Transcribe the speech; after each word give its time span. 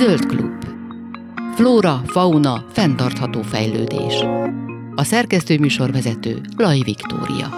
Zöld 0.00 0.26
klub. 0.26 0.64
Flóra, 1.54 2.02
fauna, 2.06 2.64
fenntartható 2.72 3.42
fejlődés. 3.42 4.14
A 4.94 5.04
szerkesztő 5.04 5.58
műsorvezető 5.58 6.40
Laj 6.56 6.78
Viktória. 6.84 7.48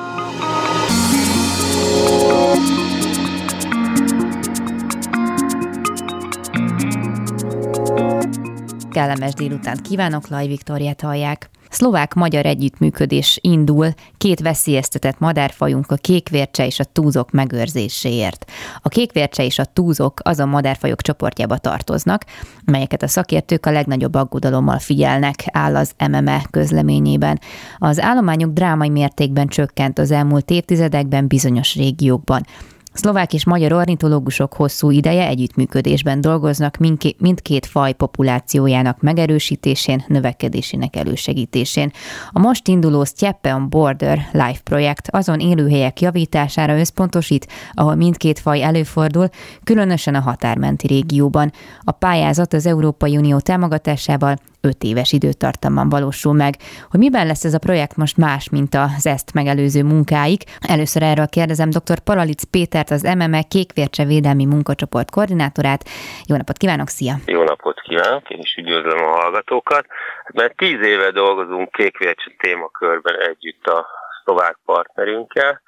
Kellemes 8.91 9.33
délután 9.35 9.77
kívánok, 9.83 10.29
Laj 10.29 10.47
Viktóriát 10.47 11.01
hallják. 11.01 11.51
Szlovák-magyar 11.73 12.47
együttműködés 12.47 13.39
indul 13.41 13.89
két 14.19 14.41
veszélyeztetett 14.41 15.19
madárfajunk 15.19 15.91
a 15.91 15.95
kékvércse 15.95 16.67
és 16.67 16.79
a 16.79 16.85
túzok 16.85 17.31
megőrzéséért. 17.31 18.51
A 18.83 18.89
kékvércse 18.89 19.45
és 19.45 19.59
a 19.59 19.65
túzok 19.65 20.21
azon 20.23 20.49
madárfajok 20.49 21.03
csoportjába 21.03 21.59
tartoznak, 21.59 22.25
melyeket 22.65 23.03
a 23.03 23.09
szakértők 23.09 23.67
a 23.67 23.71
legnagyobb 23.71 24.15
aggodalommal 24.15 24.79
figyelnek, 24.79 25.45
áll 25.53 25.77
az 25.77 25.93
MME 26.11 26.47
közleményében. 26.51 27.41
Az 27.79 28.01
állományuk 28.01 28.53
drámai 28.53 28.89
mértékben 28.89 29.47
csökkent 29.47 29.99
az 29.99 30.11
elmúlt 30.11 30.51
évtizedekben 30.51 31.27
bizonyos 31.27 31.75
régiókban. 31.75 32.47
Szlovák 32.93 33.33
és 33.33 33.45
magyar 33.45 33.73
ornitológusok 33.73 34.53
hosszú 34.53 34.91
ideje 34.91 35.27
együttműködésben 35.27 36.21
dolgoznak 36.21 36.77
mindkét 37.19 37.67
faj 37.67 37.93
populációjának 37.93 39.01
megerősítésén, 39.01 40.05
növekedésének 40.07 40.97
elősegítésén. 40.97 41.93
A 42.31 42.39
most 42.39 42.69
induló 42.69 43.05
Stjeppe 43.05 43.55
on 43.55 43.69
Border 43.69 44.29
Life 44.33 44.61
projekt 44.65 45.09
azon 45.11 45.41
élőhelyek 45.41 46.01
javítására 46.01 46.79
összpontosít, 46.79 47.49
ahol 47.73 47.95
mindkét 47.95 48.39
faj 48.39 48.63
előfordul, 48.63 49.29
különösen 49.65 50.15
a 50.15 50.21
határmenti 50.21 50.87
régióban. 50.87 51.53
A 51.81 51.91
pályázat 51.91 52.53
az 52.53 52.67
Európai 52.67 53.17
Unió 53.17 53.39
támogatásával 53.39 54.37
5 54.63 54.83
éves 54.83 55.13
időtartamban 55.13 55.89
valósul 55.89 56.33
meg. 56.33 56.55
Hogy 56.91 57.01
miben 57.01 57.27
lesz 57.27 57.45
ez 57.45 57.55
a 57.55 57.59
projekt 57.59 57.97
most 57.97 58.17
más, 58.17 58.51
mint 58.51 58.75
az 58.75 59.07
ezt 59.07 59.35
megelőző 59.35 59.83
munkáik? 59.83 60.43
Először 60.69 61.03
erről 61.03 61.27
kérdezem 61.27 61.71
dr. 61.71 61.99
Paralic 62.05 62.43
Pétert, 62.51 62.91
az 62.91 63.03
MME 63.03 63.43
Kékvércse 63.43 64.05
Védelmi 64.05 64.45
Munkacsoport 64.45 65.11
koordinátorát. 65.11 65.83
Jó 66.29 66.37
napot 66.37 66.57
kívánok, 66.57 66.89
szia! 66.89 67.15
Jó 67.27 67.43
napot 67.43 67.81
kívánok, 67.81 68.31
én 68.31 68.39
is 68.39 68.55
üdvözlöm 68.57 69.05
a 69.05 69.21
hallgatókat. 69.21 69.87
Mert 70.33 70.57
tíz 70.57 70.81
éve 70.87 71.11
dolgozunk 71.11 71.71
Kékvércse 71.71 72.31
témakörben 72.39 73.17
együtt 73.21 73.67
a 73.67 73.87
szlovák 74.25 74.59
partnerünkkel, 74.65 75.63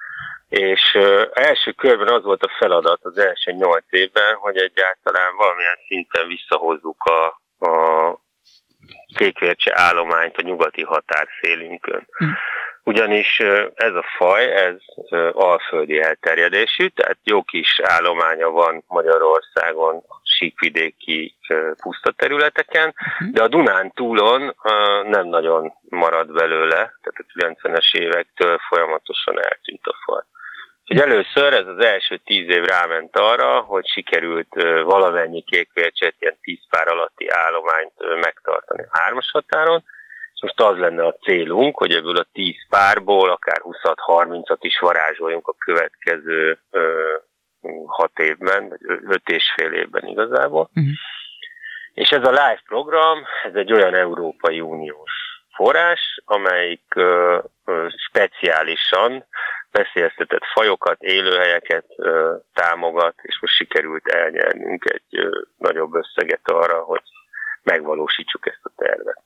és 0.48 0.98
első 1.32 1.70
körben 1.72 2.08
az 2.08 2.22
volt 2.22 2.42
a 2.42 2.54
feladat 2.58 3.00
az 3.02 3.18
első 3.18 3.52
nyolc 3.52 3.84
évben, 3.90 4.34
hogy 4.34 4.56
egyáltalán 4.56 5.36
valamilyen 5.36 5.78
szinten 5.86 6.26
visszahozzuk 6.26 7.02
a, 7.04 7.22
a 7.66 8.23
kékvércse 9.16 9.72
állományt 9.74 10.36
a 10.36 10.42
nyugati 10.42 10.82
határszélünkön. 10.82 12.06
Hm. 12.16 12.24
Ugyanis 12.86 13.40
ez 13.74 13.94
a 13.94 14.04
faj, 14.16 14.52
ez 14.52 14.74
alföldi 15.32 16.00
elterjedésű, 16.00 16.88
tehát 16.88 17.18
jó 17.22 17.42
kis 17.42 17.80
állománya 17.82 18.50
van 18.50 18.84
Magyarországon, 18.86 20.02
síkvidéki 20.22 21.36
puszta 21.82 22.12
területeken, 22.12 22.94
hm. 23.18 23.32
de 23.32 23.42
a 23.42 23.48
Dunán 23.48 23.92
túlon 23.94 24.54
nem 25.04 25.26
nagyon 25.26 25.72
marad 25.88 26.32
belőle, 26.32 26.76
tehát 26.76 27.14
a 27.14 27.24
90-es 27.38 27.94
évektől 27.94 28.58
folyamatosan 28.68 29.42
eltűnt 29.42 29.86
a 29.86 29.94
faj. 30.04 30.22
Hogy 30.86 30.98
először 30.98 31.52
ez 31.52 31.66
az 31.66 31.84
első 31.84 32.16
tíz 32.16 32.48
év 32.48 32.64
ráment 32.64 33.16
arra, 33.16 33.60
hogy 33.60 33.86
sikerült 33.86 34.54
valamennyi 34.84 35.42
kékvércset, 35.42 36.14
ilyen 36.18 36.38
tíz 36.40 36.60
pár 36.68 36.88
alatti 36.88 37.28
állományt 37.28 37.92
megtartani 38.20 38.82
a 38.82 38.98
hármas 38.98 39.30
határon, 39.30 39.84
és 40.34 40.40
most 40.40 40.60
az 40.60 40.78
lenne 40.78 41.06
a 41.06 41.16
célunk, 41.22 41.76
hogy 41.76 41.92
ebből 41.92 42.16
a 42.16 42.26
tíz 42.32 42.66
párból 42.68 43.30
akár 43.30 43.60
20-30-at 43.62 44.58
is 44.60 44.78
varázsoljunk 44.78 45.48
a 45.48 45.54
következő 45.58 46.58
hat 47.86 48.18
évben, 48.18 48.68
vagy 48.68 48.80
öt 49.08 49.28
és 49.28 49.52
fél 49.56 49.72
évben 49.72 50.06
igazából. 50.06 50.70
Uh-huh. 50.74 50.92
És 51.94 52.08
ez 52.08 52.26
a 52.26 52.30
live 52.30 52.62
program, 52.66 53.24
ez 53.44 53.54
egy 53.54 53.72
olyan 53.72 53.94
Európai 53.94 54.60
Uniós 54.60 55.12
forrás, 55.54 56.20
amelyik 56.24 56.92
uh, 56.96 57.38
uh, 57.64 57.86
speciálisan 58.08 59.26
veszélyeztetett 59.78 60.44
fajokat, 60.54 61.02
élőhelyeket 61.02 61.84
ö, 61.96 62.34
támogat, 62.54 63.14
és 63.22 63.38
most 63.40 63.54
sikerült 63.54 64.06
elnyernünk 64.08 64.84
egy 64.84 65.18
ö, 65.18 65.40
nagyobb 65.58 65.94
összeget 65.94 66.48
arra, 66.48 66.78
hogy 66.82 67.02
megvalósítsuk 67.62 68.46
ezt 68.46 68.60
a 68.62 68.72
tervet. 68.76 69.22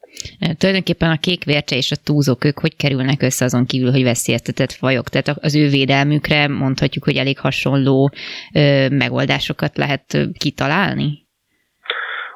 Tulajdonképpen 0.58 1.10
a 1.10 1.18
kékvércse 1.20 1.76
és 1.76 1.90
a 1.90 2.02
túzók, 2.04 2.44
ők 2.44 2.58
hogy 2.58 2.76
kerülnek 2.76 3.22
össze 3.22 3.44
azon 3.44 3.66
kívül, 3.66 3.90
hogy 3.90 4.02
veszélyeztetett 4.02 4.72
fajok? 4.72 5.08
Tehát 5.08 5.28
az 5.40 5.56
ő 5.56 5.68
védelmükre 5.68 6.48
mondhatjuk, 6.48 7.04
hogy 7.04 7.16
elég 7.16 7.38
hasonló 7.38 8.10
ö, 8.54 8.88
megoldásokat 8.88 9.76
lehet 9.76 10.04
kitalálni? 10.38 11.26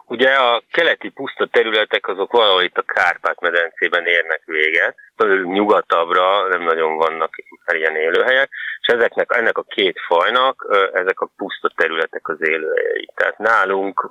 Ugye 0.06 0.30
a 0.30 0.62
keleti 0.70 1.08
puszta 1.08 1.46
területek 1.46 2.08
azok 2.08 2.32
valahol 2.32 2.62
itt 2.62 2.76
a 2.76 2.82
Kárpát-medencében 2.82 4.06
érnek 4.06 4.42
véget, 4.44 4.96
nyugatabbra 5.44 6.48
nem 6.48 6.62
nagyon 6.62 6.96
vannak 6.96 7.34
ilyen 7.72 7.96
élőhelyek, 7.96 8.50
és 8.80 8.88
ezeknek, 8.94 9.30
ennek 9.36 9.58
a 9.58 9.62
két 9.62 9.96
fajnak 10.06 10.66
ezek 10.92 11.20
a 11.20 11.30
puszta 11.36 11.70
területek 11.76 12.28
az 12.28 12.36
élőhelyei. 12.40 13.08
Tehát 13.14 13.38
nálunk 13.38 14.10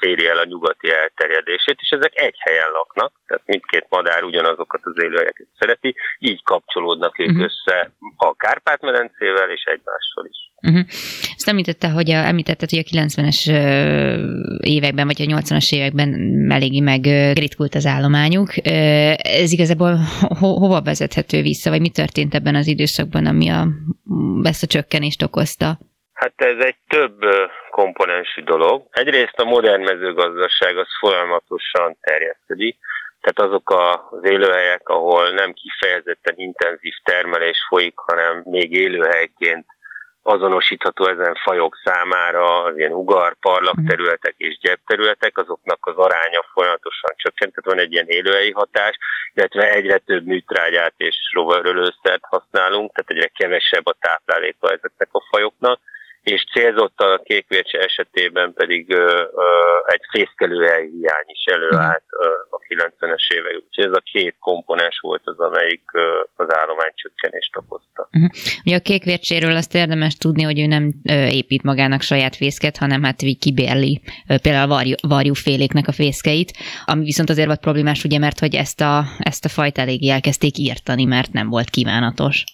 éri 0.00 0.26
el 0.26 0.38
a 0.38 0.44
nyugati 0.44 0.90
elterjedését, 0.92 1.78
és 1.80 1.88
ezek 1.88 2.20
egy 2.20 2.36
helyen 2.38 2.70
laknak, 2.72 3.12
tehát 3.26 3.42
mindkét 3.46 3.86
madár 3.88 4.22
ugyanazokat 4.22 4.80
az 4.82 5.02
élőhelyeket 5.02 5.46
szereti, 5.58 5.94
így 6.18 6.42
kapcsolódnak 6.42 7.18
ők 7.18 7.28
uh-huh. 7.28 7.44
össze 7.44 7.92
a 8.16 8.34
Kárpát-medencével 8.36 9.50
és 9.50 9.62
egymással 9.64 10.24
is. 10.28 10.38
Uh-huh. 10.62 10.84
Ezt 11.36 11.48
említette, 11.48 11.88
hogy 11.88 12.10
a, 12.10 12.14
említetted, 12.14 12.70
hogy 12.70 12.78
a 12.78 12.90
90-es 12.90 13.40
években, 14.60 15.06
vagy 15.06 15.22
a 15.22 15.24
80-as 15.24 15.72
években 15.74 16.08
eléggé 16.50 16.80
meg 16.80 17.04
ritkult 17.34 17.74
az 17.74 17.86
állományuk. 17.86 18.66
Ez 19.16 19.52
igazából 19.52 19.98
ho- 20.40 20.58
hova 20.58 20.80
vezethető 20.82 21.42
vissza, 21.42 21.70
vagy 21.70 21.80
mi 21.80 21.90
történt 21.90 22.34
ebben 22.34 22.54
az 22.54 22.66
időszakban, 22.66 23.26
ami 23.26 23.48
a, 23.48 23.66
ezt 24.42 24.62
a 24.62 24.66
csökkenést 24.66 25.22
okozta? 25.22 25.78
Hát 26.12 26.32
ez 26.36 26.64
egy 26.64 26.80
több 26.88 27.18
komponensű 27.70 28.42
dolog. 28.42 28.86
Egyrészt 28.90 29.38
a 29.38 29.44
modern 29.44 29.82
mezőgazdaság 29.82 30.76
az 30.76 30.88
folyamatosan 31.00 31.96
terjeszkedik, 32.00 32.78
tehát 33.20 33.50
azok 33.50 33.70
az 33.70 34.30
élőhelyek, 34.30 34.88
ahol 34.88 35.30
nem 35.30 35.52
kifejezetten 35.52 36.34
intenzív 36.36 36.94
termelés 37.04 37.58
folyik, 37.68 37.94
hanem 37.96 38.42
még 38.44 38.72
élőhelyként 38.72 39.66
azonosítható 40.22 41.06
ezen 41.06 41.34
fajok 41.34 41.80
számára 41.84 42.62
az 42.62 42.78
ilyen 42.78 42.92
ugar, 42.92 43.36
parlak 43.40 43.74
mhm. 43.74 43.86
területek 43.86 44.34
és 44.36 44.58
gyep 44.58 44.80
területek, 44.86 45.38
azoknak 45.38 45.86
az 45.86 45.96
aránya 45.96 46.44
folyamatosan 46.52 47.14
csökkent, 47.16 47.54
tehát 47.54 47.70
van 47.70 47.84
egy 47.84 47.92
ilyen 47.92 48.08
élőhelyi 48.08 48.50
hatás, 48.50 48.98
illetve 49.34 49.70
egyre 49.70 49.98
több 49.98 50.26
műtrágyát 50.26 50.94
és 50.96 51.16
rovarölőszert 51.32 52.22
használunk, 52.22 52.92
tehát 52.92 53.10
egyre 53.10 53.26
kevesebb 53.26 53.86
a 53.86 53.96
tápláléka 54.00 54.70
ezeknek 54.72 55.08
a 55.12 55.26
fajoknak, 55.30 55.80
és 56.22 56.44
célzottan 56.52 57.12
a 57.12 57.22
kékvércse 57.22 57.78
esetében 57.78 58.52
pedig 58.52 58.90
ö, 58.92 59.24
ö, 59.34 59.46
egy 59.86 60.00
fészkelőhely 60.10 60.86
hiány 60.86 61.26
is 61.26 61.44
előállt 61.44 62.04
ö, 62.22 62.26
a 62.50 62.58
90-es 62.68 63.34
évek. 63.34 63.54
Úgyhogy 63.54 63.84
ez 63.84 63.92
a 63.92 64.02
két 64.12 64.36
komponens 64.38 64.98
volt 65.00 65.22
az, 65.24 65.38
amelyik 65.38 65.82
ö, 65.92 66.20
az 66.36 66.54
állomány 66.54 66.92
csökkenést 66.94 67.56
okozta. 67.56 68.08
Uh-huh. 68.12 68.30
Ugye 68.64 68.76
a 68.76 68.80
kékvércséről 68.80 69.56
azt 69.56 69.74
érdemes 69.74 70.16
tudni, 70.16 70.42
hogy 70.42 70.60
ő 70.60 70.66
nem 70.66 70.92
ö, 71.08 71.26
épít 71.26 71.62
magának 71.62 72.00
saját 72.02 72.36
fészket, 72.36 72.76
hanem 72.76 73.02
hát 73.02 73.22
kibérli 73.38 74.00
ö, 74.28 74.34
például 74.42 74.70
a 74.70 74.74
varjú, 74.74 74.94
varjúféléknek 75.08 75.88
a 75.88 75.92
fészkeit, 75.92 76.50
ami 76.84 77.04
viszont 77.04 77.30
azért 77.30 77.46
volt 77.46 77.60
problémás, 77.60 78.04
ugye, 78.04 78.18
mert 78.18 78.38
hogy 78.38 78.54
ezt 78.54 78.80
a, 78.80 79.04
ezt 79.18 79.44
a 79.44 79.48
fajt 79.48 79.78
eléggé 79.78 80.08
elkezdték 80.08 80.58
írtani, 80.58 81.04
mert 81.04 81.32
nem 81.32 81.48
volt 81.48 81.70
kívánatos. 81.70 82.44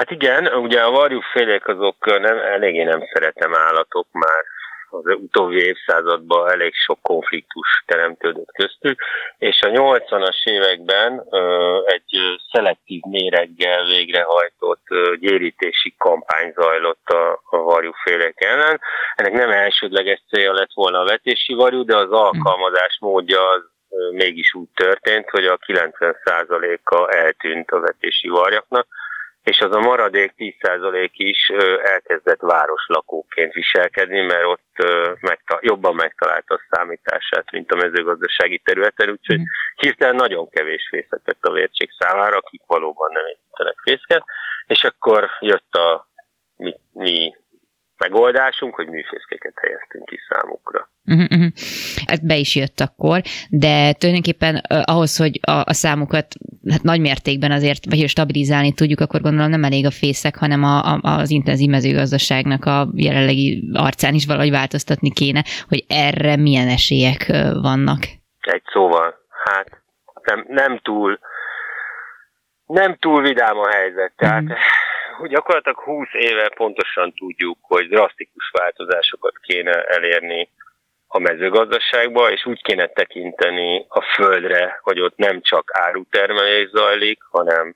Hát 0.00 0.10
igen, 0.10 0.46
ugye 0.46 0.80
a 0.80 0.90
varjúfélék 0.90 1.68
azok 1.68 2.06
nem, 2.06 2.38
eléggé 2.38 2.82
nem 2.82 3.02
szeretem 3.12 3.54
állatok 3.54 4.06
már 4.12 4.44
az 4.90 5.04
utóbbi 5.04 5.64
évszázadban 5.64 6.50
elég 6.50 6.74
sok 6.74 6.98
konfliktus 7.02 7.82
teremtődött 7.86 8.52
köztük, 8.52 9.00
és 9.38 9.60
a 9.60 9.68
80-as 9.68 10.44
években 10.44 11.26
egy 11.84 12.38
szelektív 12.52 13.02
méreggel 13.02 13.84
végrehajtott 13.84 14.86
gyérítési 15.18 15.94
kampány 15.98 16.52
zajlott 16.56 17.08
a, 17.08 17.42
a 17.50 17.56
varjúfélek 17.56 18.44
ellen. 18.44 18.80
Ennek 19.14 19.32
nem 19.32 19.50
elsődleges 19.50 20.22
célja 20.30 20.52
lett 20.52 20.72
volna 20.74 20.98
a 20.98 21.04
vetési 21.04 21.54
varjú, 21.54 21.84
de 21.84 21.96
az 21.96 22.10
alkalmazás 22.10 22.98
módja 23.00 23.48
az 23.48 23.62
mégis 24.12 24.54
úgy 24.54 24.68
történt, 24.74 25.30
hogy 25.30 25.44
a 25.44 25.58
90%-a 25.66 27.14
eltűnt 27.16 27.70
a 27.70 27.80
vetési 27.80 28.28
varjaknak, 28.28 28.86
és 29.42 29.60
az 29.60 29.74
a 29.74 29.80
maradék 29.80 30.32
10% 30.36 31.10
is 31.12 31.48
elkezdett 31.82 32.40
városlakóként 32.40 33.52
viselkedni, 33.52 34.20
mert 34.20 34.44
ott 34.44 34.74
megta, 35.20 35.58
jobban 35.60 35.94
megtalálta 35.94 36.54
a 36.54 36.66
számítását, 36.70 37.50
mint 37.50 37.72
a 37.72 37.76
mezőgazdasági 37.76 38.58
területen, 38.58 39.10
úgyhogy 39.10 39.38
mm. 39.38 39.44
hirtelen 39.74 40.14
nagyon 40.14 40.48
kevés 40.48 40.88
fészek 40.90 41.20
lett 41.24 41.44
a 41.44 41.52
vértség 41.52 41.90
számára, 41.98 42.36
akik 42.36 42.62
valóban 42.66 43.10
nem 43.12 43.24
építenek 43.26 43.78
fészket, 43.82 44.24
és 44.66 44.84
akkor 44.84 45.30
jött 45.40 45.72
a 45.72 46.08
mi, 46.56 46.74
mi 46.92 47.34
megoldásunk, 48.00 48.74
hogy 48.74 48.86
műfészkéket 48.86 49.54
helyeztünk 49.62 50.04
ki 50.04 50.18
számukra. 50.28 50.88
Uh-huh, 51.04 51.46
Ez 52.04 52.20
be 52.20 52.36
is 52.36 52.56
jött 52.56 52.80
akkor, 52.80 53.20
de 53.50 53.92
tulajdonképpen 53.92 54.54
uh, 54.54 54.82
ahhoz, 54.84 55.16
hogy 55.16 55.40
a, 55.42 55.52
a 55.52 55.72
számukat 55.72 56.26
hát 56.70 56.82
nagy 56.82 57.00
mértékben 57.00 57.50
azért, 57.50 57.84
vagy 57.84 58.08
stabilizálni 58.08 58.72
tudjuk, 58.72 59.00
akkor 59.00 59.20
gondolom 59.20 59.50
nem 59.50 59.64
elég 59.64 59.86
a 59.86 59.90
fészek, 59.90 60.36
hanem 60.36 60.62
a, 60.64 60.76
a, 60.78 60.98
az 61.02 61.30
intenzív 61.30 61.70
mezőgazdaságnak 61.70 62.64
a 62.64 62.88
jelenlegi 62.94 63.70
arcán 63.72 64.14
is 64.14 64.26
valahogy 64.26 64.50
változtatni 64.50 65.10
kéne, 65.10 65.42
hogy 65.68 65.84
erre 65.88 66.36
milyen 66.36 66.68
esélyek 66.68 67.26
vannak. 67.62 68.00
Egy 68.40 68.62
szóval, 68.72 69.14
hát 69.44 69.68
nem, 70.22 70.44
nem 70.48 70.78
túl 70.78 71.18
nem 72.66 72.96
túl 73.00 73.22
vidám 73.22 73.58
a 73.58 73.68
helyzet. 73.68 74.12
Tehát 74.16 74.42
uh-huh 74.42 74.58
gyakorlatilag 75.28 75.78
20 75.78 76.08
éve 76.12 76.48
pontosan 76.48 77.12
tudjuk, 77.12 77.58
hogy 77.60 77.88
drasztikus 77.88 78.50
változásokat 78.52 79.38
kéne 79.38 79.82
elérni 79.82 80.48
a 81.12 81.18
mezőgazdaságba, 81.18 82.30
és 82.30 82.46
úgy 82.46 82.62
kéne 82.62 82.86
tekinteni 82.86 83.86
a 83.88 84.00
földre, 84.00 84.78
hogy 84.82 85.00
ott 85.00 85.16
nem 85.16 85.40
csak 85.40 85.70
árutermelés 85.72 86.68
zajlik, 86.68 87.22
hanem, 87.30 87.74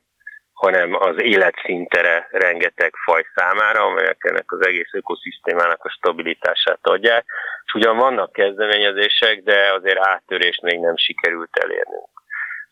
hanem 0.53 0.95
az 0.95 1.23
életszintere 1.23 2.29
rengeteg 2.31 2.93
faj 3.05 3.25
számára, 3.35 3.85
amelyek 3.85 4.17
ennek 4.19 4.53
az 4.53 4.67
egész 4.67 4.93
ökoszisztémának 4.93 5.85
a 5.85 5.89
stabilitását 5.89 6.79
adják. 6.83 7.25
És 7.65 7.73
ugyan 7.75 7.97
vannak 7.97 8.33
kezdeményezések, 8.33 9.43
de 9.43 9.73
azért 9.73 10.07
áttörést 10.07 10.63
még 10.63 10.81
nem 10.81 10.97
sikerült 10.97 11.57
elérnünk. 11.57 12.14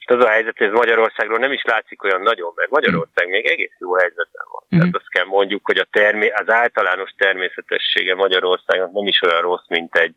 És 0.04 0.14
az 0.14 0.24
a 0.24 0.28
helyzet, 0.28 0.58
hogy 0.58 0.66
ez 0.66 0.72
Magyarországról 0.72 1.38
nem 1.38 1.52
is 1.52 1.62
látszik 1.62 2.04
olyan 2.04 2.22
nagyon, 2.22 2.52
mert 2.56 2.70
Magyarország 2.70 3.28
még 3.28 3.46
egész 3.46 3.76
jó 3.78 3.94
helyzetben 3.94 4.46
van. 4.52 4.62
Mm. 4.74 4.78
Tehát 4.78 4.96
azt 4.96 5.08
kell 5.08 5.24
mondjuk, 5.24 5.66
hogy 5.66 5.78
a 5.78 5.86
termé- 5.90 6.40
az 6.40 6.50
általános 6.50 7.10
természetessége 7.16 8.14
Magyarországnak 8.14 8.92
nem 8.92 9.06
is 9.06 9.22
olyan 9.22 9.40
rossz, 9.40 9.68
mint 9.68 9.96
egy 9.96 10.14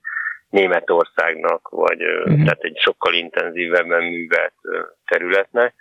Németországnak, 0.50 1.70
vagy 1.70 2.02
mm. 2.30 2.44
tehát 2.44 2.64
egy 2.64 2.78
sokkal 2.78 3.14
intenzívebben 3.14 4.04
művelt 4.04 4.54
területnek. 5.06 5.74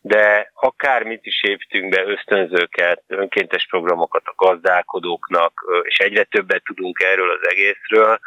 De 0.00 0.50
akármit 0.54 1.26
is 1.26 1.42
építünk 1.42 1.88
be, 1.88 2.04
ösztönzőket, 2.04 3.02
önkéntes 3.06 3.66
programokat 3.66 4.22
a 4.24 4.34
gazdálkodóknak, 4.36 5.52
és 5.82 5.98
egyre 5.98 6.22
többet 6.22 6.64
tudunk 6.64 7.00
erről 7.00 7.30
az 7.30 7.48
egészről, 7.48 8.20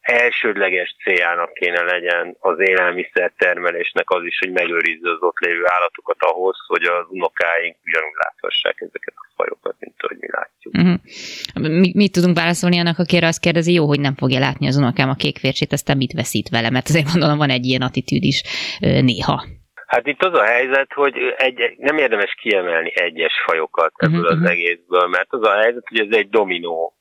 elsődleges 0.00 0.96
céljának 1.04 1.52
kéne 1.52 1.82
legyen 1.82 2.36
az 2.38 2.58
élelmiszer 2.60 3.32
termelésnek 3.36 4.10
az 4.10 4.24
is, 4.24 4.38
hogy 4.38 4.52
megőrizze 4.52 5.10
az 5.10 5.22
ott 5.22 5.38
lévő 5.38 5.64
állatokat 5.66 6.16
ahhoz, 6.18 6.56
hogy 6.66 6.82
az 6.82 7.06
unokáink 7.08 7.76
ugyanúgy 7.84 8.16
láthassák 8.24 8.76
ezeket 8.80 9.14
a 9.16 9.26
fajokat, 9.36 9.76
mint 9.78 9.94
ahogy 9.98 10.16
mi 10.20 10.28
látjuk. 10.30 10.74
Uh-huh. 10.74 11.80
Mi, 11.80 11.92
mit 11.94 12.12
tudunk 12.12 12.36
válaszolni 12.36 12.78
annak, 12.78 12.98
aki 12.98 13.16
azt 13.16 13.40
kérdezi, 13.40 13.72
jó, 13.72 13.86
hogy 13.86 14.00
nem 14.00 14.14
fogja 14.14 14.38
látni 14.38 14.66
az 14.66 14.76
unokám 14.76 15.08
a 15.08 15.14
kékvércsét, 15.14 15.72
aztán 15.72 15.96
mit 15.96 16.12
veszít 16.12 16.48
vele, 16.48 16.70
mert 16.70 16.88
azért 16.88 17.10
gondolom 17.12 17.38
van 17.38 17.50
egy 17.50 17.64
ilyen 17.64 17.82
attitűd 17.82 18.22
is 18.22 18.42
néha. 18.80 19.44
Hát 19.86 20.06
itt 20.06 20.22
az 20.22 20.38
a 20.38 20.44
helyzet, 20.44 20.92
hogy 20.92 21.14
egy, 21.36 21.74
nem 21.76 21.96
érdemes 21.96 22.34
kiemelni 22.40 22.92
egyes 22.94 23.32
fajokat 23.46 23.92
ebből 23.96 24.20
uh-huh. 24.20 24.42
az 24.42 24.50
egészből, 24.50 25.06
mert 25.06 25.32
az 25.32 25.42
a 25.42 25.52
helyzet, 25.52 25.88
hogy 25.88 25.98
ez 25.98 26.16
egy 26.16 26.28
dominó 26.28 26.94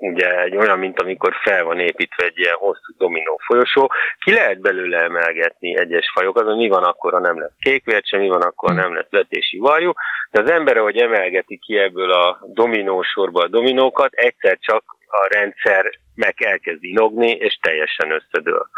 ugye 0.00 0.40
egy 0.40 0.56
olyan, 0.56 0.78
mint 0.78 1.00
amikor 1.00 1.34
fel 1.42 1.64
van 1.64 1.78
építve 1.78 2.24
egy 2.24 2.38
ilyen 2.38 2.54
hosszú 2.54 2.92
dominó 2.98 3.40
folyosó, 3.44 3.92
ki 4.18 4.32
lehet 4.32 4.60
belőle 4.60 4.98
emelgetni 4.98 5.78
egyes 5.78 6.10
fajokat, 6.14 6.44
hogy 6.44 6.56
mi 6.56 6.68
van 6.68 6.84
akkor, 6.84 7.12
ha 7.12 7.18
nem 7.18 7.40
lesz 7.40 7.56
kékvércse, 7.58 8.16
mi 8.16 8.28
van 8.28 8.42
akkor, 8.42 8.68
ha 8.68 8.74
nem 8.74 8.94
lesz 8.94 9.10
vetési 9.10 9.58
varjú, 9.58 9.92
de 10.30 10.40
az 10.40 10.50
ember, 10.50 10.76
ahogy 10.76 10.96
emelgeti 10.96 11.58
ki 11.58 11.78
ebből 11.78 12.12
a 12.12 12.38
dominó 12.46 13.02
sorba 13.02 13.42
a 13.42 13.48
dominókat, 13.48 14.12
egyszer 14.12 14.58
csak 14.60 14.84
a 15.06 15.28
rendszer 15.32 15.90
meg 16.14 16.34
elkezd 16.42 16.84
inogni, 16.84 17.30
és 17.30 17.58
teljesen 17.62 18.10
összedől. 18.10 18.68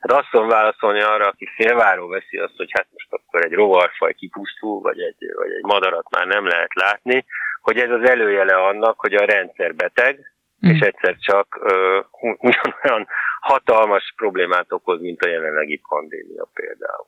Hát 0.00 0.12
azt 0.12 0.30
tudom 0.30 0.48
válaszolni 0.48 1.00
arra, 1.00 1.26
aki 1.26 1.48
félváró 1.56 2.08
veszi 2.08 2.36
azt, 2.38 2.56
hogy 2.56 2.70
hát 2.72 2.86
most 2.92 3.08
akkor 3.10 3.44
egy 3.44 3.52
rovarfaj 3.52 4.12
kipusztul, 4.12 4.80
vagy 4.80 5.00
egy, 5.00 5.32
vagy 5.34 5.50
egy 5.50 5.62
madarat 5.62 6.06
már 6.10 6.26
nem 6.26 6.46
lehet 6.46 6.74
látni, 6.74 7.24
hogy 7.60 7.78
ez 7.78 7.90
az 7.90 8.08
előjele 8.08 8.54
annak, 8.54 9.00
hogy 9.00 9.14
a 9.14 9.24
rendszer 9.24 9.74
beteg, 9.74 10.32
mm. 10.66 10.70
és 10.70 10.80
egyszer 10.80 11.16
csak 11.18 11.46
uh, 11.60 12.32
ugyanolyan 12.38 13.06
hatalmas 13.42 14.12
problémát 14.16 14.72
okoz, 14.72 15.00
mint 15.00 15.20
a 15.20 15.28
jelenlegi 15.28 15.80
pandémia 15.88 16.48
például. 16.54 17.06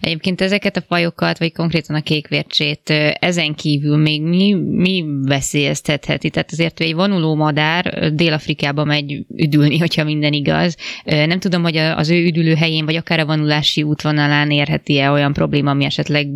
Egyébként 0.00 0.40
ezeket 0.40 0.76
a 0.76 0.80
fajokat, 0.80 1.38
vagy 1.38 1.52
konkrétan 1.52 1.96
a 1.96 2.00
kékvércsét 2.00 2.90
ezen 3.18 3.54
kívül 3.54 3.96
még 3.96 4.22
mi, 4.22 4.54
mi 4.54 5.04
veszélyeztetheti? 5.22 6.30
Tehát 6.30 6.50
azért 6.50 6.80
egy 6.80 6.94
vonuló 6.94 7.34
madár 7.34 8.12
Dél-Afrikába 8.14 8.84
megy 8.84 9.24
üdülni, 9.36 9.78
hogyha 9.78 10.04
minden 10.04 10.32
igaz. 10.32 10.76
Nem 11.04 11.38
tudom, 11.38 11.62
hogy 11.62 11.76
az 11.76 12.10
ő 12.10 12.24
üdülő 12.24 12.54
helyén, 12.54 12.84
vagy 12.84 12.96
akár 12.96 13.18
a 13.18 13.26
vonulási 13.26 13.82
útvonalán 13.82 14.50
érheti-e 14.50 15.10
olyan 15.10 15.32
probléma, 15.32 15.70
ami 15.70 15.84
esetleg 15.84 16.26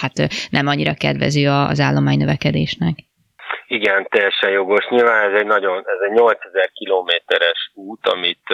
hát 0.00 0.28
nem 0.50 0.66
annyira 0.66 0.94
kedvező 0.94 1.48
az 1.48 1.80
állomány 1.80 2.18
növekedésnek. 2.18 3.09
Igen, 3.70 4.06
teljesen 4.08 4.50
jogos. 4.50 4.86
Nyilván 4.88 5.30
ez 5.30 5.40
egy 5.40 5.46
nagyon, 5.46 5.78
ez 5.86 6.00
egy 6.08 6.12
8000 6.12 6.70
kilométeres 6.72 7.70
út, 7.74 8.06
amit 8.06 8.46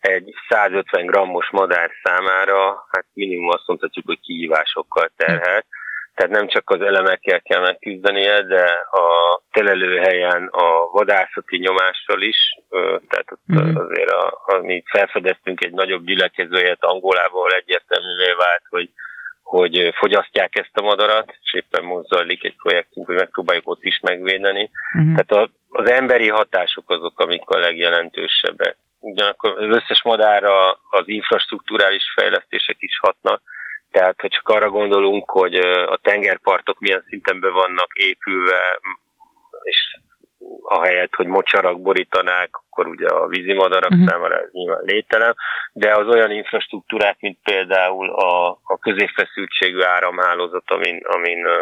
egy 0.00 0.34
150 0.48 1.06
grammos 1.06 1.50
madár 1.50 1.90
számára, 2.02 2.86
hát 2.90 3.04
minimum 3.12 3.48
azt 3.48 3.66
mondhatjuk, 3.66 4.06
hogy 4.06 4.20
kihívásokkal 4.20 5.10
terhet. 5.16 5.66
Tehát 6.14 6.32
nem 6.32 6.46
csak 6.48 6.70
az 6.70 6.80
elemekkel 6.80 7.40
kell 7.40 7.60
megküzdenie, 7.60 8.42
de 8.42 8.64
a 8.90 9.40
telelőhelyen 9.50 10.46
a 10.46 10.90
vadászati 10.90 11.58
nyomással 11.58 12.22
is, 12.22 12.38
tehát 13.08 13.28
mm. 13.52 13.76
azért 13.76 14.10
a, 14.10 14.42
amit 14.44 14.88
felfedeztünk 14.88 15.64
egy 15.64 15.72
nagyobb 15.72 16.04
gyülekezőjét 16.04 16.84
Angolából 16.84 17.50
egyértelművé 17.50 18.32
vált, 18.32 18.62
hogy 18.68 18.90
hogy 19.52 19.92
fogyasztják 19.94 20.58
ezt 20.58 20.76
a 20.76 20.82
madarat, 20.82 21.34
és 21.42 21.54
éppen 21.54 21.84
most 21.84 22.08
zajlik 22.08 22.44
egy 22.44 22.56
projektünk, 22.56 23.06
hogy 23.06 23.16
megpróbáljuk 23.16 23.68
ott 23.68 23.84
is 23.84 24.00
megvédeni. 24.00 24.70
Uh-huh. 24.98 25.14
Tehát 25.14 25.32
a, 25.32 25.50
az 25.68 25.90
emberi 25.90 26.28
hatások 26.28 26.90
azok, 26.90 27.20
amik 27.20 27.48
a 27.48 27.58
legjelentősebbek. 27.58 28.76
Ugyanakkor 29.00 29.50
az 29.58 29.76
összes 29.76 30.02
madára 30.02 30.70
az 30.70 31.02
infrastruktúrális 31.04 32.04
fejlesztések 32.14 32.76
is 32.78 32.98
hatnak, 32.98 33.42
tehát 33.90 34.20
ha 34.20 34.28
csak 34.28 34.48
arra 34.48 34.70
gondolunk, 34.70 35.30
hogy 35.30 35.54
a 35.94 35.98
tengerpartok 36.02 36.78
milyen 36.78 37.04
szinten 37.08 37.40
be 37.40 37.48
vannak 37.48 37.90
épülve, 37.94 38.80
és 39.62 39.98
ahelyett, 40.62 41.14
hogy 41.14 41.26
mocsarak 41.26 41.80
borítanák, 41.80 42.50
akkor 42.52 42.86
ugye 42.86 43.06
a 43.06 43.26
vízimadarak 43.26 43.90
uh-huh. 43.90 44.08
számára 44.08 44.40
ez 44.40 44.48
nyilván 44.52 44.82
lételem, 44.84 45.34
de 45.72 45.94
az 45.94 46.06
olyan 46.06 46.30
infrastruktúrák, 46.30 47.16
mint 47.20 47.38
például 47.42 48.10
a, 48.10 48.50
a 48.50 48.78
középfeszültségű 48.80 49.80
áramhálózat, 49.80 50.70
amin, 50.70 51.00
amin 51.04 51.38
uh, 51.46 51.52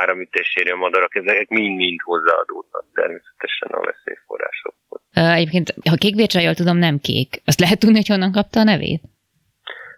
áramütés 0.00 0.56
a 0.72 0.76
madarak, 0.76 1.14
ezek 1.14 1.48
mind-mind 1.48 2.00
hozzáadódnak 2.04 2.84
természetesen 2.94 3.68
a 3.68 3.80
veszélyforrásokhoz. 3.80 5.00
Egyébként, 5.12 5.74
ha 5.90 5.96
kékvércsal 5.96 6.42
jól 6.42 6.54
tudom, 6.54 6.76
nem 6.76 6.98
kék. 6.98 7.42
Azt 7.44 7.60
lehet 7.60 7.78
tudni, 7.78 7.96
hogy 7.96 8.08
honnan 8.08 8.32
kapta 8.32 8.60
a 8.60 8.64
nevét? 8.64 9.02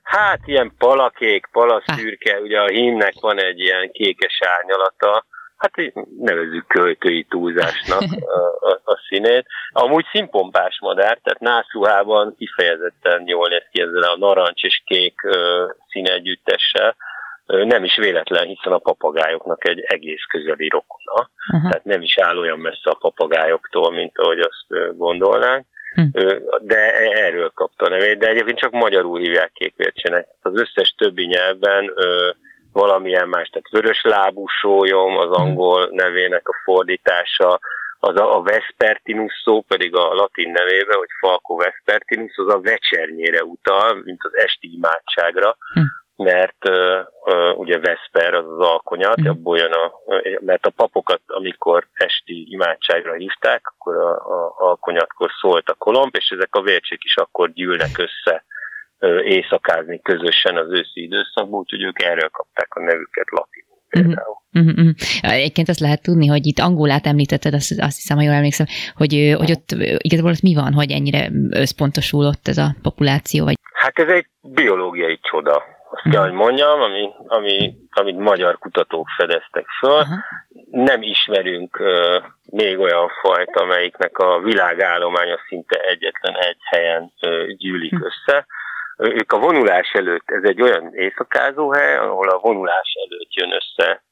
Hát 0.02 0.40
ilyen 0.44 0.72
palakék, 0.78 1.46
palaszürke, 1.52 2.34
ah. 2.34 2.42
ugye 2.42 2.60
a 2.60 2.68
hímnek 2.68 3.14
van 3.20 3.38
egy 3.38 3.58
ilyen 3.60 3.90
kékes 3.92 4.38
árnyalata, 4.42 5.24
hát 5.60 5.92
nevezzük 6.18 6.66
költői 6.66 7.24
túlzásnak 7.24 8.02
a, 8.38 8.68
a, 8.68 8.80
a 8.84 9.00
színét. 9.08 9.46
Amúgy 9.70 10.04
színpompás 10.12 10.78
madár, 10.80 11.18
tehát 11.22 11.40
nászruhában 11.40 12.34
kifejezetten 12.38 13.22
jól 13.26 13.48
néz 13.48 13.64
ki 13.70 13.80
ezzel 13.80 14.02
a 14.02 14.18
narancs 14.18 14.62
és 14.62 14.82
kék 14.84 15.14
színegyüttessel. 15.88 16.96
Nem 17.46 17.84
is 17.84 17.96
véletlen, 17.96 18.46
hiszen 18.46 18.72
a 18.72 18.78
papagájoknak 18.78 19.68
egy 19.68 19.80
egész 19.80 20.24
közeli 20.28 20.68
rokona, 20.68 21.30
uh-huh. 21.52 21.70
tehát 21.70 21.84
nem 21.84 22.02
is 22.02 22.18
áll 22.18 22.38
olyan 22.38 22.58
messze 22.58 22.90
a 22.90 22.98
papagájoktól, 23.00 23.92
mint 23.92 24.18
ahogy 24.18 24.38
azt 24.38 24.96
gondolnánk. 24.96 25.66
Uh-huh. 25.96 26.38
De 26.60 26.92
erről 27.10 27.50
kapta 27.54 27.84
a 27.84 27.88
nevét, 27.88 28.18
de 28.18 28.28
egyébként 28.28 28.58
csak 28.58 28.72
magyarul 28.72 29.18
hívják 29.18 29.52
kékvércsének. 29.52 30.26
Az 30.42 30.60
összes 30.60 30.94
többi 30.96 31.24
nyelvben 31.24 31.92
valamilyen 32.72 33.28
más, 33.28 33.48
tehát 33.48 33.70
vörös 33.70 34.02
lábú 34.02 34.46
sólyom 34.46 35.16
az 35.16 35.36
hmm. 35.36 35.46
angol 35.46 35.88
nevének 35.92 36.48
a 36.48 36.60
fordítása, 36.64 37.60
az 38.00 38.16
a, 38.16 38.36
a 38.36 38.42
Vespertinus 38.42 39.32
szó 39.44 39.60
pedig 39.60 39.96
a 39.96 40.14
latin 40.14 40.50
nevében, 40.50 40.96
hogy 40.96 41.08
Falco 41.20 41.56
Vespertinus, 41.56 42.36
az 42.36 42.54
a 42.54 42.60
vecsernyére 42.60 43.44
utal, 43.44 44.00
mint 44.04 44.20
az 44.22 44.36
esti 44.36 44.74
imádságra. 44.74 45.56
Hm. 45.74 45.80
mert 46.16 46.68
uh, 46.68 47.58
ugye 47.58 47.78
Vesper 47.78 48.34
az 48.34 48.44
az 48.44 48.58
alkonyat, 48.58 49.20
mm. 49.20 49.28
abból 49.28 49.58
jön 49.58 49.72
a, 49.72 49.92
mert 50.40 50.66
a 50.66 50.70
papokat, 50.70 51.20
amikor 51.26 51.86
esti 51.92 52.46
imádságra 52.50 53.12
hívták, 53.12 53.60
akkor 53.64 53.96
a, 53.96 54.10
a 54.10 54.54
alkonyatkor 54.56 55.30
szólt 55.40 55.68
a 55.68 55.74
kolomb, 55.74 56.14
és 56.16 56.28
ezek 56.28 56.54
a 56.54 56.62
vércsék 56.62 57.04
is 57.04 57.16
akkor 57.16 57.52
gyűlnek 57.52 57.98
össze 57.98 58.44
éjszakázni 59.24 60.00
közösen 60.00 60.56
az 60.56 60.70
őszi 60.70 61.02
időszakban, 61.02 61.60
úgyhogy 61.60 61.82
ők 61.82 62.02
erről 62.02 62.28
kapták 62.28 62.74
a 62.74 62.80
nevüket 62.80 63.30
latin 63.30 63.64
például. 63.90 64.36
Uh-huh, 64.52 64.72
uh-huh. 64.72 64.94
Egyébként 65.20 65.68
azt 65.68 65.80
lehet 65.80 66.02
tudni, 66.02 66.26
hogy 66.26 66.46
itt 66.46 66.58
Angolát 66.58 67.06
említetted, 67.06 67.54
azt, 67.54 67.70
azt 67.80 67.96
hiszem, 67.96 68.16
ha 68.16 68.22
jól 68.22 68.34
emlékszem, 68.34 68.66
hogy, 68.94 69.34
hogy 69.38 69.50
ott 69.50 69.70
igazából 69.98 70.30
ott 70.30 70.42
mi 70.42 70.54
van, 70.54 70.72
hogy 70.72 70.90
ennyire 70.90 71.30
összpontosul 71.50 72.24
ott 72.26 72.48
ez 72.48 72.58
a 72.58 72.74
populáció? 72.82 73.44
Vagy... 73.44 73.54
Hát 73.72 73.98
ez 73.98 74.08
egy 74.08 74.26
biológiai 74.40 75.18
csoda, 75.22 75.54
azt 75.92 76.06
uh-huh. 76.06 76.12
kell, 76.12 76.22
hogy 76.22 76.32
mondjam, 76.32 76.80
ami, 76.80 77.10
ami, 77.26 77.74
amit 77.90 78.18
magyar 78.18 78.58
kutatók 78.58 79.08
fedeztek 79.16 79.66
föl. 79.78 80.00
Uh-huh. 80.00 80.18
Nem 80.70 81.02
ismerünk 81.02 81.80
uh, 81.80 82.24
még 82.50 82.78
olyan 82.78 83.08
fajt, 83.22 83.56
amelyiknek 83.56 84.18
a 84.18 84.40
világállománya 84.40 85.38
szinte 85.48 85.78
egyetlen 85.78 86.34
egy 86.34 86.58
helyen 86.62 87.12
uh, 87.22 87.46
gyűlik 87.56 87.92
uh-huh. 87.92 88.08
össze 88.08 88.46
ők 89.00 89.32
a 89.32 89.38
vonulás 89.38 89.92
előtt, 89.92 90.30
ez 90.30 90.42
egy 90.42 90.62
olyan 90.62 90.94
éjszakázó 90.94 91.72
hely, 91.72 91.96
ahol 91.96 92.28
a 92.28 92.38
vonulás 92.38 92.92
előtt 93.08 93.34
jön 93.34 93.52
össze 93.52 94.02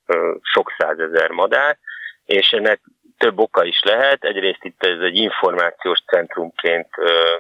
sok 0.43 0.73
százezer 0.79 1.31
madár, 1.31 1.79
és 2.25 2.51
ennek 2.51 2.81
több 3.19 3.39
oka 3.39 3.65
is 3.65 3.81
lehet. 3.83 4.25
Egyrészt 4.25 4.65
itt 4.65 4.85
ez 4.85 5.01
egy 5.01 5.17
információs 5.17 5.99
centrumként 6.07 6.89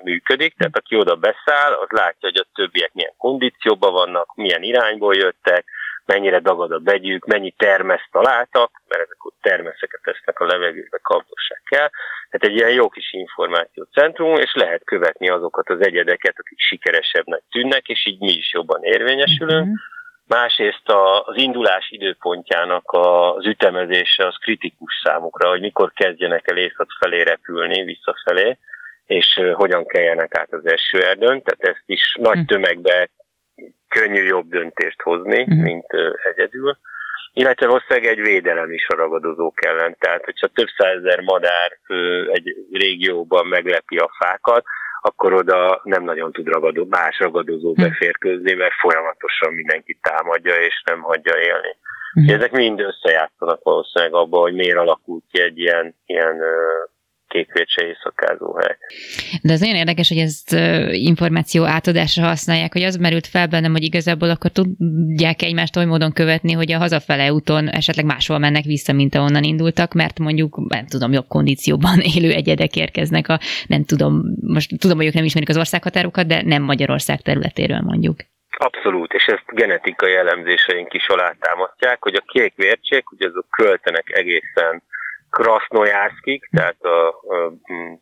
működik, 0.03 0.57
tehát 0.57 0.77
aki 0.77 0.97
oda 0.97 1.15
beszáll, 1.15 1.73
az 1.73 1.89
látja, 1.89 2.29
hogy 2.29 2.37
a 2.37 2.49
többiek 2.55 2.93
milyen 2.93 3.15
kondícióban 3.17 3.93
vannak, 3.93 4.35
milyen 4.35 4.63
irányból 4.63 5.15
jöttek, 5.15 5.65
mennyire 6.13 6.39
dagad 6.39 6.73
a 6.73 6.79
begyűk, 6.79 7.25
mennyi 7.25 7.55
termeszt 7.57 8.09
találtak, 8.11 8.71
mert 8.89 9.03
ezek 9.03 9.25
ott 9.25 9.37
termeszeket 9.41 10.01
tesznek 10.03 10.41
a 10.41 10.47
levegőbe, 10.47 10.99
kaptossák 11.03 11.63
kell. 11.65 11.91
Tehát 12.31 12.47
egy 12.49 12.57
ilyen 12.57 12.71
jó 12.71 12.89
kis 12.89 13.13
információcentrum, 13.13 14.35
és 14.35 14.53
lehet 14.55 14.85
követni 14.85 15.29
azokat 15.29 15.69
az 15.71 15.81
egyedeket, 15.81 16.35
akik 16.39 16.59
sikeresebbnek 16.59 17.43
tűnnek, 17.51 17.89
és 17.89 18.07
így 18.07 18.21
mi 18.21 18.33
is 18.33 18.53
jobban 18.53 18.83
érvényesülünk. 18.83 19.65
Mm-hmm. 19.65 19.75
Másrészt 20.27 20.89
az 21.25 21.37
indulás 21.37 21.91
időpontjának 21.91 22.85
az 22.87 23.47
ütemezése 23.47 24.27
az 24.27 24.37
kritikus 24.37 25.01
számukra, 25.05 25.49
hogy 25.49 25.61
mikor 25.61 25.93
kezdjenek 25.93 26.51
el 26.51 26.57
észak 26.57 26.89
felé 27.01 27.23
repülni, 27.23 27.83
visszafelé, 27.83 28.59
és 29.07 29.41
hogyan 29.53 29.87
keljenek 29.87 30.39
át 30.39 30.53
az 30.53 30.67
eső 30.67 31.03
erdőn. 31.03 31.43
Tehát 31.43 31.77
ezt 31.77 31.85
is 31.87 32.17
nagy 32.21 32.39
hm. 32.39 32.45
tömegbe 32.45 33.09
könnyű 33.89 34.23
jobb 34.23 34.49
döntést 34.49 35.03
hozni, 35.03 35.47
mm. 35.55 35.63
mint 35.63 35.87
egyedül. 36.33 36.79
Illetve 37.33 37.67
valószínűleg 37.67 38.11
egy 38.11 38.21
védelem 38.21 38.73
is 38.73 38.87
a 38.89 38.97
ragadozók 38.97 39.65
ellen. 39.65 39.97
Tehát, 39.99 40.25
hogyha 40.25 40.47
több 40.47 40.69
százezer 40.77 41.21
madár 41.21 41.79
egy 42.33 42.55
régióban 42.73 43.47
meglepi 43.47 43.97
a 43.97 44.11
fákat, 44.19 44.65
akkor 45.01 45.33
oda 45.33 45.81
nem 45.85 46.05
nagyon 46.05 46.33
tud 46.33 46.47
ragadó, 46.47 46.87
más 46.91 47.19
ragadozó 47.19 47.75
hm. 47.75 47.83
beférkőzni, 47.83 48.55
mert 48.55 48.75
folyamatosan 48.75 49.53
mindenki 49.53 49.99
támadja 50.03 50.55
és 50.55 50.83
nem 50.85 51.01
hagyja 51.01 51.37
élni. 51.41 51.77
Mm. 52.21 52.29
Ezek 52.29 52.51
mind 52.51 52.81
összejátszanak 52.81 53.63
valószínűleg 53.63 54.15
abban, 54.15 54.41
hogy 54.41 54.55
miért 54.55 54.79
alakult 54.79 55.25
ki 55.33 55.41
egy 55.41 55.59
ilyen, 55.59 55.95
ilyen 56.07 56.43
kékvécse 57.29 57.87
éjszakázó 57.87 58.55
hely. 58.55 58.77
De 59.43 59.53
az 59.53 59.61
nagyon 59.61 59.77
érdekes, 59.77 60.09
hogy 60.09 60.19
ezt 60.19 60.53
információ 60.91 61.65
átadásra 61.65 62.27
használják, 62.27 62.73
hogy 62.73 62.83
az 62.83 62.97
merült 62.97 63.27
fel 63.27 63.47
bennem, 63.47 63.73
hogy 63.73 63.83
igazából 63.83 64.31
akkor 64.31 64.51
tudják 64.51 65.43
egymást 65.43 65.77
oly 65.77 65.85
módon 65.85 66.13
követni, 66.13 66.53
hogy 66.53 66.73
a 66.73 66.79
hazafele 66.79 67.33
úton 67.33 67.69
esetleg 67.69 68.05
máshol 68.05 68.39
mennek 68.39 68.65
vissza, 68.65 68.93
mint 68.93 69.15
ahonnan 69.15 69.43
indultak, 69.43 69.93
mert 69.93 70.19
mondjuk, 70.19 70.61
nem 70.69 70.87
tudom, 70.87 71.13
jobb 71.13 71.29
kondícióban 71.29 72.01
élő 72.15 72.31
egyedek 72.31 72.77
érkeznek 72.77 73.29
a, 73.29 73.39
nem 73.67 73.85
tudom, 73.85 74.23
most 74.41 74.79
tudom, 74.79 74.97
hogy 74.97 75.07
ők 75.07 75.15
nem 75.15 75.25
ismerik 75.25 75.49
az 75.49 75.57
országhatárokat, 75.57 76.27
de 76.27 76.43
nem 76.43 76.63
Magyarország 76.63 77.21
területéről 77.21 77.81
mondjuk. 77.81 78.17
Abszolút, 78.61 79.13
és 79.13 79.25
ezt 79.25 79.45
genetikai 79.47 80.15
elemzéseink 80.15 80.95
is 80.95 81.07
alátámasztják, 81.07 82.03
hogy 82.03 82.15
a 82.15 82.25
kék 82.33 82.55
vércsék, 82.57 83.11
ugye 83.11 83.27
azok 83.27 83.47
költenek 83.51 84.11
egészen 84.11 84.83
Krasnojászkig, 85.31 86.49
tehát 86.51 86.83
a, 86.83 87.09
a, 87.09 87.53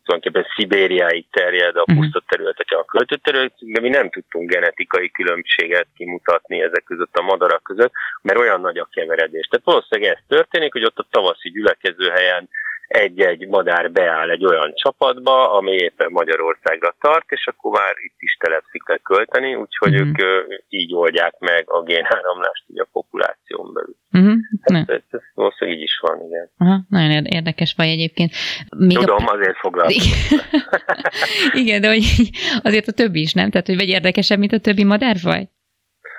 tulajdonképpen 0.03 0.45
Szibériáig 0.55 1.25
terjed 1.31 1.75
a 1.75 1.83
mhm. 1.85 1.99
puszta 1.99 2.23
területeken 2.27 2.79
a 2.79 2.85
költőterület, 2.85 3.53
de 3.59 3.79
mi 3.79 3.89
nem 3.89 4.09
tudtunk 4.09 4.51
genetikai 4.51 5.11
különbséget 5.11 5.87
kimutatni 5.95 6.61
ezek 6.61 6.83
között 6.83 7.15
a 7.17 7.21
madarak 7.21 7.63
között, 7.63 7.91
mert 8.21 8.39
olyan 8.39 8.61
nagy 8.61 8.77
a 8.77 8.89
keveredés. 8.91 9.47
Tehát 9.47 9.65
valószínűleg 9.65 10.11
ez 10.11 10.23
történik, 10.27 10.73
hogy 10.73 10.83
ott 10.83 10.97
a 10.97 11.07
tavaszi 11.09 11.49
gyülekező 11.49 12.09
helyen 12.09 12.49
egy-egy 12.87 13.47
madár 13.47 13.91
beáll 13.91 14.29
egy 14.29 14.45
olyan 14.45 14.73
csapatba, 14.75 15.51
ami 15.51 15.71
éppen 15.71 16.11
Magyarországra 16.11 16.95
tart, 16.99 17.25
és 17.31 17.47
akkor 17.47 17.71
már 17.71 17.93
itt 18.07 18.15
is 18.17 18.37
telepszik 18.39 18.83
kell 18.83 18.97
költeni, 18.97 19.55
úgyhogy 19.55 19.93
mm-hmm. 19.93 20.07
ők 20.07 20.17
így 20.69 20.93
oldják 20.93 21.35
meg 21.39 21.63
a 21.69 21.83
génáramlást 21.83 22.63
így 22.67 22.79
a 22.79 22.87
populáción 22.91 23.73
belül. 23.73 23.95
Mm-hmm. 24.17 24.39
Ez, 24.61 24.87
ez, 24.87 25.01
ez 25.09 25.21
valószínűleg 25.33 25.79
így 25.79 25.83
is 25.83 25.99
van, 26.01 26.21
igen. 26.27 26.49
Aha, 26.57 26.79
nagyon 26.89 27.25
érdekes 27.25 27.73
vagy 27.77 27.87
egyébként. 27.87 28.31
Még 28.77 28.97
Tudom, 28.97 29.27
a... 29.27 29.31
azért 29.31 29.57
foglalkozom. 29.57 30.39
igen, 31.53 31.81
de 31.83 31.87
hogy 31.87 32.05
azért 32.63 32.87
a 32.87 32.91
többi 32.91 33.21
is, 33.21 33.33
nem? 33.33 33.49
Tehát, 33.49 33.67
hogy 33.67 33.75
vagy 33.75 33.89
érdekesebb, 33.89 34.39
mint 34.39 34.53
a 34.53 34.59
többi 34.59 34.83
madárfaj? 34.83 35.47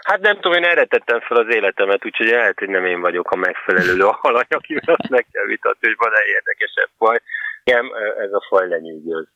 Hát 0.08 0.20
nem 0.20 0.34
tudom, 0.34 0.52
én 0.52 0.64
erre 0.64 0.84
tettem 0.84 1.20
fel 1.20 1.36
az 1.36 1.54
életemet, 1.54 2.04
úgyhogy 2.04 2.26
lehet, 2.26 2.58
hogy 2.58 2.68
nem 2.68 2.84
én 2.84 3.00
vagyok 3.00 3.30
a 3.30 3.36
megfelelő 3.36 4.04
alany, 4.28 4.46
akivel 4.48 4.94
azt 4.94 5.08
meg 5.08 5.26
kell 5.32 5.44
vitatni, 5.44 5.86
hogy 5.88 5.96
van-e 5.98 6.20
érdekesebb 6.34 6.88
faj. 6.98 7.18
Igen, 7.64 7.90
ez 8.18 8.32
a 8.32 8.46
faj 8.48 8.68
lenyűgöz. 8.68 9.26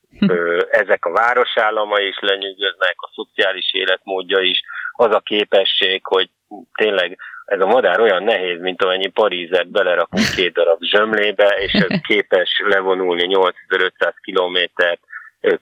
Ezek 0.71 1.05
a 1.05 1.13
városállamai 1.13 2.07
is 2.07 2.19
lenyűgöznek, 2.21 2.95
a 2.97 3.11
szociális 3.15 3.75
életmódja 3.75 4.39
is, 4.39 4.61
az 4.93 5.15
a 5.15 5.21
képesség, 5.21 6.01
hogy 6.05 6.31
tényleg 6.75 7.19
ez 7.45 7.61
a 7.61 7.67
madár 7.67 8.01
olyan 8.01 8.23
nehéz, 8.23 8.61
mint 8.61 8.83
amennyi 8.83 9.09
Parízet 9.09 9.71
belerakunk 9.71 10.27
két 10.37 10.53
darab 10.53 10.83
zsömlébe, 10.83 11.49
és 11.59 11.87
képes 12.09 12.63
levonulni 12.67 13.27
8500 13.27 14.15
kilométert 14.23 15.01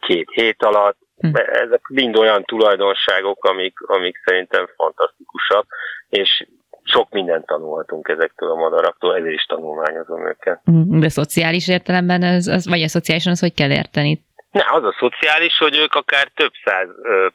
két 0.01 0.31
hét 0.33 0.63
alatt, 0.63 0.99
Hm. 1.21 1.37
Ezek 1.37 1.81
mind 1.89 2.17
olyan 2.17 2.45
tulajdonságok, 2.45 3.45
amik, 3.45 3.81
amik 3.81 4.17
szerintem 4.25 4.69
fantasztikusak, 4.77 5.67
és 6.09 6.47
sok 6.83 7.11
mindent 7.11 7.47
tanulhatunk 7.47 8.09
ezektől 8.09 8.51
a 8.51 8.55
madaraktól, 8.55 9.17
ezért 9.17 9.35
is 9.35 9.45
tanulmányozom 9.45 10.27
őket. 10.27 10.61
Hm, 10.65 11.01
de 11.01 11.09
szociális 11.09 11.69
értelemben, 11.69 12.23
ez, 12.23 12.47
az, 12.47 12.69
vagy 12.69 12.83
a 12.83 12.89
szociálisan 12.89 13.33
az 13.33 13.41
hogy 13.41 13.55
kell 13.55 13.71
érteni? 13.71 14.25
Ne, 14.51 14.65
az 14.71 14.85
a 14.85 14.97
szociális, 14.99 15.59
hogy 15.59 15.77
ők 15.77 15.95
akár 15.95 16.29
több 16.35 16.53
száz 16.65 16.89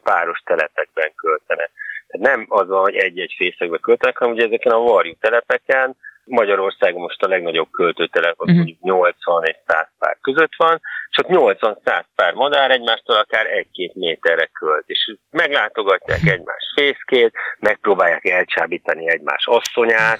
páros 0.03 0.39
telepekben 0.45 1.11
költenek. 1.15 1.71
Tehát 2.07 2.35
nem 2.35 2.45
az, 2.49 2.67
hogy 2.67 2.95
egy-egy 2.95 3.33
fészekbe 3.37 3.77
költenek, 3.77 4.17
hanem 4.17 4.33
ugye 4.33 4.45
ezeken 4.45 4.71
a 4.71 4.79
varjú 4.79 5.13
telepeken 5.19 5.95
Magyarországon 6.25 7.01
most 7.01 7.23
a 7.23 7.27
legnagyobb 7.27 7.71
költőtelep 7.71 8.35
az 8.37 8.47
uh-huh. 8.47 8.55
mondjuk 8.55 8.81
80 8.81 9.43
és 9.43 9.55
100 9.67 9.87
pár 9.99 10.17
között 10.21 10.55
van, 10.57 10.81
és 11.09 11.17
ott 11.17 11.57
80-100 11.57 12.03
pár 12.15 12.33
madár 12.33 12.71
egymástól 12.71 13.15
akár 13.15 13.45
egy-két 13.45 13.95
méterre 13.95 14.45
költ, 14.45 14.83
és 14.85 15.15
meglátogatják 15.31 16.17
uh-huh. 16.17 16.33
egymás 16.33 16.73
fészkét, 16.75 17.33
megpróbálják 17.59 18.25
elcsábítani 18.25 19.09
egymás 19.09 19.45
asszonyát. 19.47 20.19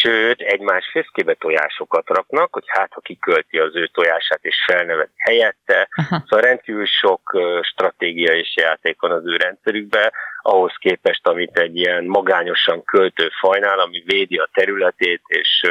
Sőt, 0.00 0.40
egymás 0.40 0.88
fészkébe 0.92 1.34
tojásokat 1.34 2.08
raknak, 2.08 2.52
hogy 2.52 2.64
hát, 2.66 2.92
ha 2.92 3.00
kikölti 3.00 3.58
az 3.58 3.76
ő 3.76 3.86
tojását 3.86 4.38
és 4.42 4.56
felneveti 4.66 5.12
helyette. 5.16 5.88
Uh-huh. 5.96 6.18
Szóval 6.28 6.40
rendkívül 6.40 6.86
sok 6.86 7.20
stratégia 7.62 8.34
és 8.34 8.56
játék 8.56 9.00
van 9.00 9.10
az 9.10 9.26
ő 9.26 9.36
rendszerükben, 9.36 10.12
ahhoz 10.42 10.74
képest, 10.78 11.26
amit 11.26 11.58
egy 11.58 11.76
ilyen 11.76 12.04
magányosan 12.04 12.84
költő 12.84 13.30
fajnál, 13.40 13.78
ami 13.78 14.02
védi 14.06 14.36
a 14.36 14.48
területét, 14.52 15.22
és 15.26 15.66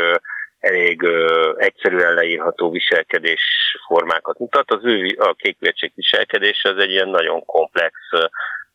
elég 0.60 1.08
egyszerűen 1.58 2.14
leírható 2.14 2.72
viselkedés 2.72 3.42
formákat 3.88 4.40
mutat. 4.40 4.72
Az 4.72 4.86
ő 4.86 5.16
a 5.20 5.34
kékvértség 5.34 5.92
viselkedése 5.96 6.70
az 6.70 6.78
egy 6.78 6.92
ilyen 6.92 7.10
nagyon 7.10 7.46
komplex, 7.46 7.94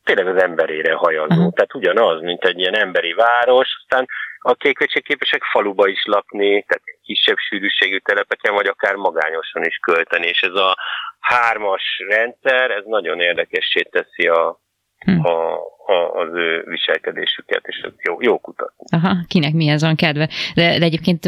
tényleg 0.03 0.27
az 0.27 0.41
emberére 0.41 0.93
hajazó. 0.93 1.35
Uh-huh. 1.35 1.53
Tehát 1.53 1.75
ugyanaz, 1.75 2.21
mint 2.21 2.43
egy 2.43 2.59
ilyen 2.59 2.75
emberi 2.75 3.13
város, 3.13 3.77
aztán 3.81 4.07
a 4.47 4.53
kékvértség 4.53 5.03
képesek 5.03 5.43
faluba 5.43 5.87
is 5.87 6.03
lakni, 6.05 6.63
tehát 6.67 6.83
kisebb 7.01 7.37
sűrűségű 7.37 7.97
telepeken, 7.97 8.53
vagy 8.53 8.67
akár 8.67 8.95
magányosan 8.95 9.63
is 9.63 9.77
költeni, 9.77 10.27
és 10.27 10.41
ez 10.41 10.53
a 10.53 10.77
hármas 11.19 11.83
rendszer, 12.09 12.71
ez 12.71 12.83
nagyon 12.85 13.19
érdekessé 13.19 13.81
teszi 13.81 14.27
a, 14.27 14.59
hm. 14.97 15.25
a, 15.25 15.53
a, 15.85 16.11
az 16.21 16.29
ő 16.33 16.63
viselkedésüket, 16.67 17.61
és 17.67 17.77
ez 17.77 17.91
jó, 18.03 18.17
jó 18.21 18.39
kutatni. 18.39 18.85
Aha, 18.91 19.15
kinek 19.27 19.53
mi 19.53 19.69
az 19.69 19.81
van 19.81 19.95
kedve. 19.95 20.29
De, 20.55 20.79
de 20.79 20.85
egyébként 20.85 21.25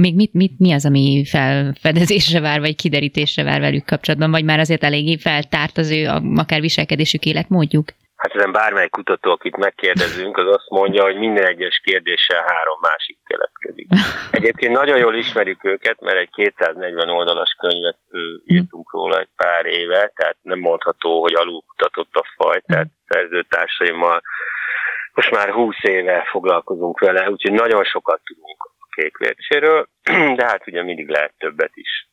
még 0.00 0.14
mit, 0.14 0.32
mit, 0.32 0.58
mi 0.58 0.72
az, 0.72 0.86
ami 0.86 1.24
felfedezésre 1.24 2.40
vár, 2.40 2.60
vagy 2.60 2.76
kiderítésre 2.76 3.42
vár 3.42 3.60
velük 3.60 3.84
kapcsolatban, 3.84 4.30
vagy 4.30 4.44
már 4.44 4.58
azért 4.58 4.84
eléggé 4.84 5.16
feltárt 5.16 5.76
az 5.78 5.90
ő 5.90 6.06
akár 6.36 6.60
viselkedésük 6.60 7.24
életmódjuk? 7.24 7.88
Hát 8.26 8.36
ezen 8.36 8.52
bármely 8.52 8.88
kutató, 8.88 9.30
akit 9.30 9.56
megkérdezünk, 9.56 10.36
az 10.36 10.46
azt 10.46 10.68
mondja, 10.68 11.02
hogy 11.02 11.16
minden 11.16 11.46
egyes 11.46 11.80
kérdéssel 11.84 12.44
három 12.46 12.78
másik 12.80 13.18
keletkezik. 13.24 13.88
Egyébként 14.30 14.72
nagyon 14.72 14.98
jól 14.98 15.14
ismerjük 15.14 15.64
őket, 15.64 16.00
mert 16.00 16.16
egy 16.16 16.30
240 16.30 17.08
oldalas 17.08 17.56
könyvet 17.58 17.98
írtunk 18.44 18.92
róla 18.92 19.18
egy 19.18 19.28
pár 19.36 19.66
éve, 19.66 20.12
tehát 20.14 20.36
nem 20.42 20.58
mondható, 20.58 21.20
hogy 21.20 21.34
alul 21.34 21.62
kutatott 21.66 22.14
a 22.14 22.24
faj, 22.36 22.60
tehát 22.66 22.88
szerzőtársaimmal 23.08 24.22
most 25.14 25.30
már 25.30 25.50
20 25.50 25.76
éve 25.82 26.26
foglalkozunk 26.30 27.00
vele, 27.00 27.30
úgyhogy 27.30 27.52
nagyon 27.52 27.84
sokat 27.84 28.20
tudunk 28.24 28.70
a 28.78 28.86
kékvércséről, 28.94 29.88
de 30.36 30.44
hát 30.44 30.66
ugye 30.66 30.82
mindig 30.82 31.08
lehet 31.08 31.34
többet 31.38 31.72
is. 31.74 32.08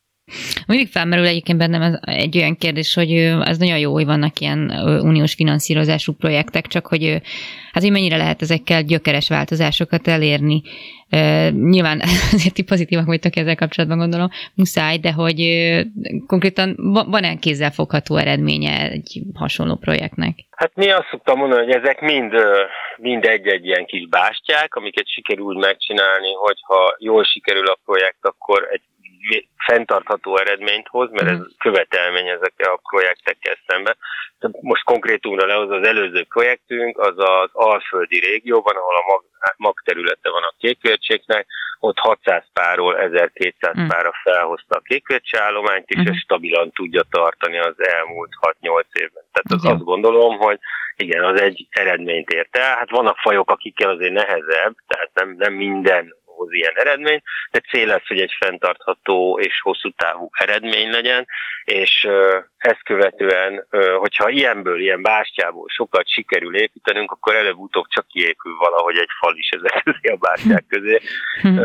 Mindig 0.66 0.88
felmerül 0.88 1.26
egyébként 1.26 1.58
bennem 1.58 1.98
egy 2.00 2.36
olyan 2.36 2.56
kérdés, 2.56 2.94
hogy 2.94 3.12
ez 3.44 3.58
nagyon 3.58 3.78
jó, 3.78 3.92
hogy 3.92 4.04
vannak 4.04 4.40
ilyen 4.40 4.70
uniós 5.02 5.34
finanszírozású 5.34 6.12
projektek, 6.12 6.66
csak 6.66 6.86
hogy 6.86 7.20
hát 7.72 7.82
hogy 7.82 7.90
mennyire 7.90 8.16
lehet 8.16 8.42
ezekkel 8.42 8.82
gyökeres 8.82 9.28
változásokat 9.28 10.08
elérni. 10.08 10.62
Nyilván 11.50 12.00
azért 12.34 12.54
ti 12.54 12.62
pozitívak 12.62 13.06
vagytok 13.06 13.36
ezzel 13.36 13.56
kapcsolatban, 13.56 13.98
gondolom, 13.98 14.28
muszáj, 14.54 14.98
de 14.98 15.12
hogy 15.12 15.40
konkrétan 16.26 16.76
van-e 17.10 17.70
fogható 17.70 18.16
eredménye 18.16 18.90
egy 18.90 19.22
hasonló 19.34 19.76
projektnek? 19.76 20.34
Hát 20.50 20.72
mi 20.74 20.90
azt 20.90 21.08
szoktam 21.10 21.38
mondani, 21.38 21.64
hogy 21.64 21.74
ezek 21.74 22.00
mind, 22.00 22.32
mind 22.96 23.24
egy-egy 23.24 23.64
ilyen 23.64 23.84
kis 23.84 24.08
bástyák, 24.08 24.74
amiket 24.74 25.08
sikerül 25.08 25.58
megcsinálni, 25.58 26.32
hogyha 26.32 26.96
jól 26.98 27.24
sikerül 27.24 27.66
a 27.66 27.78
projekt, 27.84 28.24
akkor 28.24 28.68
egy 28.72 28.82
fenntartható 29.66 30.38
eredményt 30.38 30.88
hoz, 30.88 31.10
mert 31.10 31.28
ez 31.28 31.38
mhm. 31.38 31.46
követelmény 31.58 32.28
ezekkel 32.28 32.72
a 32.72 32.80
projektekkel 32.90 33.56
szemben. 33.66 33.96
Most 34.60 34.84
konkrétumra 34.84 35.46
lehoz 35.46 35.70
az 35.70 35.86
előző 35.86 36.24
projektünk, 36.24 36.98
az 36.98 37.14
az 37.16 37.50
Alföldi 37.52 38.18
régióban, 38.18 38.76
ahol 38.76 38.94
a 38.94 39.04
mag, 39.06 39.22
mag 39.56 39.80
területe 39.84 40.30
van 40.30 40.42
a 40.42 40.54
kékvércséknek, 40.58 41.46
ott 41.80 41.98
600 41.98 42.44
párról 42.52 42.98
1200 42.98 43.78
mm. 43.78 43.86
párra 43.86 44.12
felhozta 44.22 44.76
a 44.76 44.80
kékvércse 44.84 45.42
állományt, 45.42 45.88
és 45.88 46.00
mm. 46.00 46.06
ez 46.06 46.16
stabilan 46.16 46.70
tudja 46.70 47.02
tartani 47.10 47.58
az 47.58 47.74
elmúlt 47.76 48.30
6-8 48.40 48.84
évben. 48.92 49.24
Tehát 49.32 49.62
az 49.62 49.64
azt 49.64 49.84
gondolom, 49.84 50.38
hogy 50.38 50.58
igen, 50.96 51.24
az 51.24 51.40
egy 51.40 51.66
eredményt 51.70 52.30
ért 52.30 52.56
el. 52.56 52.76
Hát 52.76 52.90
vannak 52.90 53.16
fajok, 53.18 53.50
akikkel 53.50 53.90
azért 53.90 54.12
nehezebb, 54.12 54.74
tehát 54.86 55.10
nem, 55.14 55.34
nem 55.38 55.52
minden 55.52 56.14
hoz 56.36 56.52
ilyen 56.52 56.72
eredmény, 56.74 57.20
de 57.50 57.60
cél 57.70 57.86
lesz, 57.86 58.06
hogy 58.06 58.20
egy 58.20 58.34
fenntartható 58.38 59.38
és 59.40 59.60
hosszú 59.60 59.90
távú 59.90 60.28
eredmény 60.32 60.90
legyen, 60.90 61.26
és 61.64 62.08
ezt 62.56 62.82
követően, 62.84 63.66
hogyha 63.98 64.28
ilyenből, 64.28 64.80
ilyen 64.80 65.02
bástyából 65.02 65.68
sokat 65.68 66.08
sikerül 66.08 66.56
építenünk, 66.56 67.10
akkor 67.10 67.34
előbb-utóbb 67.34 67.86
csak 67.88 68.06
kiépül 68.06 68.56
valahogy 68.56 68.96
egy 68.96 69.10
fal 69.18 69.36
is 69.36 69.48
ezek 69.48 69.82
közé 69.82 70.08
a 70.12 70.16
bástyák 70.16 70.64
közé. 70.68 71.00
Hm. 71.40 71.58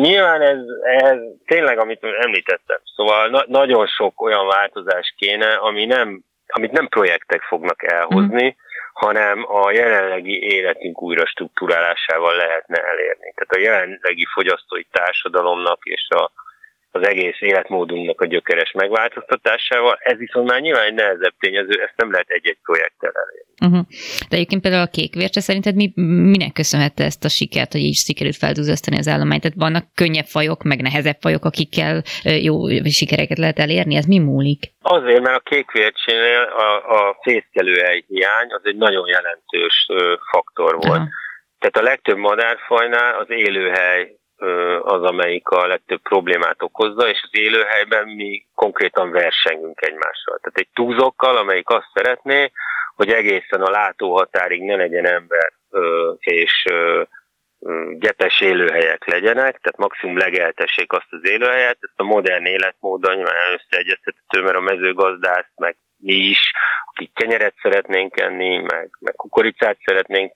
Nyilván 0.00 0.40
ez, 0.40 0.58
ez 0.82 1.18
tényleg, 1.46 1.78
amit 1.78 2.04
említettem, 2.04 2.78
szóval 2.96 3.28
na- 3.28 3.44
nagyon 3.46 3.86
sok 3.86 4.20
olyan 4.22 4.46
változás 4.46 5.14
kéne, 5.16 5.54
ami 5.54 5.84
nem 5.84 6.24
amit 6.48 6.72
nem 6.72 6.88
projektek 6.88 7.42
fognak 7.42 7.92
elhozni, 7.92 8.56
hanem 8.96 9.44
a 9.48 9.70
jelenlegi 9.70 10.42
életünk 10.42 11.02
újra 11.02 11.26
struktúrálásával 11.26 12.36
lehetne 12.36 12.80
elérni. 12.82 13.32
Tehát 13.34 13.52
a 13.52 13.58
jelenlegi 13.58 14.26
fogyasztói 14.34 14.84
társadalomnak 14.90 15.78
és 15.84 16.08
a, 16.08 16.30
az 16.96 17.06
egész 17.06 17.40
életmódunknak 17.40 18.20
a 18.20 18.26
gyökeres 18.26 18.72
megváltoztatásával. 18.72 19.98
Ez 20.00 20.16
viszont 20.18 20.50
már 20.50 20.60
nyilván 20.60 20.86
egy 20.86 20.94
nehezebb 20.94 21.34
tényező, 21.38 21.82
ezt 21.82 21.96
nem 21.96 22.10
lehet 22.10 22.28
egy-egy 22.28 22.58
projekttel 22.62 23.12
elérni. 23.24 23.44
Uh-huh. 23.66 23.86
De 24.28 24.36
egyébként 24.36 24.62
például 24.62 24.82
a 24.82 24.96
kékvércse 24.96 25.40
szerinted 25.40 25.74
mi, 25.74 25.92
minek 26.34 26.52
köszönhette 26.52 27.04
ezt 27.04 27.24
a 27.24 27.28
sikert, 27.28 27.72
hogy 27.72 27.80
így 27.80 27.94
sikerült 27.94 28.36
feldúzasztani 28.36 28.98
az 28.98 29.08
állományt? 29.08 29.42
Tehát 29.42 29.56
vannak 29.56 29.84
könnyebb 29.94 30.24
fajok, 30.24 30.62
meg 30.62 30.80
nehezebb 30.82 31.20
fajok, 31.20 31.44
akikkel 31.44 32.02
jó 32.48 32.54
sikereket 33.00 33.38
lehet 33.38 33.58
elérni? 33.58 33.94
Ez 33.96 34.06
mi 34.06 34.18
múlik? 34.18 34.62
Azért, 34.82 35.20
mert 35.20 35.36
a 35.36 35.48
kékvércsénél 35.50 36.42
a, 36.66 36.68
a 36.98 37.18
fészkelőhely 37.22 38.04
hiány 38.08 38.48
az 38.48 38.60
egy 38.62 38.76
nagyon 38.76 39.06
jelentős 39.06 39.86
faktor 40.30 40.74
volt. 40.74 40.98
Uh-huh. 40.98 41.24
Tehát 41.58 41.76
a 41.76 41.90
legtöbb 41.90 42.16
madárfajnál 42.16 43.14
az 43.18 43.26
élőhely 43.28 44.16
az, 44.82 45.02
amelyik 45.02 45.48
a 45.48 45.66
legtöbb 45.66 46.02
problémát 46.02 46.62
okozza, 46.62 47.08
és 47.08 47.20
az 47.22 47.38
élőhelyben 47.38 48.08
mi 48.08 48.46
konkrétan 48.54 49.10
versengünk 49.10 49.80
egymással. 49.80 50.38
Tehát 50.40 50.58
egy 50.58 50.68
túzokkal, 50.74 51.36
amelyik 51.36 51.68
azt 51.68 51.90
szeretné, 51.94 52.50
hogy 52.94 53.10
egészen 53.10 53.62
a 53.62 53.70
látóhatárig 53.70 54.62
ne 54.62 54.76
legyen 54.76 55.06
ember, 55.06 55.52
és 56.18 56.64
gyepes 57.98 58.40
élőhelyek 58.40 59.06
legyenek, 59.06 59.58
tehát 59.60 59.76
maximum 59.76 60.18
legeltessék 60.18 60.92
azt 60.92 61.06
az 61.10 61.20
élőhelyet, 61.22 61.78
ezt 61.80 62.00
a 62.00 62.02
modern 62.02 62.44
életmódon 62.44 63.14
nyilván 63.14 63.34
összeegyeztethető, 63.54 64.42
mert 64.42 64.56
a 64.56 64.60
mezőgazdász, 64.60 65.50
meg 65.56 65.76
mi 65.96 66.14
is, 66.14 66.52
akik 66.92 67.10
kenyeret 67.14 67.54
szeretnénk 67.62 68.20
enni, 68.20 68.56
meg, 68.56 68.90
meg 68.98 69.14
kukoricát 69.14 69.78
szeretnénk 69.84 70.32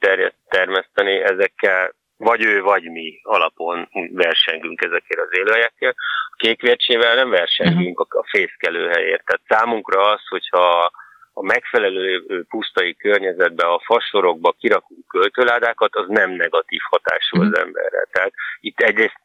termeszteni, 0.49 1.23
ezekkel 1.23 1.95
vagy 2.21 2.45
ő, 2.45 2.61
vagy 2.63 2.91
mi 2.91 3.21
alapon 3.23 3.89
versengünk 4.13 4.85
ezekért 4.85 5.21
az 5.21 5.39
élőhelyekkel. 5.39 5.95
A 6.31 6.37
kékvércsével 6.37 7.15
nem 7.15 7.31
versengünk 7.31 8.01
uh-huh. 8.01 8.21
a 8.21 8.29
fészkelőhelyért. 8.31 9.25
Tehát 9.25 9.61
számunkra 9.61 10.11
az, 10.11 10.21
hogyha 10.29 10.91
a 11.33 11.43
megfelelő 11.43 12.25
pusztai 12.49 12.97
környezetbe, 12.97 13.67
a 13.67 13.83
fasorokba 13.85 14.55
kirakunk 14.59 15.07
költőládákat, 15.07 15.95
az 15.95 16.09
nem 16.09 16.31
negatív 16.31 16.81
hatású 16.91 17.41
az 17.41 17.49
mhm. 17.49 17.61
emberre. 17.61 18.07
Tehát 18.11 18.33
itt 18.61 18.81
egyrészt 18.81 19.21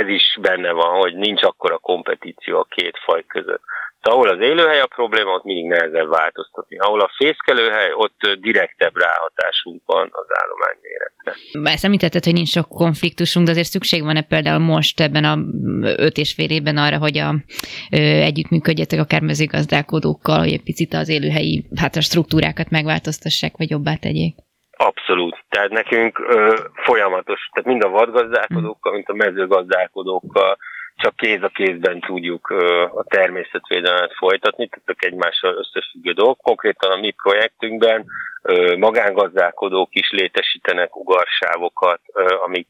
ez 0.00 0.08
is 0.08 0.38
benne 0.40 0.72
van, 0.72 0.98
hogy 0.98 1.14
nincs 1.14 1.42
akkora 1.42 1.78
kompetíció 1.78 2.58
a 2.58 2.66
két 2.70 2.98
faj 3.04 3.24
között. 3.26 3.62
De 4.02 4.10
ahol 4.10 4.28
az 4.28 4.40
élőhely 4.40 4.80
a 4.80 4.86
probléma, 4.86 5.30
ott 5.32 5.44
mindig 5.44 5.66
nehezebb 5.66 6.08
változtatni. 6.08 6.78
Ahol 6.78 7.00
a 7.00 7.10
fészkelőhely, 7.16 7.92
ott 7.92 8.20
direktebb 8.40 8.96
ráhatásunk 8.96 9.82
van 9.86 10.08
az 10.12 10.26
állomány 10.42 10.76
méretre. 10.82 11.70
Ezt 11.72 11.84
említetted, 11.84 12.24
hogy 12.24 12.32
nincs 12.32 12.48
sok 12.48 12.68
konfliktusunk, 12.68 13.46
de 13.46 13.52
azért 13.52 13.66
szükség 13.66 14.02
van-e 14.02 14.22
például 14.22 14.58
most 14.58 15.00
ebben 15.00 15.24
a 15.24 15.38
öt 15.96 16.16
és 16.16 16.34
fél 16.34 16.50
évben 16.50 16.76
arra, 16.76 16.98
hogy 16.98 17.18
a, 17.18 17.34
ö, 17.92 17.96
együttműködjetek 17.96 18.98
akár 18.98 19.20
mezőgazdálkodókkal, 19.20 20.38
hogy 20.38 20.52
egy 20.52 20.62
picit 20.62 20.94
az 20.94 21.08
élőhelyi 21.08 21.64
hát 21.80 21.96
a 21.96 22.00
struktúrákat 22.00 22.70
megváltoztassák, 22.70 23.56
vagy 23.56 23.70
jobbá 23.70 23.94
tegyék? 23.94 24.34
Abszolút. 24.76 25.44
Tehát 25.48 25.70
nekünk 25.70 26.18
ö, 26.18 26.54
folyamatos, 26.74 27.48
tehát 27.52 27.68
mind 27.68 27.84
a 27.84 27.88
vadgazdálkodókkal, 27.88 28.92
mint 28.92 29.08
a 29.08 29.14
mezőgazdálkodókkal, 29.14 30.58
csak 31.00 31.16
kéz 31.16 31.42
a 31.42 31.48
kézben 31.48 32.00
tudjuk 32.00 32.50
a 32.94 33.04
természetvédelmet 33.08 34.14
folytatni, 34.14 34.68
tehát 34.68 35.02
egymással 35.12 35.54
összefüggő 35.54 36.12
dolgok. 36.12 36.38
Konkrétan 36.38 36.90
a 36.90 37.00
mi 37.00 37.10
projektünkben 37.10 38.04
magángazdálkodók 38.76 39.88
is 39.92 40.10
létesítenek 40.10 40.96
ugarsávokat, 40.96 42.00
amik 42.44 42.68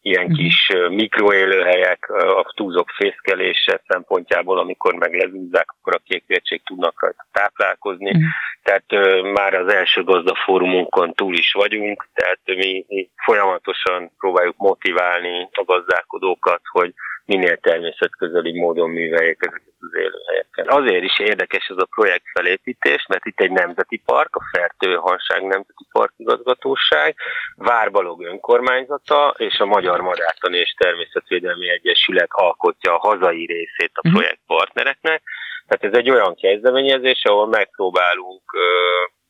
ilyen 0.00 0.24
mhm. 0.24 0.34
kis 0.34 0.72
mikroélőhelyek 0.88 2.10
a 2.10 2.52
túlzok 2.56 2.90
fészkelése 2.90 3.80
szempontjából, 3.88 4.58
amikor 4.58 4.94
meg 4.94 5.14
lezúzzák, 5.14 5.66
akkor 5.78 5.94
a 5.94 6.02
kékvértség 6.04 6.62
tudnak 6.64 7.00
rajta 7.00 7.26
táplálkozni. 7.32 8.10
Uh-huh. 8.10 8.22
Tehát 8.62 8.84
már 9.32 9.54
az 9.54 9.72
első 9.72 10.04
gazdafórumunkon 10.04 11.14
túl 11.14 11.34
is 11.34 11.52
vagyunk, 11.52 12.08
tehát 12.14 12.40
mi, 12.44 12.84
mi 12.88 13.10
folyamatosan 13.24 14.10
próbáljuk 14.18 14.56
motiválni 14.56 15.48
a 15.52 15.64
gazdálkodókat, 15.64 16.60
hogy 16.70 16.94
minél 17.28 17.56
természetközeli 17.56 18.58
módon 18.58 18.90
műveljék 18.90 19.38
ezeket 19.40 19.74
az 19.78 19.94
élőhelyeket. 19.94 20.68
Azért 20.68 21.04
is 21.04 21.18
érdekes 21.18 21.66
ez 21.68 21.76
a 21.76 21.88
projekt 21.94 22.24
felépítés, 22.32 23.06
mert 23.08 23.24
itt 23.26 23.40
egy 23.40 23.50
nemzeti 23.50 24.02
park, 24.04 24.36
a 24.36 24.48
Fertőhanság 24.52 25.40
Nemzeti 25.42 25.86
Park 25.92 26.12
igazgatóság, 26.16 27.16
Várbalog 27.56 28.22
önkormányzata 28.22 29.34
és 29.38 29.58
a 29.58 29.66
Magyar 29.66 30.00
Madártani 30.00 30.58
és 30.58 30.74
Természetvédelmi 30.78 31.68
Egyesület 31.70 32.30
alkotja 32.30 32.94
a 32.94 33.08
hazai 33.08 33.46
részét 33.46 33.92
a 33.94 34.00
mhm. 34.02 34.16
projekt 34.16 34.40
partnereknek. 34.46 35.22
Tehát 35.66 35.94
ez 35.94 36.00
egy 36.00 36.10
olyan 36.10 36.34
kezdeményezés, 36.34 37.24
ahol 37.24 37.46
megpróbálunk 37.46 38.42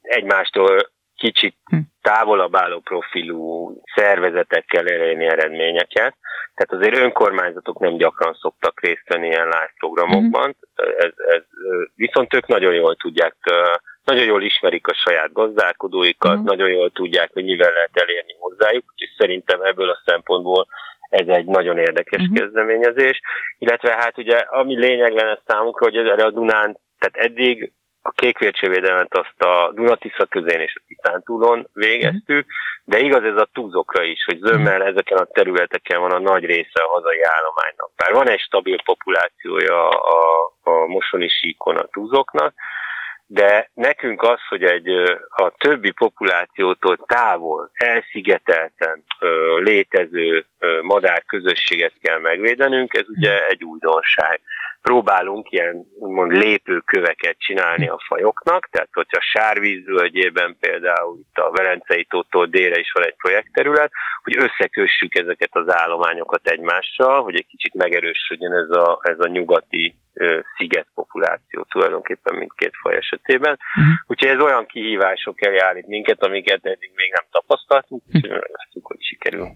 egymástól 0.03 0.91
kicsit 1.19 1.57
hm. 1.65 1.77
távolabb 2.03 2.57
álló 2.57 2.81
profilú 2.81 3.73
szervezetekkel 3.95 4.87
elérni 4.87 5.25
eredményeket. 5.25 6.15
Tehát 6.55 6.85
azért 6.85 7.03
önkormányzatok 7.03 7.79
nem 7.79 7.97
gyakran 7.97 8.35
szoktak 8.41 8.81
részt 8.81 9.09
venni 9.09 9.27
ilyen 9.27 9.45
live 9.45 9.73
programokban, 9.79 10.57
ez, 10.97 11.13
ez, 11.17 11.43
viszont 11.95 12.35
ők 12.35 12.47
nagyon 12.47 12.75
jól 12.75 12.97
tudják, 12.97 13.35
nagyon 14.05 14.25
jól 14.25 14.43
ismerik 14.43 14.87
a 14.87 14.95
saját 14.95 15.33
gazdálkodóikat, 15.33 16.33
uh-huh. 16.33 16.47
nagyon 16.47 16.69
jól 16.69 16.91
tudják, 16.91 17.31
hogy 17.33 17.45
mivel 17.45 17.73
lehet 17.73 17.97
elérni 17.97 18.35
hozzájuk, 18.39 18.85
és 18.97 19.15
szerintem 19.19 19.61
ebből 19.63 19.89
a 19.89 20.03
szempontból 20.05 20.67
ez 21.09 21.27
egy 21.27 21.45
nagyon 21.45 21.79
érdekes 21.79 22.21
uh-huh. 22.21 22.37
kezdeményezés, 22.37 23.21
illetve 23.59 23.93
hát 23.93 24.19
ugye 24.19 24.37
ami 24.37 24.79
lényeg 24.79 25.13
lenne 25.13 25.41
számunkra, 25.47 25.85
hogy 25.85 25.97
erre 25.97 26.25
a 26.25 26.31
Dunán, 26.31 26.79
tehát 26.99 27.31
eddig 27.31 27.73
a 28.09 28.13
kékvércsevédelmet 28.15 29.15
azt 29.17 29.43
a 29.43 29.73
Dunatisza 29.75 30.27
közén 30.27 30.61
és 30.61 30.77
a 30.77 30.85
Titántúlon 30.87 31.69
végeztük, 31.73 32.47
de 32.85 32.99
igaz 32.99 33.23
ez 33.23 33.37
a 33.37 33.49
túzokra 33.53 34.03
is, 34.03 34.25
hogy 34.25 34.39
zömmel 34.39 34.83
ezeken 34.83 35.19
a 35.19 35.25
területeken 35.25 36.01
van 36.01 36.11
a 36.11 36.19
nagy 36.19 36.45
része 36.45 36.83
a 36.83 36.89
hazai 36.89 37.23
állománynak. 37.23 37.91
Bár 37.97 38.13
van 38.13 38.29
egy 38.29 38.41
stabil 38.41 38.83
populációja 38.85 39.89
a, 39.89 40.53
a 40.63 40.87
mosoni 40.87 41.29
síkon 41.29 41.77
a 41.77 41.87
túzoknak, 41.87 42.55
de 43.27 43.71
nekünk 43.75 44.23
az, 44.23 44.41
hogy 44.49 44.63
egy 44.63 44.89
a 45.29 45.53
többi 45.59 45.91
populációtól 45.91 46.97
távol, 47.07 47.71
elszigetelten 47.73 49.05
létező 49.59 50.45
madárközösséget 50.83 51.93
kell 52.03 52.19
megvédenünk, 52.19 52.95
ez 52.95 53.09
ugye 53.09 53.47
egy 53.47 53.65
újdonság 53.65 54.41
próbálunk 54.89 55.51
ilyen 55.51 55.87
úgymond 55.99 56.33
lépőköveket 56.33 57.39
csinálni 57.39 57.89
a 57.89 58.03
fajoknak, 58.07 58.69
tehát 58.71 58.89
hogyha 58.93 59.21
Sárvízvölgyében 59.21 60.57
például 60.61 61.19
itt 61.19 61.37
a 61.37 61.51
Velencei 61.51 62.05
tótól 62.05 62.47
délre 62.47 62.79
is 62.79 62.93
van 62.93 63.05
egy 63.05 63.17
projektterület, 63.17 63.91
hogy 64.23 64.37
összekössük 64.37 65.15
ezeket 65.15 65.51
az 65.53 65.73
állományokat 65.73 66.49
egymással, 66.49 67.23
hogy 67.23 67.35
egy 67.35 67.47
kicsit 67.47 67.75
megerősödjön 67.75 68.53
ez 68.53 68.71
a, 68.71 69.01
ez 69.03 69.19
a 69.19 69.29
nyugati 69.29 69.97
sziget 70.57 70.87
populáció 70.95 71.67
tulajdonképpen 71.71 72.35
mindkét 72.35 72.73
faj 72.83 72.97
esetében. 72.97 73.53
Uh-huh. 73.53 73.95
Úgyhogy 74.07 74.29
ez 74.29 74.41
olyan 74.41 74.67
kihívások 74.67 75.47
elé 75.47 75.59
állít 75.59 75.87
minket, 75.87 76.23
amiket 76.23 76.67
eddig 76.67 76.91
még 76.95 77.13
nem 77.13 77.25
tapasztaltunk, 77.31 78.03
úgyhogy 78.07 78.31
uh-huh. 78.31 78.41
megvesztük, 78.41 78.87
hogy 78.87 78.97
sikerül. 79.01 79.49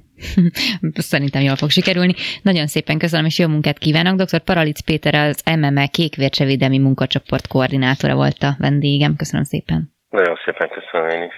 Szerintem 1.12 1.42
jól 1.42 1.56
fog 1.56 1.70
sikerülni. 1.70 2.14
Nagyon 2.42 2.66
szépen 2.66 2.98
köszönöm, 2.98 3.26
és 3.26 3.38
jó 3.38 3.48
munkát 3.48 3.78
kívánok. 3.78 4.20
Dr. 4.20 4.38
Paralic 4.38 4.80
Péter 4.80 5.14
az 5.28 5.42
MME 5.58 5.86
Kékvércsevédelmi 5.86 6.78
munkacsoport 6.78 7.46
koordinátora 7.46 8.14
volt 8.14 8.42
a 8.42 8.54
vendégem. 8.58 9.16
Köszönöm 9.16 9.44
szépen. 9.44 9.94
Nagyon 10.08 10.36
szépen 10.44 10.68
köszönöm 10.68 11.08
én 11.08 11.22
is. 11.22 11.34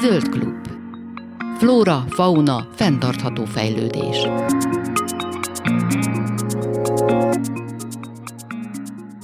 Zöld 0.00 0.28
klub. 0.28 0.66
Flóra, 1.58 2.04
fauna, 2.08 2.58
fenntartható 2.74 3.44
fejlődés. 3.44 4.26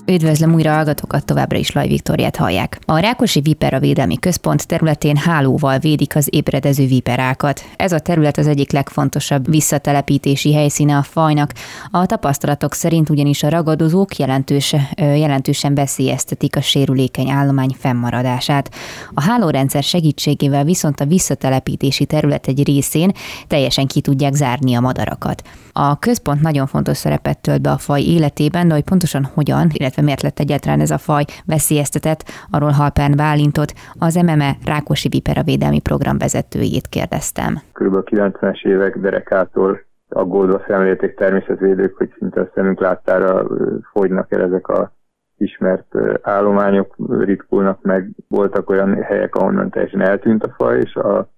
Üdvözlöm 0.07 0.55
újra 0.55 0.73
hallgatókat, 0.73 1.25
továbbra 1.25 1.59
is 1.59 1.73
Laj 1.73 1.87
Viktoriát 1.89 2.37
hallják. 2.37 2.79
A 2.87 2.99
Rákosi 2.99 3.41
Vipera 3.41 3.79
Védelmi 3.79 4.19
Központ 4.19 4.67
területén 4.67 5.17
hálóval 5.17 5.79
védik 5.79 6.17
az 6.17 6.29
ébredező 6.31 6.87
viperákat. 6.87 7.65
Ez 7.77 7.93
a 7.93 7.99
terület 7.99 8.39
az 8.39 8.47
egyik 8.47 8.73
legfontosabb 8.73 9.51
visszatelepítési 9.51 10.55
helyszíne 10.55 10.97
a 10.97 11.03
fajnak. 11.03 11.53
A 11.91 12.07
tapasztalatok 12.07 12.75
szerint 12.75 13.11
ugyanis 13.11 13.43
a 13.43 13.49
ragadozók 13.49 14.17
jelentős, 14.17 14.75
jelentősen 14.97 15.75
veszélyeztetik 15.75 16.57
a 16.57 16.61
sérülékeny 16.61 17.31
állomány 17.31 17.77
fennmaradását. 17.79 18.71
A 19.15 19.23
hálórendszer 19.23 19.83
segítségével 19.83 20.65
viszont 20.65 21.01
a 21.01 21.07
visszatelepítési 21.07 22.05
terület 22.05 22.47
egy 22.47 22.67
részén 22.67 23.13
teljesen 23.47 23.87
ki 23.87 24.01
tudják 24.01 24.35
zárni 24.35 24.75
a 24.75 24.81
madarakat. 24.81 25.43
A 25.73 25.99
központ 25.99 26.41
nagyon 26.41 26.67
fontos 26.67 26.97
szerepet 26.97 27.39
tölt 27.39 27.61
be 27.61 27.71
a 27.71 27.79
faj 27.79 28.03
életében, 28.03 28.69
de 28.69 28.75
hogy 28.75 28.83
pontosan 28.83 29.31
hogyan, 29.35 29.71
illetve 29.73 29.94
illetve 29.95 30.03
miért 30.03 30.23
lett 30.23 30.39
egyáltalán 30.39 30.81
ez 30.81 30.91
a 30.91 30.99
faj 30.99 31.25
veszélyeztetett, 31.47 32.23
arról 32.51 32.71
Halpern 32.71 33.17
Bálintot, 33.17 33.73
az 33.99 34.15
MME 34.15 34.57
Rákosi 34.65 35.09
Vipera 35.09 35.43
védelmi 35.43 35.81
program 35.81 36.19
vezetőjét 36.19 36.87
kérdeztem. 36.89 37.61
Körülbelül 37.73 38.07
90-es 38.11 38.65
évek 38.67 38.99
derekától 38.99 39.81
aggódva 40.09 40.63
szemlélték 40.67 41.15
természetvédők, 41.15 41.97
hogy 41.97 42.15
szinte 42.19 42.41
a 42.41 42.51
szemünk 42.55 42.81
láttára 42.81 43.47
fogynak 43.93 44.33
el 44.33 44.43
ezek 44.43 44.69
a 44.69 44.93
ismert 45.37 45.95
állományok, 46.23 46.95
ritkulnak 47.09 47.83
meg, 47.83 48.11
voltak 48.29 48.71
olyan 48.71 49.03
helyek, 49.03 49.35
ahonnan 49.35 49.71
teljesen 49.71 50.01
eltűnt 50.01 50.45
a 50.45 50.55
faj, 50.57 50.79
és 50.79 50.95
a, 50.95 51.29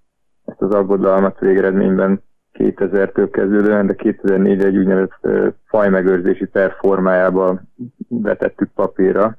ezt 0.45 0.63
az 0.63 0.75
aggodalmat 0.75 1.39
végeredményben 1.39 2.23
2000-től 2.59 3.29
kezdődően, 3.33 3.87
de 3.87 3.95
2004 3.95 4.65
egy 4.65 4.77
úgynevezett 4.77 5.29
fajmegőrzési 5.65 6.49
terv 6.49 6.73
formájába 6.73 7.61
vetettük 8.09 8.71
papírra, 8.75 9.39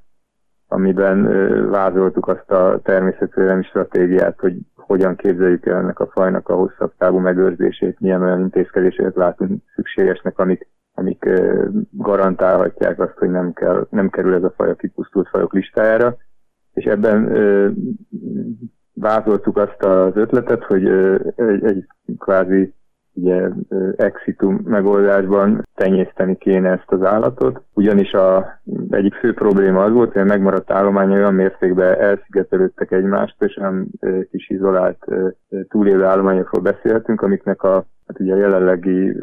amiben 0.67 1.23
vázoltuk 1.69 2.27
azt 2.27 2.51
a 2.51 2.79
természetvédelmi 2.83 3.63
stratégiát, 3.63 4.39
hogy 4.39 4.55
hogyan 4.75 5.15
képzeljük 5.15 5.65
el 5.65 5.77
ennek 5.77 5.99
a 5.99 6.07
fajnak 6.07 6.49
a 6.49 6.55
hosszabb 6.55 6.93
távú 6.97 7.17
megőrzését, 7.17 7.99
milyen 7.99 8.21
olyan 8.21 8.39
intézkedéseket 8.39 9.15
látunk 9.15 9.63
szükségesnek, 9.75 10.39
amik, 10.39 10.67
amik 10.93 11.29
garantálhatják 11.91 12.99
azt, 12.99 13.17
hogy 13.17 13.29
nem, 13.29 13.53
kell, 13.53 13.87
nem 13.89 14.09
kerül 14.09 14.33
ez 14.33 14.43
a 14.43 14.53
faj 14.55 14.69
a 14.69 14.75
kipusztult 14.75 15.27
fajok 15.29 15.53
listájára. 15.53 16.17
És 16.73 16.85
ebben 16.85 17.31
vázoltuk 18.93 19.57
azt 19.57 19.83
az 19.83 20.15
ötletet, 20.15 20.63
hogy 20.63 20.87
egy, 21.35 21.63
egy 21.63 21.85
kvázi 22.17 22.73
ugye 23.17 23.49
exitum 23.95 24.59
megoldásban 24.63 25.67
tenyészteni 25.75 26.37
kéne 26.37 26.69
ezt 26.69 26.91
az 26.91 27.03
állatot, 27.03 27.61
ugyanis 27.73 28.13
a 28.13 28.59
egyik 28.89 29.13
fő 29.13 29.33
probléma 29.33 29.83
az 29.83 29.91
volt, 29.91 30.13
hogy 30.13 30.21
a 30.21 30.25
megmaradt 30.25 30.71
állomány 30.71 31.11
olyan 31.11 31.33
mértékben 31.33 31.99
elszigetelődtek 31.99 32.91
egymást, 32.91 33.35
és 33.43 33.55
nem 33.55 33.87
kis 34.31 34.49
izolált 34.49 35.05
túlélő 35.69 36.03
állományokról 36.03 36.61
beszélhetünk, 36.61 37.21
amiknek 37.21 37.63
a 37.63 37.85
hát 38.07 38.19
ugye 38.19 38.33
a 38.33 38.37
jelenlegi 38.37 39.17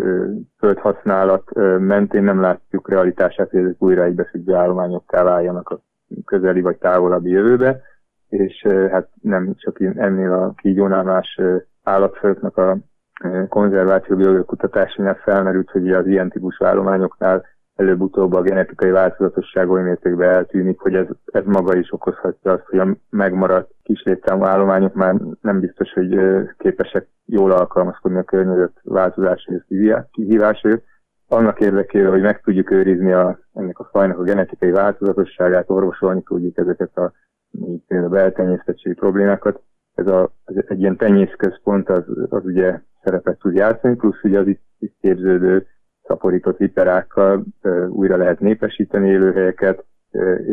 földhasználat 0.59 1.51
mentén 1.79 2.23
nem 2.23 2.41
látjuk 2.41 2.89
realitását, 2.89 3.51
hogy 3.51 3.61
ezek 3.61 3.83
újra 3.83 4.05
egybeszüggő 4.05 4.55
állományokká 4.55 5.23
váljanak 5.23 5.69
a 5.69 5.81
közeli 6.25 6.61
vagy 6.61 6.77
távolabbi 6.77 7.31
jövőbe, 7.31 7.81
és 8.29 8.67
hát 8.91 9.09
nem 9.23 9.55
csak 9.57 9.81
ennél 9.81 10.33
a 10.33 10.53
kígyónál 10.57 11.03
más 11.03 11.41
állatfajoknak 11.83 12.57
a 12.57 12.77
konzerváció 13.49 14.17
biológiai 14.17 14.45
kutatásánál 14.45 15.15
felmerült, 15.15 15.71
hogy 15.71 15.93
az 15.93 16.07
ilyen 16.07 16.29
típusú 16.29 16.65
állományoknál 16.65 17.45
előbb-utóbb 17.77 18.33
a 18.33 18.43
genetikai 18.43 18.91
változatosság 18.91 19.71
oly 19.71 19.83
mértékben 19.83 20.31
eltűnik, 20.31 20.81
hogy 20.81 20.95
ez, 20.95 21.07
ez 21.25 21.43
maga 21.45 21.77
is 21.77 21.93
okozhatja 21.93 22.53
azt, 22.53 22.65
hogy 22.67 22.79
a 22.79 22.97
megmaradt 23.11 23.71
kis 23.83 24.03
állományok 24.25 24.95
már 24.95 25.15
nem 25.41 25.61
biztos, 25.61 25.93
hogy 25.93 26.19
képesek 26.59 27.07
jól 27.27 27.53
alkalmazkodni 27.53 28.19
a 28.19 28.23
környezet 28.23 28.81
változásaihoz, 28.83 29.65
kihívásaihoz. 30.11 30.81
Annak 31.29 31.61
érdekében, 31.61 32.11
hogy 32.11 32.21
meg 32.21 32.41
tudjuk 32.41 32.71
őrizni 32.71 33.13
a, 33.13 33.39
ennek 33.55 33.79
a 33.79 33.89
fajnak 33.93 34.19
a 34.19 34.23
genetikai 34.23 34.71
változatosságát, 34.71 35.71
orvosolni 35.71 36.23
tudjuk 36.23 36.59
ezeket 36.59 36.97
a 36.97 37.13
például 37.87 38.11
beltenyésztettségi 38.11 38.95
problémákat, 38.95 39.61
ez, 39.95 40.07
a, 40.07 40.33
egy 40.45 40.81
ilyen 40.81 40.97
tenyészközpont 40.97 41.89
az, 41.89 42.05
az 42.29 42.45
ugye 42.45 42.81
szerepet 43.05 43.39
tud 43.39 43.55
játszani, 43.55 43.97
plusz 43.97 44.23
ugye 44.23 44.39
az 44.39 44.47
itt, 44.47 44.63
képződő 45.01 45.67
szaporított 46.03 46.57
viperákkal 46.57 47.45
újra 47.89 48.17
lehet 48.17 48.41
népesíteni 48.41 49.09
élőhelyeket, 49.09 49.85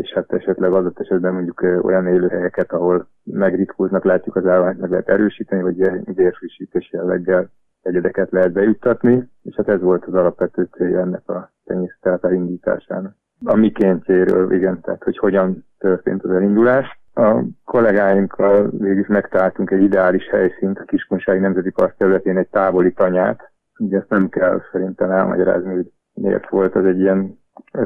és 0.01 0.13
hát 0.13 0.33
esetleg 0.33 0.73
adott 0.73 0.99
esetben 0.99 1.33
mondjuk 1.33 1.61
olyan 1.81 2.07
élőhelyeket, 2.07 2.71
ahol 2.71 3.07
megritkultnak 3.23 4.03
látjuk 4.03 4.35
az 4.35 4.45
állományt, 4.45 4.79
meg 4.79 4.89
lehet 4.89 5.09
erősíteni, 5.09 5.61
vagy 5.61 5.75
vérfrissítés 6.15 6.91
jelleggel 6.91 7.49
egyedeket 7.81 8.31
lehet 8.31 8.51
bejuttatni, 8.51 9.29
és 9.43 9.55
hát 9.55 9.69
ez 9.69 9.81
volt 9.81 10.05
az 10.05 10.13
alapvető 10.13 10.67
célja 10.71 10.99
ennek 10.99 11.29
a 11.29 11.51
tenyésztelt 11.65 12.25
elindításának. 12.25 13.15
A 13.45 13.55
mikéntjéről, 13.55 14.53
igen, 14.53 14.81
tehát 14.81 15.03
hogy 15.03 15.17
hogyan 15.17 15.65
történt 15.77 16.23
az 16.23 16.29
elindulás. 16.29 16.99
A 17.13 17.43
kollégáinkkal 17.65 18.69
végül 18.77 19.05
megtaláltunk 19.07 19.71
egy 19.71 19.81
ideális 19.81 20.29
helyszínt, 20.29 20.79
a 20.79 20.83
Kiskunsági 20.83 21.39
Nemzeti 21.39 21.69
Park 21.69 21.95
területén 21.97 22.37
egy 22.37 22.47
távoli 22.47 22.93
tanyát. 22.93 23.51
Ugye 23.79 23.97
ezt 23.97 24.09
nem 24.09 24.29
kell 24.29 24.61
szerintem 24.71 25.11
elmagyarázni, 25.11 25.73
hogy 25.73 25.91
miért 26.13 26.49
volt 26.49 26.75
az 26.75 26.85
egy 26.85 26.99
ilyen 26.99 27.39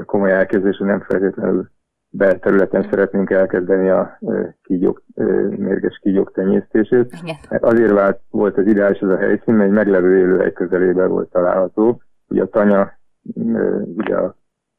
komoly 0.06 0.32
elkezdés, 0.32 0.78
hogy 0.78 0.88
nem 0.88 1.02
feltétlenül 1.02 1.70
belterületen 2.10 2.88
szeretnénk 2.90 3.30
elkezdeni 3.30 3.90
a 3.90 4.20
kígyók, 4.64 5.04
mérges 5.50 6.00
kígyók 6.02 6.32
tenyésztését. 6.32 7.14
Igen. 7.22 7.36
Azért 7.62 7.92
vált, 7.92 8.20
volt 8.30 8.58
az 8.58 8.68
ideális 8.68 9.00
ez 9.00 9.10
a 9.10 9.18
helyszín, 9.18 9.54
mert 9.54 9.70
egy 9.70 9.76
meglevő 9.76 10.18
élőhely 10.18 10.52
közelében 10.52 11.10
volt 11.10 11.30
található. 11.30 12.02
Ugye 12.28 12.42
a 12.42 12.48
tanya, 12.48 12.92
ugye 13.96 14.16
a 14.16 14.36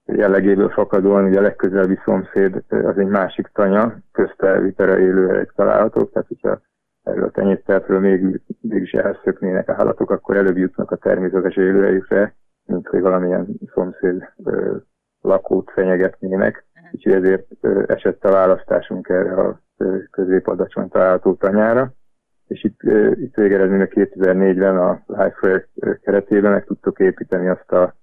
jellegéből 0.07 0.69
fakadóan 0.69 1.25
ugye 1.25 1.39
a 1.39 1.43
legközelebbi 1.43 1.99
szomszéd 2.05 2.63
az 2.69 2.99
egy 2.99 3.07
másik 3.07 3.47
tanya, 3.53 3.97
közte 4.13 4.61
vitera 4.61 4.99
élőhelyek 4.99 5.53
találhatók, 5.57 6.13
tehát 6.13 6.29
hogyha 6.29 6.61
erről 7.03 7.25
a 7.25 7.31
tenyészteltről 7.31 8.01
még, 8.01 8.41
mégis 8.61 8.93
elszöknének 8.93 9.69
állatok, 9.69 10.11
akkor 10.11 10.37
előbb 10.37 10.57
jutnak 10.57 10.91
a 10.91 10.97
természetes 10.97 11.57
élőhelyükre, 11.57 12.37
mint 12.67 12.87
hogy 12.87 13.01
valamilyen 13.01 13.47
szomszéd 13.75 14.33
ö, 14.45 14.77
lakót 15.21 15.71
fenyegetnének. 15.71 16.65
Úgyhogy 16.93 17.13
ezért 17.13 17.47
ö, 17.61 17.83
esett 17.87 18.25
a 18.25 18.31
választásunk 18.31 19.09
erre 19.09 19.35
a 19.35 19.61
középadacsony 20.11 20.89
található 20.89 21.35
tanyára. 21.35 21.93
És 22.47 22.65
itt, 22.65 22.83
ö, 22.85 23.11
itt 23.11 23.35
végeredményben 23.35 23.91
2004-ben 23.91 24.79
a 24.79 25.03
Life 25.07 25.69
keretében 26.03 26.53
meg 26.53 26.65
tudtuk 26.65 26.99
építeni 26.99 27.49
azt 27.49 27.73
a 27.73 27.95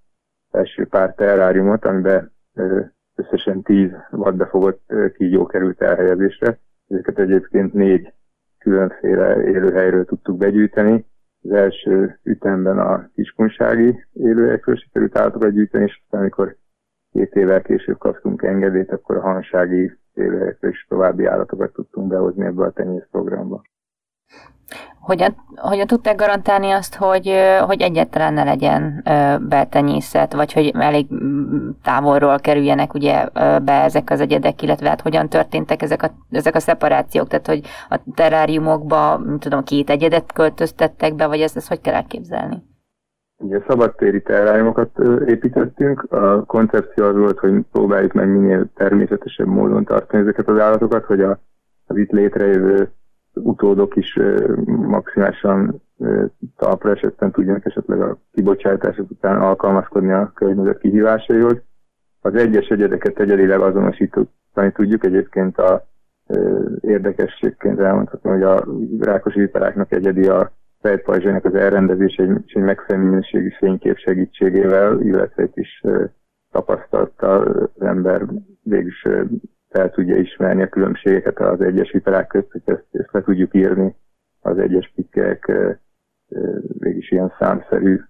első 0.54 0.86
pár 0.86 1.14
terráriumot, 1.14 1.84
amiben 1.84 2.32
összesen 3.14 3.62
10 3.62 3.90
vadbefogott 4.10 4.92
kígyó 5.14 5.46
került 5.46 5.82
elhelyezésre. 5.82 6.58
Ezeket 6.88 7.18
egyébként 7.18 7.72
négy 7.72 8.12
különféle 8.58 9.42
élőhelyről 9.42 10.04
tudtuk 10.04 10.36
begyűjteni. 10.36 11.06
Az 11.42 11.50
első 11.50 12.18
ütemben 12.22 12.78
a 12.78 13.08
kiskunsági 13.14 14.06
élőhelyekről 14.12 14.76
sikerült 14.76 15.18
állatokat 15.18 15.52
gyűjteni, 15.52 15.84
és 15.84 16.00
aztán 16.04 16.20
amikor 16.20 16.56
két 17.12 17.34
évvel 17.34 17.62
később 17.62 17.98
kaptunk 17.98 18.42
engedélyt, 18.42 18.92
akkor 18.92 19.16
a 19.16 19.20
hansági 19.20 19.98
élőhelyekről 20.14 20.70
is 20.70 20.86
további 20.88 21.24
állatokat 21.24 21.72
tudtunk 21.72 22.08
behozni 22.08 22.44
ebbe 22.44 22.64
a 22.64 22.72
tenyészprogramba. 22.72 23.62
Hogyan, 25.04 25.34
hogyan 25.56 25.86
tudták 25.86 26.16
garantálni 26.16 26.70
azt, 26.70 26.94
hogy, 26.94 27.32
hogy 27.66 27.80
egyáltalán 27.80 28.34
ne 28.34 28.44
legyen 28.44 29.02
beltenyészet, 29.48 30.32
vagy 30.32 30.52
hogy 30.52 30.72
elég 30.78 31.06
távolról 31.82 32.38
kerüljenek 32.38 32.94
ugye 32.94 33.28
be 33.64 33.82
ezek 33.82 34.10
az 34.10 34.20
egyedek, 34.20 34.62
illetve 34.62 34.88
hát 34.88 35.00
hogyan 35.00 35.28
történtek 35.28 35.82
ezek 35.82 36.02
a, 36.02 36.10
ezek 36.30 36.54
a 36.54 36.60
szeparációk, 36.60 37.28
tehát 37.28 37.46
hogy 37.46 37.60
a 37.88 38.00
teráriumokba, 38.14 39.20
tudom, 39.38 39.62
két 39.62 39.90
egyedet 39.90 40.32
költöztettek 40.32 41.14
be, 41.14 41.26
vagy 41.26 41.40
ezt, 41.40 41.56
ezt 41.56 41.68
hogy 41.68 41.80
kell 41.80 41.94
elképzelni? 41.94 42.62
Ugye 43.36 43.60
szabadtéri 43.68 44.22
teráriumokat 44.22 44.90
építettünk, 45.26 46.12
a 46.12 46.44
koncepció 46.44 47.04
az 47.04 47.16
volt, 47.16 47.38
hogy 47.38 47.52
próbáljuk 47.72 48.12
meg 48.12 48.28
minél 48.28 48.66
természetesebb 48.74 49.46
módon 49.46 49.84
tartani 49.84 50.22
ezeket 50.22 50.48
az 50.48 50.58
állatokat, 50.58 51.04
hogy 51.04 51.20
a, 51.20 51.38
az 51.86 51.96
itt 51.96 52.10
létrejövő 52.10 52.92
utódok 53.34 53.96
is 53.96 54.18
maximálisan 54.66 55.82
talpra 56.56 56.90
esetten 56.90 57.30
tudjanak 57.30 57.66
esetleg 57.66 58.00
a 58.00 58.18
kibocsátások 58.32 59.10
után 59.10 59.40
alkalmazkodni 59.40 60.12
a 60.12 60.32
környezet 60.34 60.78
kihívásaihoz. 60.78 61.62
Az 62.20 62.34
egyes 62.34 62.66
egyedeket 62.66 63.20
egyedileg 63.20 63.60
azonosítani 63.60 64.72
tudjuk, 64.72 65.04
egyébként 65.04 65.58
a 65.58 65.86
érdekességként 66.80 67.80
elmondhatom, 67.80 68.32
hogy 68.32 68.42
a 68.42 68.64
rákos 69.00 69.34
viperáknak 69.34 69.92
egyedi 69.92 70.26
a 70.26 70.52
fejtpajzsának 70.80 71.44
az 71.44 71.54
elrendezése 71.54 72.22
egy, 72.22 72.30
egy 72.46 72.62
megfelelő 72.62 73.04
minőségű 73.04 73.48
fénykép 73.58 73.96
segítségével, 73.96 75.00
illetve 75.00 75.42
egy 75.42 75.58
is 75.58 75.82
tapasztalta 76.50 77.38
az 77.38 77.82
ember 77.82 78.26
végülis 78.62 79.06
fel 79.74 79.90
tudja 79.90 80.16
ismerni 80.16 80.62
a 80.62 80.68
különbségeket 80.68 81.40
az 81.40 81.60
egyes 81.60 81.90
viperák 81.90 82.26
között, 82.26 82.52
hogy 82.52 82.62
ezt, 82.64 82.84
ezt 82.92 83.12
le 83.12 83.22
tudjuk 83.22 83.54
írni. 83.54 83.96
Az 84.40 84.58
egyes 84.58 84.92
pikkek 84.94 85.52
végig 86.78 87.06
ilyen 87.10 87.32
számszerű 87.38 88.00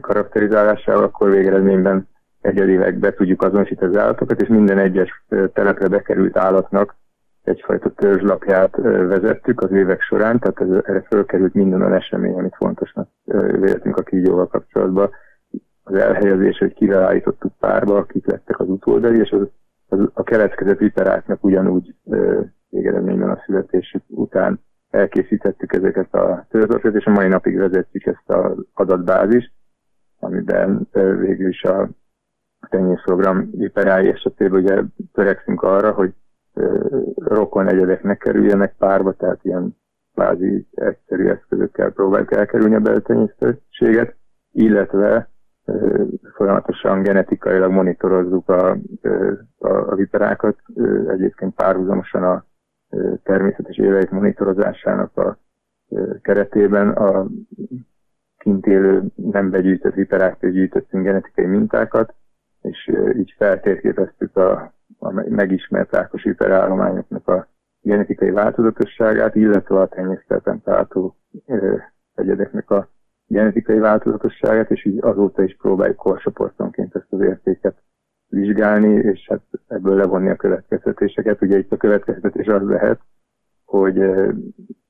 karakterizálásával, 0.00 1.04
akkor 1.04 1.30
végeredményben 1.30 2.08
egyedileg 2.40 2.98
be 2.98 3.12
tudjuk 3.14 3.42
azonosítani 3.42 3.96
az 3.96 4.02
állatokat, 4.02 4.40
és 4.42 4.48
minden 4.48 4.78
egyes 4.78 5.24
telepre 5.52 5.88
bekerült 5.88 6.36
állatnak 6.36 6.96
egyfajta 7.44 7.90
törzslapját 7.90 8.76
vezettük 8.82 9.60
az 9.60 9.70
évek 9.70 10.00
során, 10.00 10.38
tehát 10.38 10.60
ez, 10.60 10.84
erre 10.84 11.02
fölkerült 11.02 11.54
minden 11.54 11.80
olyan 11.80 11.94
esemény, 11.94 12.34
amit 12.34 12.56
fontosnak 12.56 13.08
véletünk 13.60 13.96
a 13.96 14.02
kígyóval 14.02 14.46
kapcsolatban 14.46 15.10
az 15.92 16.00
elhelyezés, 16.00 16.58
hogy 16.58 16.74
kivel 16.74 17.02
állítottuk 17.02 17.52
párba, 17.58 17.96
akik 17.96 18.26
lettek 18.26 18.60
az 18.60 18.68
utódai, 18.68 19.18
és 19.18 19.30
az, 19.30 19.48
az 19.88 20.10
a 20.14 20.22
keletkezett 20.22 20.78
viperáknak 20.78 21.44
ugyanúgy 21.44 21.94
végeredményben 22.68 23.30
a 23.30 23.42
születésük 23.46 24.02
után 24.08 24.60
elkészítettük 24.90 25.72
ezeket 25.72 26.14
a 26.14 26.46
történeteket, 26.48 26.94
és 26.94 27.04
a 27.04 27.10
mai 27.10 27.28
napig 27.28 27.56
vezetjük 27.56 28.06
ezt 28.06 28.30
az 28.30 28.64
adatbázist, 28.74 29.52
amiben 30.18 30.88
végül 31.18 31.48
is 31.48 31.62
a 31.62 31.88
tenyészprogram 32.68 33.50
viperái 33.50 34.08
esetében 34.08 34.60
ugye 34.60 34.82
törekszünk 35.12 35.62
arra, 35.62 35.92
hogy 35.92 36.12
rokon 37.14 37.68
egyedeknek 37.68 38.18
kerüljenek 38.18 38.74
párba, 38.78 39.12
tehát 39.12 39.44
ilyen 39.44 39.76
kvázi 40.14 40.66
egyszerű 40.74 41.28
eszközökkel 41.28 41.90
próbáljuk 41.90 42.32
elkerülni 42.32 42.74
a 42.74 42.80
beltenyésztettséget, 42.80 44.16
illetve 44.52 45.31
folyamatosan 46.34 47.02
genetikailag 47.02 47.70
monitorozzuk 47.70 48.48
a, 48.48 48.78
a, 49.58 49.68
a 49.68 49.94
viperákat, 49.94 50.56
egyébként 51.08 51.54
párhuzamosan 51.54 52.22
a 52.22 52.44
természetes 53.22 53.76
éveik 53.76 54.10
monitorozásának 54.10 55.16
a 55.16 55.38
keretében 56.22 56.90
a 56.90 57.26
kint 58.38 58.66
élő 58.66 59.02
nem 59.14 59.50
begyűjtött 59.50 59.94
viperáktól 59.94 60.50
gyűjtöttünk 60.50 61.04
genetikai 61.04 61.46
mintákat, 61.46 62.14
és 62.62 62.90
így 63.16 63.34
feltérképeztük 63.36 64.36
a, 64.36 64.74
a 64.98 65.10
megismert 65.28 65.92
rákos 65.92 66.22
viperállományoknak 66.22 67.28
a 67.28 67.48
genetikai 67.80 68.30
változatosságát, 68.30 69.34
illetve 69.34 69.80
a 69.80 69.88
tenyészteten 69.88 70.62
található 70.62 71.16
egyedeknek 72.14 72.70
a 72.70 72.88
genetikai 73.32 73.78
változatosságát, 73.78 74.70
és 74.70 74.84
így 74.84 74.98
azóta 75.00 75.42
is 75.42 75.56
próbáljuk 75.56 75.96
korcsoportonként 75.96 76.94
ezt 76.94 77.06
az 77.12 77.20
értéket 77.20 77.82
vizsgálni, 78.28 78.94
és 78.94 79.26
hát 79.28 79.42
ebből 79.66 79.96
levonni 79.96 80.28
a 80.28 80.36
következtetéseket. 80.36 81.42
Ugye 81.42 81.58
itt 81.58 81.72
a 81.72 81.76
következtetés 81.76 82.46
az 82.46 82.62
lehet, 82.62 83.00
hogy 83.64 84.02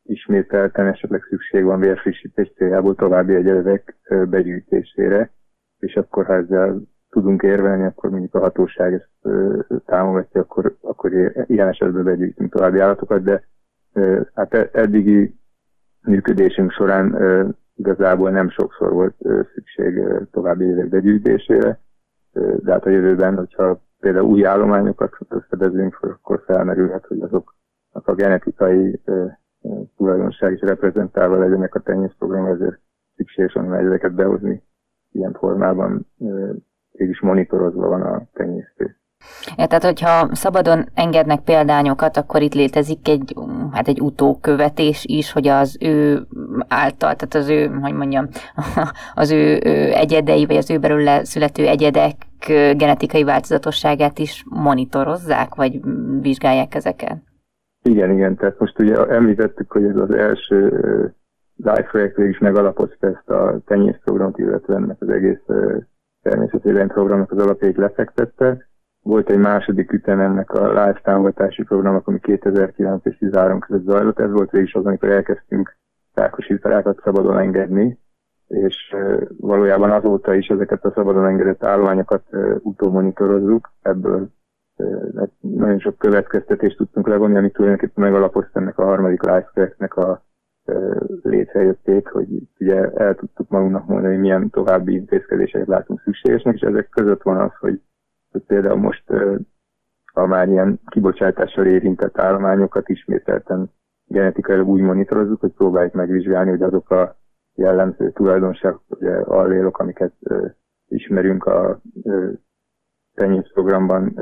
ismételten 0.02 0.86
esetleg 0.86 1.22
szükség 1.28 1.64
van 1.64 1.80
vérfrissítés 1.80 2.52
céljából 2.56 2.94
további 2.94 3.34
egyedek 3.34 3.96
begyűjtésére, 4.28 5.30
és 5.78 5.94
akkor 5.94 6.26
ha 6.26 6.34
ezzel 6.34 6.80
tudunk 7.10 7.42
érvelni, 7.42 7.84
akkor 7.84 8.10
mondjuk 8.10 8.34
a 8.34 8.40
hatóság 8.40 8.92
ezt 8.92 9.34
támogatja, 9.86 10.40
akkor, 10.40 10.76
akkor 10.80 11.12
ilyen 11.46 11.68
esetben 11.68 12.04
begyűjtünk 12.04 12.52
további 12.52 12.78
állatokat, 12.78 13.22
de 13.22 13.44
hát 14.34 14.54
e-, 14.54 14.70
eddigi 14.72 15.34
működésünk 16.02 16.72
során 16.72 17.14
igazából 17.74 18.30
nem 18.30 18.50
sokszor 18.50 18.92
volt 18.92 19.16
szükség 19.54 20.02
további 20.30 20.64
évek 20.64 20.88
begyűjtésére, 20.88 21.80
de 22.32 22.72
hát 22.72 22.86
a 22.86 22.90
jövőben, 22.90 23.36
hogyha 23.36 23.80
például 24.00 24.26
új 24.26 24.46
állományokat 24.46 25.18
fedezünk 25.48 25.98
akkor 26.00 26.42
felmerülhet, 26.46 27.06
hogy 27.06 27.20
azoknak 27.20 28.08
a 28.08 28.14
genetikai 28.14 29.00
tulajdonság 29.96 30.52
is 30.52 30.60
reprezentálva 30.60 31.38
legyenek 31.38 31.74
a 31.74 31.80
tenyészprogram, 31.80 32.46
ezért 32.46 32.80
szükséges 33.16 33.52
van 33.52 33.74
ezeket 33.74 34.14
behozni 34.14 34.62
ilyen 35.12 35.32
formában, 35.32 36.06
mégis 36.92 37.20
monitorozva 37.20 37.88
van 37.88 38.02
a 38.02 38.22
tenyésztés. 38.32 39.00
Ja, 39.56 39.66
tehát, 39.66 39.84
hogyha 39.84 40.34
szabadon 40.34 40.84
engednek 40.94 41.40
példányokat, 41.40 42.16
akkor 42.16 42.42
itt 42.42 42.54
létezik 42.54 43.08
egy, 43.08 43.34
hát 43.72 43.88
egy 43.88 44.00
utókövetés 44.00 45.04
is, 45.08 45.32
hogy 45.32 45.48
az 45.48 45.76
ő 45.80 46.26
által, 46.68 47.14
tehát 47.14 47.34
az 47.34 47.48
ő, 47.48 47.66
hogy 47.66 47.92
mondjam, 47.94 48.28
az 49.14 49.30
ő 49.30 49.58
egyedei, 49.94 50.46
vagy 50.46 50.56
az 50.56 50.70
ő 50.70 50.78
belőle 50.78 51.24
születő 51.24 51.66
egyedek 51.66 52.12
genetikai 52.76 53.24
változatosságát 53.24 54.18
is 54.18 54.44
monitorozzák, 54.48 55.54
vagy 55.54 55.80
vizsgálják 56.20 56.74
ezeket? 56.74 57.16
Igen, 57.82 58.10
igen, 58.10 58.36
tehát 58.36 58.58
most 58.58 58.78
ugye 58.78 59.06
említettük, 59.06 59.72
hogy 59.72 59.84
ez 59.84 59.96
az 59.96 60.10
első 60.10 60.68
live 61.56 61.88
projekt 61.90 62.18
is 62.18 62.38
megalapozta 62.38 63.06
ezt 63.06 63.28
a 63.30 63.60
tenyészprogramot, 63.66 64.38
illetve 64.38 64.74
ennek 64.74 64.96
az 65.00 65.08
egész 65.08 65.42
természetvédelmi 66.22 66.88
programnak 66.88 67.32
az 67.32 67.38
alapjait 67.38 67.76
lefektette, 67.76 68.66
volt 69.02 69.30
egy 69.30 69.38
második 69.38 69.92
ütem 69.92 70.20
ennek 70.20 70.50
a 70.50 70.68
live 70.68 71.00
támogatási 71.02 71.62
programnak, 71.62 72.06
ami 72.06 72.18
2009 72.18 73.04
és 73.04 73.16
2013 73.18 73.58
között 73.58 73.84
zajlott. 73.84 74.18
Ez 74.18 74.30
volt 74.30 74.50
végig 74.50 74.76
az, 74.76 74.86
amikor 74.86 75.08
elkezdtünk 75.08 75.76
rákosítalákat 76.14 77.00
szabadon 77.04 77.38
engedni, 77.38 77.98
és 78.48 78.96
valójában 79.36 79.90
azóta 79.90 80.34
is 80.34 80.46
ezeket 80.46 80.84
a 80.84 80.92
szabadon 80.94 81.26
engedett 81.26 81.64
állományokat 81.64 82.22
utómonitorozzuk. 82.58 83.72
Ebből 83.82 84.28
nagyon 85.40 85.78
sok 85.78 85.98
következtetést 85.98 86.76
tudtunk 86.76 87.06
levonni, 87.06 87.36
amit 87.36 87.52
tulajdonképpen 87.52 88.04
megalapozta 88.04 88.60
ennek 88.60 88.78
a 88.78 88.84
harmadik 88.84 89.22
live 89.22 89.88
a 89.88 90.22
létrejöttét, 91.22 92.08
hogy 92.08 92.26
ugye 92.58 92.90
el 92.90 93.14
tudtuk 93.14 93.48
magunknak 93.48 93.86
mondani, 93.86 94.12
hogy 94.12 94.22
milyen 94.22 94.50
további 94.50 94.94
intézkedéseket 94.94 95.66
látunk 95.66 96.00
szükségesnek, 96.00 96.54
és 96.54 96.60
ezek 96.60 96.88
között 96.88 97.22
van 97.22 97.36
az, 97.36 97.50
hogy 97.60 97.80
hogy 98.32 98.42
például 98.42 98.78
most 98.78 99.04
a 100.12 100.26
már 100.26 100.48
ilyen 100.48 100.80
kibocsátással 100.86 101.66
érintett 101.66 102.18
állományokat 102.18 102.88
ismételten 102.88 103.70
genetikailag 104.06 104.68
úgy 104.68 104.80
monitorozzuk, 104.80 105.40
hogy 105.40 105.52
próbáljuk 105.52 105.92
megvizsgálni, 105.92 106.50
hogy 106.50 106.62
azok 106.62 106.90
a 106.90 107.16
jellemző 107.54 108.10
tulajdonságok, 108.10 108.82
ugye 108.88 109.16
allélok, 109.16 109.78
amiket 109.78 110.12
ismerünk 110.88 111.44
a 111.44 111.80
tenyészprogramban 113.14 114.20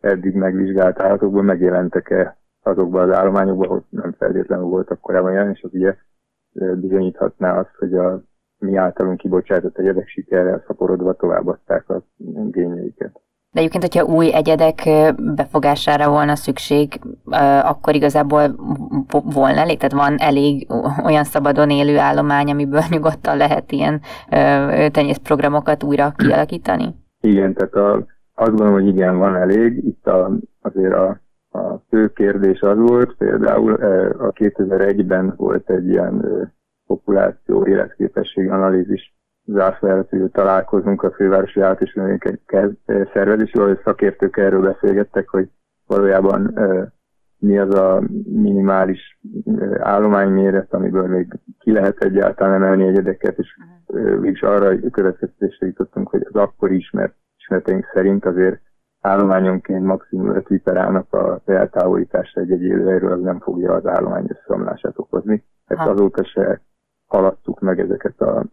eddig 0.00 0.34
megvizsgált 0.34 1.00
állatokból, 1.00 1.42
megjelentek-e 1.42 2.38
azokban 2.62 3.08
az 3.10 3.16
állományokban, 3.16 3.68
hogy 3.68 3.82
nem 3.88 4.12
feltétlenül 4.12 4.64
voltak 4.64 5.00
korábban 5.00 5.32
jelen, 5.32 5.50
és 5.50 5.62
az 5.62 5.74
ugye 5.74 5.96
bizonyíthatná 6.74 7.58
azt, 7.58 7.74
hogy 7.78 7.94
a 7.94 8.22
mi 8.58 8.76
általunk 8.76 9.18
kibocsátott 9.18 9.78
egyedek 9.78 10.08
sikerrel 10.08 10.64
szaporodva 10.66 11.14
továbbadták 11.14 11.88
a 11.88 12.02
gényeiket. 12.50 13.20
De 13.58 13.64
egyébként, 13.64 13.94
hogyha 13.94 14.14
új 14.14 14.34
egyedek 14.34 14.88
befogására 15.34 16.10
volna 16.10 16.34
szükség, 16.36 17.00
akkor 17.62 17.94
igazából 17.94 18.54
volna 19.22 19.60
elég? 19.60 19.78
Tehát 19.78 20.08
van 20.08 20.16
elég 20.18 20.66
olyan 21.04 21.24
szabadon 21.24 21.70
élő 21.70 21.98
állomány, 21.98 22.50
amiből 22.50 22.82
nyugodtan 22.90 23.36
lehet 23.36 23.72
ilyen 23.72 24.00
tenyészprogramokat 24.92 25.82
újra 25.82 26.12
kialakítani? 26.16 26.94
Igen, 27.20 27.54
tehát 27.54 27.74
a, 27.74 28.06
azt 28.34 28.48
gondolom, 28.48 28.72
hogy 28.72 28.86
igen, 28.86 29.18
van 29.18 29.36
elég. 29.36 29.84
Itt 29.84 30.06
a, 30.06 30.30
azért 30.60 30.94
a, 30.94 31.20
a 31.50 31.82
fő 31.88 32.12
kérdés 32.12 32.60
az 32.60 32.78
volt, 32.78 33.14
például 33.16 33.72
a 34.18 34.32
2001-ben 34.32 35.34
volt 35.36 35.70
egy 35.70 35.88
ilyen 35.88 36.24
populáció 36.86 37.66
életképesség 37.66 38.50
analízis 38.50 39.17
zászlójelző 39.48 40.28
találkozunk 40.28 41.02
a 41.02 41.10
fővárosi 41.10 41.60
állat 41.60 41.80
és 41.80 42.00
szervezésével, 43.12 43.66
hogy 43.66 43.80
szakértők 43.84 44.36
erről 44.36 44.62
beszélgettek, 44.62 45.28
hogy 45.28 45.48
valójában 45.86 46.58
mi 47.38 47.58
az 47.58 47.74
a 47.74 48.02
minimális 48.24 49.18
állományméret, 49.78 50.72
amiből 50.72 51.06
még 51.06 51.38
ki 51.58 51.72
lehet 51.72 52.04
egyáltalán 52.04 52.54
emelni 52.54 52.86
egyedeket, 52.86 53.38
és 53.38 53.56
mégis 54.20 54.40
arra 54.42 54.90
következtetésre 54.90 55.66
jutottunk, 55.66 56.08
hogy 56.08 56.26
az 56.32 56.40
akkori 56.40 56.76
ismert, 56.76 57.14
ismereteink 57.38 57.90
szerint 57.92 58.24
azért 58.24 58.60
állományonként 59.00 59.84
maximum 59.84 60.34
5 60.34 60.48
liter 60.48 60.76
állnak 60.76 61.12
a 61.12 61.40
eltávolításra 61.44 62.40
egy-egy 62.40 62.62
élőhelyről, 62.62 63.12
az 63.12 63.20
nem 63.20 63.40
fogja 63.40 63.74
az 63.74 63.86
állomány 63.86 64.26
összeomlását 64.28 64.98
okozni. 64.98 65.44
Ezt 65.66 65.88
azóta 65.88 66.24
se 66.24 66.60
haladtuk 67.06 67.60
meg 67.60 67.80
ezeket 67.80 68.20
a 68.20 68.44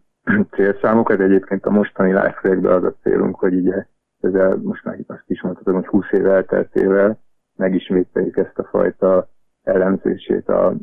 célszámokat. 0.50 1.20
Egyébként 1.20 1.66
a 1.66 1.70
mostani 1.70 2.12
live 2.12 2.74
az 2.74 2.84
a 2.84 2.94
célunk, 3.02 3.36
hogy 3.38 3.54
ugye 3.54 3.86
ezzel 4.20 4.56
most 4.56 4.84
már 4.84 4.98
azt 5.06 5.24
is 5.26 5.42
mondhatom, 5.42 5.74
hogy 5.74 5.86
20 5.86 6.04
év 6.10 6.26
elteltével 6.26 7.18
megismételjük 7.56 8.36
ezt 8.36 8.58
a 8.58 8.64
fajta 8.64 9.28
elemzését 9.62 10.48
a, 10.48 10.74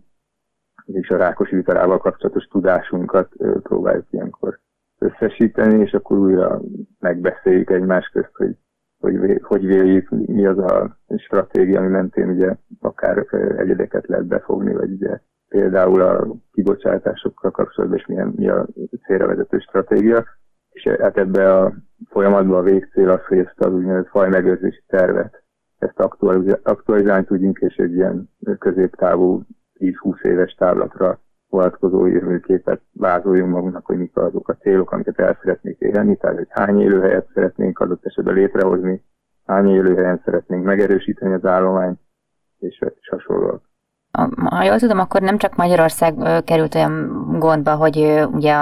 és 0.86 1.10
a 1.10 1.18
rákos 1.18 1.50
vitarával 1.50 1.98
kapcsolatos 1.98 2.44
tudásunkat 2.44 3.34
próbáljuk 3.64 4.06
ilyenkor 4.10 4.60
összesíteni, 5.00 5.80
és 5.82 5.94
akkor 5.94 6.18
újra 6.18 6.62
megbeszéljük 7.00 7.70
egymás 7.70 8.08
közt, 8.08 8.36
hogy 8.36 8.58
hogy, 9.04 9.40
hogy 9.42 9.66
véljük, 9.66 10.10
mi 10.10 10.46
az 10.46 10.58
a 10.58 10.98
stratégia, 11.18 11.80
ami 11.80 11.88
mentén 11.88 12.30
ugye 12.30 12.56
akár 12.80 13.26
egyedeket 13.58 14.08
lehet 14.08 14.26
befogni, 14.26 14.74
vagy 14.74 14.92
ugye 14.92 15.20
például 15.54 16.02
a 16.02 16.28
kibocsátásokkal 16.52 17.52
kapcsolatban, 17.52 18.00
és 18.00 18.06
milyen, 18.06 18.34
mi 18.36 18.50
a 18.50 18.68
célra 19.06 19.46
stratégia. 19.60 20.26
És 20.70 20.88
hát 21.00 21.18
ebbe 21.18 21.58
a 21.58 21.74
folyamatban 22.10 22.58
a 22.58 22.62
végcél 22.62 23.10
az, 23.10 23.26
hogy 23.28 23.38
ezt 23.38 23.60
az 23.60 23.74
úgynevezett 23.74 24.10
fajmegőrzési 24.10 24.84
tervet, 24.88 25.44
ezt 25.78 26.00
aktualizálni 26.64 27.26
tudjunk, 27.26 27.58
és 27.60 27.76
egy 27.76 27.94
ilyen 27.94 28.30
középtávú 28.60 29.42
10-20 29.80 30.24
éves 30.24 30.54
távlatra 30.54 31.20
vonatkozó 31.50 32.06
jövőképet 32.06 32.82
vázoljunk 32.92 33.52
magunknak, 33.52 33.86
hogy 33.86 33.98
mik 33.98 34.18
azok 34.18 34.50
a 34.50 34.56
célok, 34.56 34.92
amiket 34.92 35.20
el 35.20 35.38
szeretnék 35.42 35.80
érni, 35.80 36.18
tehát 36.18 36.38
hogy 36.38 36.48
hány 36.50 36.82
élőhelyet 36.82 37.30
szeretnénk 37.34 37.80
adott 37.80 38.06
esetben 38.06 38.34
létrehozni, 38.34 39.04
hány 39.46 39.70
élőhelyen 39.70 40.22
szeretnénk 40.26 40.64
megerősíteni 40.64 41.34
az 41.34 41.46
állományt, 41.46 42.00
és, 42.60 42.82
és 43.00 43.10
hasonlóak 43.10 43.72
ha 44.50 44.64
jól 44.64 44.80
tudom, 44.80 45.00
akkor 45.00 45.22
nem 45.22 45.38
csak 45.38 45.56
Magyarország 45.56 46.16
került 46.46 46.76
olyan 46.76 47.26
gondba, 47.40 47.76
hogy 47.76 48.26
ugye 48.32 48.56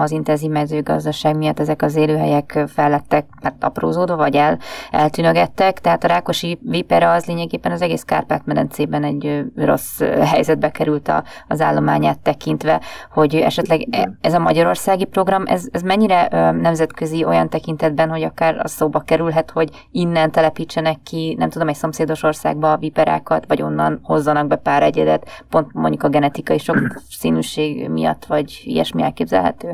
az 0.00 0.10
intenzív 0.10 0.50
mezőgazdaság 0.50 1.36
miatt 1.36 1.60
ezek 1.60 1.82
az 1.82 1.96
élőhelyek 1.96 2.64
fellettek 2.66 3.26
hát 3.42 3.54
aprózódva, 3.60 4.16
vagy 4.16 4.36
el, 4.36 4.58
eltűnögettek, 4.90 5.80
tehát 5.80 6.04
a 6.04 6.06
Rákosi 6.06 6.58
vipera 6.62 7.12
az 7.12 7.24
lényegében 7.24 7.72
az 7.72 7.82
egész 7.82 8.02
Kárpát-medencében 8.02 9.04
egy 9.04 9.44
rossz 9.56 10.00
helyzetbe 10.00 10.70
került 10.70 11.08
a, 11.08 11.24
az 11.48 11.60
állományát 11.60 12.18
tekintve, 12.18 12.80
hogy 13.10 13.34
esetleg 13.34 13.86
e, 13.90 14.12
ez 14.20 14.34
a 14.34 14.38
magyarországi 14.38 15.04
program, 15.04 15.42
ez, 15.46 15.66
ez 15.70 15.82
mennyire 15.82 16.28
nemzetközi 16.60 17.24
olyan 17.24 17.48
tekintetben, 17.48 18.08
hogy 18.08 18.22
akár 18.22 18.60
az 18.62 18.70
szóba 18.70 19.00
kerülhet, 19.00 19.50
hogy 19.50 19.86
innen 19.90 20.30
telepítsenek 20.30 20.96
ki, 21.02 21.34
nem 21.38 21.50
tudom, 21.50 21.68
egy 21.68 21.74
szomszédos 21.74 22.22
országba 22.22 22.72
a 22.72 22.76
viperákat, 22.76 23.44
vagy 23.48 23.62
onnan 23.62 24.00
hozzanak 24.02 24.46
be 24.46 24.56
pár 24.56 24.84
egyedet, 24.86 25.44
pont 25.50 25.72
mondjuk 25.72 26.02
a 26.02 26.08
genetikai 26.08 26.58
sok 26.58 26.76
színűség 27.08 27.88
miatt, 27.88 28.24
vagy 28.24 28.62
ilyesmi 28.64 29.02
elképzelhető? 29.02 29.68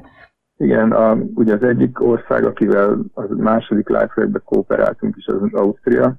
Igen, 0.56 0.92
a, 0.92 1.16
ugye 1.34 1.54
az 1.54 1.62
egyik 1.62 2.00
ország, 2.00 2.44
akivel 2.44 2.98
a 3.14 3.22
második 3.34 3.88
life 3.88 4.28
kooperáltunk 4.44 5.16
is, 5.16 5.26
az 5.26 5.52
Ausztria. 5.52 6.14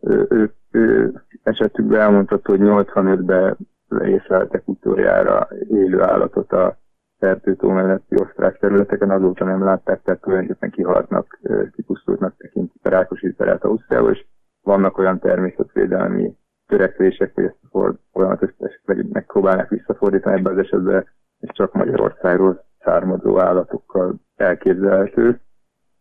Ő, 0.00 0.26
ő, 0.30 0.52
ő 0.70 1.12
esetükben 1.42 2.00
elmondható, 2.00 2.56
hogy 2.56 2.60
85-ben 2.62 3.56
észleltek 4.04 4.68
utoljára 4.68 5.48
élő 5.68 6.02
állatot 6.02 6.52
a 6.52 6.76
fertőtó 7.18 7.70
melletti 7.70 8.20
osztrák 8.20 8.58
területeken, 8.58 9.10
azóta 9.10 9.44
nem 9.44 9.64
látták, 9.64 10.02
tehát 10.02 10.20
tulajdonképpen 10.20 10.70
kihaltnak, 10.70 11.40
kipusztultnak 11.72 12.34
tekintik 12.36 12.80
a 12.82 12.88
rákos 12.88 13.22
Ausztriából, 13.60 14.10
és 14.10 14.24
vannak 14.62 14.98
olyan 14.98 15.18
természetvédelmi 15.18 16.36
törekvések, 16.72 17.34
hogy 17.34 17.44
ezt 17.44 17.74
a 17.74 17.94
folyamatot 18.12 18.52
esetleg 18.58 19.06
megpróbálnak 19.12 19.68
visszafordítani 19.68 20.38
ebben 20.38 20.52
az 20.52 20.58
esetben, 20.58 21.06
és 21.40 21.48
csak 21.52 21.72
Magyarországról 21.72 22.64
származó 22.84 23.40
állatokkal 23.40 24.14
elképzelhető. 24.36 25.40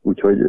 Úgyhogy 0.01 0.47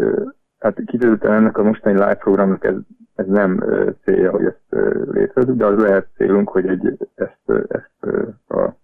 hát 0.58 0.80
kiderülten 0.86 1.32
ennek 1.32 1.58
a 1.58 1.62
mostani 1.62 1.94
live 1.94 2.14
programnak 2.14 2.64
ez, 2.64 2.74
ez 3.14 3.26
nem 3.26 3.64
célja, 4.04 4.30
hogy 4.30 4.44
ezt 4.44 4.84
létrehozzuk, 5.10 5.56
de 5.56 5.66
az 5.66 5.78
lehet 5.78 6.08
célunk, 6.16 6.48
hogy 6.48 6.66
egy, 6.66 6.96
ezt, 7.14 7.68
ezt 7.68 8.14
a 8.48 8.76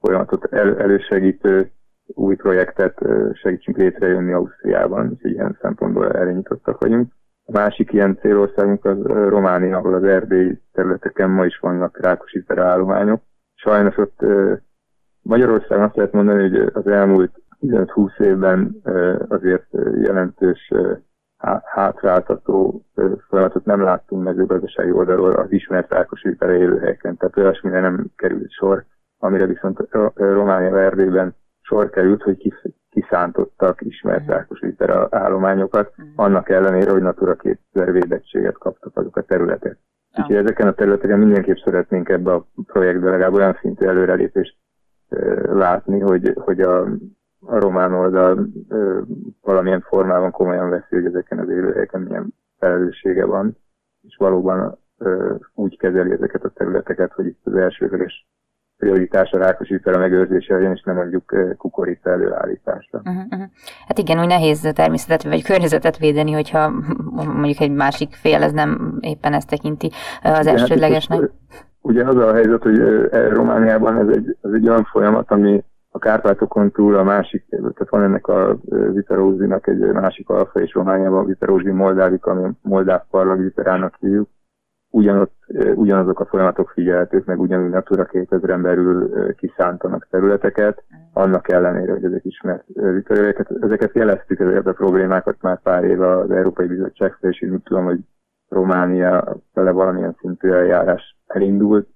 folyamatot 0.00 0.44
el, 0.52 0.78
elősegítő 0.78 1.70
új 2.06 2.36
projektet 2.36 2.98
segítsünk 3.32 3.76
létrejönni 3.76 4.32
Ausztriában, 4.32 5.18
és 5.18 5.30
ilyen 5.30 5.58
szempontból 5.60 6.12
erre 6.12 6.32
nyitottak 6.32 6.80
vagyunk. 6.80 7.12
A 7.46 7.52
másik 7.52 7.92
ilyen 7.92 8.18
célországunk 8.20 8.84
az 8.84 9.02
Románia, 9.04 9.76
ahol 9.76 9.94
az 9.94 10.04
erdélyi 10.04 10.60
területeken 10.72 11.30
ma 11.30 11.44
is 11.44 11.58
vannak 11.58 12.00
rákosi 12.00 12.44
állományok. 12.46 13.22
Sajnos 13.54 13.96
ott 13.96 14.20
Magyarországon 15.22 15.84
azt 15.84 15.96
lehet 15.96 16.12
mondani, 16.12 16.48
hogy 16.48 16.70
az 16.72 16.86
elmúlt 16.86 17.42
15-20 17.60 18.20
évben 18.20 18.80
azért 19.28 19.66
jelentős 20.02 20.72
hátráltató 21.64 22.84
folyamatot 23.28 23.64
nem 23.64 23.80
láttunk 23.82 24.22
mezőgazdasági 24.22 24.90
oldalról 24.90 25.32
az 25.32 25.52
ismert 25.52 25.90
rákosi 25.90 26.36
élőhelyeken, 26.40 27.16
tehát 27.16 27.36
olyasmire 27.36 27.80
nem 27.80 28.06
került 28.16 28.50
sor, 28.50 28.84
amire 29.18 29.46
viszont 29.46 29.88
Románia 30.14 30.80
erdélyben 30.80 31.34
sor 31.60 31.90
került, 31.90 32.22
hogy 32.22 32.52
kiszántottak 32.94 33.80
ismert 33.80 34.26
rákos 34.26 34.60
vipera 34.60 35.08
állományokat, 35.10 35.92
mm. 36.02 36.04
annak 36.16 36.48
ellenére, 36.48 36.90
hogy 36.90 37.02
Natura 37.02 37.36
2000 37.36 37.92
védettséget 37.92 38.58
kaptak 38.58 38.96
azok 38.96 39.16
a 39.16 39.22
területek. 39.22 39.78
Úgyhogy 40.18 40.36
ezeken 40.36 40.66
a 40.66 40.72
területeken 40.72 41.18
mindenképp 41.18 41.56
szeretnénk 41.56 42.08
ebbe 42.08 42.32
a 42.32 42.46
projektbe 42.66 43.10
legalább 43.10 43.32
olyan 43.32 43.58
szintű 43.60 43.86
előrelépést 43.86 44.56
látni, 45.42 46.00
hogy, 46.00 46.32
hogy 46.34 46.60
a, 46.60 46.80
a 47.40 47.58
román 47.58 47.92
oldal 47.92 48.46
valamilyen 49.42 49.80
formában 49.80 50.30
komolyan 50.30 50.70
veszi, 50.70 50.94
hogy 50.94 51.04
ezeken 51.04 51.38
az 51.38 51.48
élőhelyeken 51.48 52.00
milyen 52.00 52.34
felelőssége 52.58 53.24
van, 53.24 53.56
és 54.02 54.16
valóban 54.16 54.78
úgy 55.54 55.78
kezeli 55.78 56.12
ezeket 56.12 56.44
a 56.44 56.48
területeket, 56.50 57.12
hogy 57.12 57.26
itt 57.26 57.40
az 57.44 57.54
elsőleges 57.54 58.26
prioritás 58.78 59.30
a 59.30 59.38
rákos 59.38 59.68
a 59.84 59.98
megőrzése 59.98 60.72
és 60.72 60.82
nem 60.82 60.96
mondjuk 60.96 61.56
kukorica 61.56 62.10
előállításra. 62.10 62.98
Uh-huh, 62.98 63.24
uh-huh. 63.30 63.48
Hát 63.86 63.98
igen, 63.98 64.20
úgy 64.20 64.26
nehéz 64.26 64.60
természetet 64.74 65.22
vagy 65.22 65.44
környezetet 65.44 65.98
védeni, 65.98 66.32
hogyha 66.32 66.72
mondjuk 67.14 67.60
egy 67.60 67.70
másik 67.70 68.12
fél 68.12 68.42
ez 68.42 68.52
nem 68.52 68.98
éppen 69.00 69.32
ezt 69.32 69.48
tekinti 69.48 69.90
az 70.22 70.30
hát 70.30 70.46
elsődlegesnek. 70.46 71.20
Hát, 71.20 71.30
ugye 71.80 72.04
az 72.04 72.16
a 72.16 72.32
helyzet, 72.32 72.62
hogy 72.62 72.78
e, 73.10 73.28
Romániában 73.28 73.98
ez 73.98 74.16
egy, 74.16 74.36
ez 74.42 74.50
egy 74.52 74.68
olyan 74.68 74.84
folyamat, 74.84 75.30
ami 75.30 75.64
a 75.90 75.98
Kárpátokon 75.98 76.70
túl 76.70 76.96
a 76.96 77.02
másik, 77.02 77.44
tehát 77.48 77.90
van 77.90 78.02
ennek 78.02 78.26
a 78.26 78.58
viterózinak 78.92 79.66
egy 79.66 79.78
másik 79.78 80.28
alfa, 80.28 80.60
és 80.60 80.72
Romániában 80.72 81.18
a 81.18 81.26
viterózi 81.26 81.70
moldávik, 81.70 82.26
ami 82.26 82.50
moldáv 82.62 83.02
parlag 83.10 83.40
viterának 83.40 83.94
hívjuk, 84.00 84.28
ugyanott, 84.94 85.34
ugyanazok 85.74 86.20
a 86.20 86.26
folyamatok 86.26 86.70
figyelhetők, 86.70 87.24
meg 87.24 87.40
ugyanúgy 87.40 87.70
Natura 87.70 88.06
2000-en 88.12 88.58
belül 88.62 89.34
kiszántanak 89.34 90.06
területeket, 90.10 90.84
annak 91.12 91.52
ellenére, 91.52 91.92
hogy 91.92 92.04
ezek 92.04 92.24
ismert 92.24 92.64
vitorőeket. 92.66 93.50
Ezeket 93.60 93.94
jeleztük, 93.94 94.40
ezeket 94.40 94.66
a 94.66 94.72
problémákat 94.72 95.36
már 95.42 95.60
pár 95.62 95.84
éve 95.84 96.16
az 96.16 96.30
Európai 96.30 96.66
Bizottság 96.66 97.16
és 97.20 97.42
én 97.42 97.62
tudom, 97.62 97.84
hogy 97.84 97.98
Románia 98.48 99.36
vele 99.52 99.70
valamilyen 99.70 100.16
szintű 100.20 100.50
eljárás 100.50 101.16
elindult. 101.26 101.88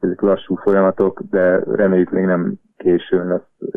Ezek 0.00 0.20
lassú 0.20 0.54
folyamatok, 0.54 1.20
de 1.30 1.58
reméljük 1.58 2.10
még 2.10 2.24
nem 2.24 2.54
későn 2.76 3.26
lesz 3.28 3.70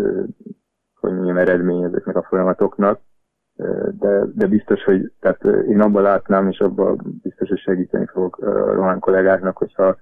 hogy 1.01 1.13
mondjam, 1.13 1.37
eredmény 1.37 1.83
ezeknek 1.83 2.15
a 2.15 2.23
folyamatoknak, 2.29 2.99
de, 3.99 4.25
de 4.35 4.47
biztos, 4.47 4.83
hogy 4.83 5.11
tehát 5.19 5.43
én 5.43 5.81
abban 5.81 6.03
látnám, 6.03 6.47
és 6.47 6.59
abban 6.59 7.19
biztos, 7.23 7.49
hogy 7.49 7.59
segíteni 7.59 8.05
fogok 8.05 8.37
a 8.37 8.73
román 8.73 8.99
kollégáknak, 8.99 9.57
hogyha 9.57 9.97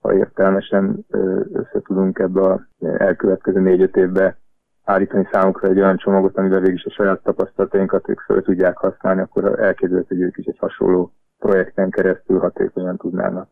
ha 0.00 0.14
értelmesen 0.14 1.06
össze 1.52 1.80
tudunk 1.82 2.18
ebbe 2.18 2.40
a 2.40 2.66
elkövetkező 2.80 3.60
négy-öt 3.60 3.96
évbe 3.96 4.38
állítani 4.84 5.28
számukra 5.32 5.68
egy 5.68 5.78
olyan 5.78 5.96
csomagot, 5.96 6.36
amivel 6.36 6.60
végig 6.60 6.74
is 6.74 6.84
a 6.84 6.90
saját 6.90 7.22
tapasztalatainkat 7.22 8.08
ők 8.08 8.20
fel 8.20 8.42
tudják 8.42 8.76
használni, 8.76 9.20
akkor 9.20 9.60
elképzelhető, 9.60 10.14
hogy 10.14 10.24
ők 10.24 10.36
is 10.36 10.46
egy 10.46 10.58
hasonló 10.58 11.12
projekten 11.38 11.90
keresztül 11.90 12.38
hatékonyan 12.38 12.96
tudnának 12.96 13.48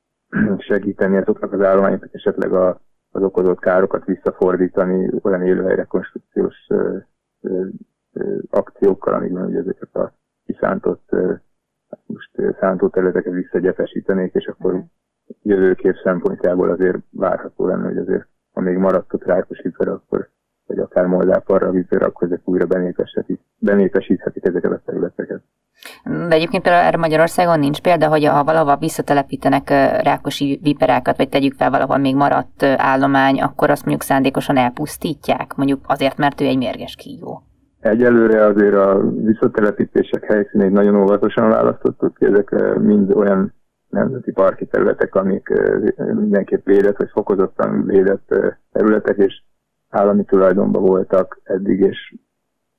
segíteni 0.68 1.16
azoknak 1.16 1.52
az 1.52 1.60
állományoknak 1.60 2.14
esetleg 2.14 2.52
a, 2.52 2.80
az 3.10 3.22
okozott 3.22 3.60
károkat 3.60 4.04
visszafordítani 4.04 5.10
olyan 5.22 5.42
élőhelyrekonstrukciós 5.42 6.66
akciókkal, 8.50 9.14
amikben 9.14 9.44
ugye 9.44 9.58
ezeket 9.58 9.94
a 9.94 10.12
kiszántott 10.46 11.10
most 12.06 12.30
szántó 12.60 12.88
területeket 12.88 13.32
visszagyepesítenék, 13.32 14.34
és 14.34 14.46
akkor 14.46 14.84
jövőkép 15.42 15.94
szempontjából 16.02 16.70
azért 16.70 16.98
várható 17.10 17.66
lenne, 17.66 17.86
hogy 17.86 17.98
azért 17.98 18.26
ha 18.52 18.60
még 18.60 18.76
maradt 18.76 19.14
ott 19.14 19.24
rákos 19.24 19.58
akkor 19.78 20.28
vagy 20.66 20.78
akár 20.78 21.06
Moldáv 21.06 21.70
vízre, 21.70 22.06
akkor 22.06 22.26
ezek 22.26 22.40
újra 22.44 22.66
benépesíthetik, 22.66 23.40
benépesíthetik 23.58 24.44
ezeket 24.44 24.72
a 24.72 24.80
területeket. 24.84 25.42
De 26.04 26.34
egyébként 26.34 26.66
erre 26.66 26.96
Magyarországon 26.96 27.58
nincs 27.58 27.80
példa, 27.80 28.08
hogy 28.08 28.24
ha 28.24 28.44
valahol 28.44 28.76
visszatelepítenek 28.76 29.68
rákosi 30.02 30.60
viperákat, 30.62 31.16
vagy 31.16 31.28
tegyük 31.28 31.54
fel 31.54 31.70
valahol 31.70 31.96
még 31.98 32.16
maradt 32.16 32.62
állomány, 32.62 33.40
akkor 33.40 33.70
azt 33.70 33.84
mondjuk 33.84 34.02
szándékosan 34.02 34.56
elpusztítják, 34.56 35.54
mondjuk 35.54 35.80
azért, 35.86 36.16
mert 36.16 36.40
ő 36.40 36.44
egy 36.44 36.56
mérges 36.56 36.94
kígyó. 36.94 37.42
Egyelőre 37.80 38.44
azért 38.44 38.74
a 38.74 39.10
visszatelepítések 39.10 40.24
helyszínét 40.24 40.70
nagyon 40.70 41.00
óvatosan 41.02 41.48
választottuk 41.48 42.14
ki, 42.14 42.24
ezek 42.24 42.78
mind 42.78 43.10
olyan 43.10 43.52
nemzeti 43.88 44.32
parki 44.32 44.66
területek, 44.66 45.14
amik 45.14 45.48
mindenképp 45.96 46.66
védett, 46.66 46.96
vagy 46.96 47.10
fokozottan 47.10 47.84
védett 47.84 48.34
területek, 48.72 49.16
és 49.16 49.42
állami 49.88 50.24
tulajdonban 50.24 50.82
voltak 50.82 51.40
eddig, 51.44 51.80
és 51.80 52.14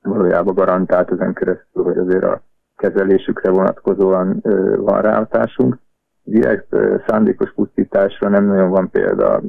valójában 0.02 0.56
garantált 0.56 1.12
ezen 1.12 1.34
keresztül, 1.34 1.84
hogy 1.84 1.98
azért 1.98 2.24
a 2.24 2.42
kezelésükre 2.76 3.50
vonatkozóan 3.50 4.42
van 4.78 5.02
ráhatásunk. 5.02 5.78
Direkt 6.24 6.76
szándékos 7.08 7.54
pusztításra 7.54 8.30
nem 8.30 8.46
nagyon 8.46 8.70
van 8.70 8.90
példa 8.90 9.42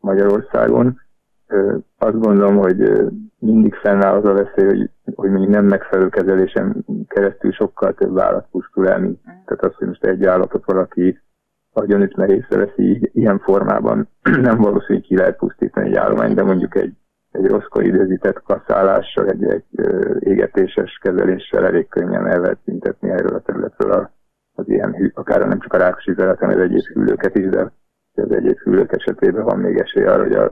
Magyarországon. 0.00 1.00
Azt 1.98 2.20
gondolom, 2.20 2.56
hogy 2.56 3.10
mindig 3.38 3.74
fennáll 3.74 4.14
az 4.14 4.24
a 4.24 4.32
veszély, 4.32 4.66
hogy, 4.66 4.90
hogy 5.14 5.30
még 5.30 5.48
nem 5.48 5.64
megfelelő 5.64 6.08
kezelésen 6.08 6.84
keresztül 7.06 7.52
sokkal 7.52 7.94
több 7.94 8.18
állat 8.18 8.46
pusztul 8.50 8.88
el, 8.88 8.98
mint 8.98 9.18
tehát 9.22 9.64
az, 9.64 9.74
hogy 9.74 9.86
most 9.86 10.04
egy 10.04 10.24
állatot 10.24 10.64
valaki 10.64 11.20
agyonütve 11.72 12.26
észreveszi 12.26 13.10
ilyen 13.12 13.38
formában, 13.38 14.08
nem 14.48 14.56
valószínű, 14.56 14.98
hogy 14.98 15.06
ki 15.06 15.16
lehet 15.16 15.36
pusztítani 15.36 15.88
egy 15.88 15.94
állomány, 15.94 16.34
de 16.34 16.42
mondjuk 16.42 16.74
egy, 16.74 16.92
egy 17.30 17.46
rosszkor 17.46 17.84
időzített 17.84 18.42
kaszálással, 18.42 19.28
egy, 19.28 19.44
egy 19.44 19.64
égetéses 20.18 20.98
kezeléssel 21.02 21.66
elég 21.66 21.88
könnyen 21.88 22.26
el 22.26 22.40
lehet 22.40 22.58
szüntetni 22.64 23.10
erről 23.10 23.34
a 23.34 23.40
területről 23.40 24.10
az 24.54 24.68
ilyen, 24.68 25.12
akár 25.14 25.48
nem 25.48 25.60
csak 25.60 25.72
a 25.72 25.94
terület, 26.04 26.38
hanem 26.38 26.56
az 26.56 26.62
egyéb 26.62 26.84
hűlőket 26.84 27.36
is, 27.36 27.48
de 27.48 27.72
az 28.14 28.32
egyéb 28.32 28.58
hűlők 28.58 28.92
esetében 28.92 29.44
van 29.44 29.58
még 29.58 29.78
esély 29.78 30.04
arra, 30.04 30.22
hogy 30.22 30.34
a, 30.34 30.50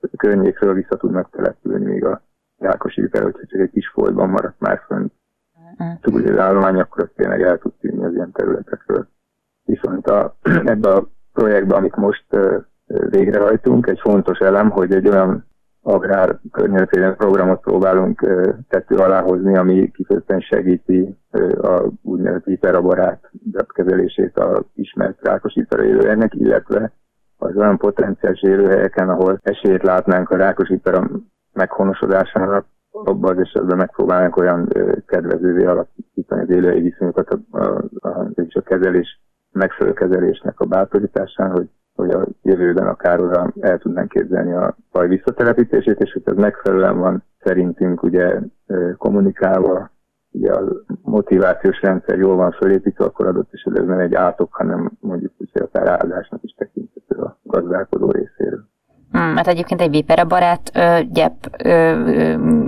a 0.00 0.16
környékről 0.16 0.74
vissza 0.74 0.96
tudnak 0.96 1.30
települni, 1.30 1.84
még 1.84 2.04
a 2.04 2.22
rákosi 2.58 3.00
viper, 3.00 3.22
hogyha 3.22 3.46
csak 3.46 3.60
egy 3.60 3.70
kis 3.70 3.88
foltban 3.88 4.28
maradt 4.28 4.60
már 4.60 4.82
fönt 4.86 5.12
túl 6.00 6.26
az 6.26 6.38
állomány, 6.38 6.80
akkor 6.80 7.02
az 7.02 7.10
tényleg 7.16 7.42
el 7.42 7.58
tud 7.58 7.72
tűnni 7.80 8.04
az 8.04 8.14
ilyen 8.14 8.32
területekről. 8.32 9.08
Viszont 9.64 10.06
a, 10.06 10.36
ebbe 10.64 10.92
a 10.92 11.08
projektbe, 11.32 11.74
amit 11.74 11.96
most 11.96 12.26
végrehajtunk, 12.86 13.86
egy 13.86 14.00
fontos 14.00 14.38
elem, 14.38 14.70
hogy 14.70 14.92
egy 14.92 15.08
olyan 15.08 15.46
agrár 15.86 16.38
környezetvédelmi 16.52 17.14
programot 17.14 17.60
próbálunk 17.60 18.20
tető 18.68 18.96
alá 18.96 19.20
hozni, 19.20 19.56
ami 19.56 19.90
kifejezetten 19.90 20.40
segíti 20.40 21.16
a 21.62 21.90
úgynevezett 22.02 22.44
hiperabarát 22.44 23.30
kezelését 23.74 24.36
a 24.36 24.64
ismert 24.74 25.18
rákos 25.22 25.54
élőhelynek, 25.54 26.34
illetve 26.34 26.92
az 27.36 27.56
olyan 27.56 27.78
potenciális 27.78 28.42
élőhelyeken, 28.42 29.08
ahol 29.08 29.40
esélyt 29.42 29.82
látnánk 29.82 30.30
a 30.30 30.36
rákos 30.36 30.68
ipera 30.68 31.10
meghonosodásának, 31.52 32.66
abban 32.90 33.36
az 33.36 33.42
esetben 33.42 33.76
megpróbálnánk 33.76 34.36
olyan 34.36 34.68
kedvezővé 35.06 35.64
alakítani 35.64 36.42
az 36.42 36.50
élőhelyi 36.50 36.80
viszonyokat 36.80 37.28
a, 37.30 37.38
a, 37.50 37.84
a, 38.00 38.28
a 38.52 38.60
kezelés 38.64 39.20
megfelelő 39.52 39.94
kezelésnek 39.94 40.60
a 40.60 40.66
bátorításán, 40.66 41.50
hogy, 41.50 41.68
hogy 41.96 42.10
a 42.10 42.26
jövőben 42.42 42.86
akár 42.86 43.20
oda 43.20 43.52
el 43.60 43.78
tudnánk 43.78 44.08
képzelni 44.08 44.52
a 44.52 44.76
faj 44.92 45.08
visszatelepítését, 45.08 46.00
és 46.00 46.12
hogy 46.12 46.22
ez 46.24 46.36
megfelelően 46.36 46.98
van 46.98 47.24
szerintünk 47.44 48.02
ugye 48.02 48.40
kommunikálva, 48.96 49.90
ugye 50.30 50.52
a 50.52 50.62
motivációs 51.02 51.80
rendszer 51.80 52.18
jól 52.18 52.36
van 52.36 52.50
fölépítve, 52.50 53.04
akkor 53.04 53.26
adott 53.26 53.48
esetben 53.52 53.82
ez 53.82 53.88
nem 53.88 53.98
egy 53.98 54.14
átok, 54.14 54.54
hanem 54.54 54.90
mondjuk 55.00 55.32
úgy, 55.36 55.50
hogy 55.52 55.62
akár 55.62 55.88
áldásnak 55.88 56.42
is 56.42 56.54
tekinthető 56.58 57.16
a 57.16 57.38
gazdálkodó 57.42 58.10
részéről. 58.10 58.64
Hmm, 59.10 59.32
mert 59.32 59.46
egyébként 59.46 59.80
egy 59.80 59.90
vipera 59.90 60.24
barát 60.24 60.70
ö, 60.74 61.00
gyep 61.10 61.34
ö, 61.64 61.94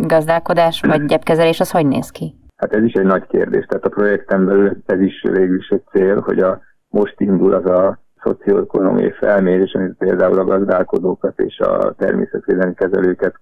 gazdálkodás 0.01 0.81
vagy 0.81 1.05
gyepkezelés 1.05 1.61
az 1.61 1.70
hogy 1.70 1.87
néz 1.87 2.11
ki? 2.11 2.35
Hát 2.57 2.72
ez 2.72 2.83
is 2.83 2.93
egy 2.93 3.05
nagy 3.05 3.26
kérdés. 3.26 3.66
Tehát 3.66 3.85
a 3.85 3.89
projekten 3.89 4.47
belül 4.47 4.76
ez 4.87 5.01
is 5.01 5.22
végül 5.22 5.57
is 5.57 5.68
egy 5.68 5.83
cél, 5.91 6.20
hogy 6.20 6.39
a 6.39 6.61
most 6.89 7.20
indul 7.20 7.55
az 7.55 7.64
a 7.64 7.99
szocioekonomiai 8.23 9.11
felmérés, 9.11 9.73
amit 9.73 9.97
például 9.99 10.39
a 10.39 10.45
gazdálkodókat 10.45 11.41
és 11.41 11.59
a 11.59 11.95
természetvédelmi 11.99 12.75
kezelőket 12.75 13.35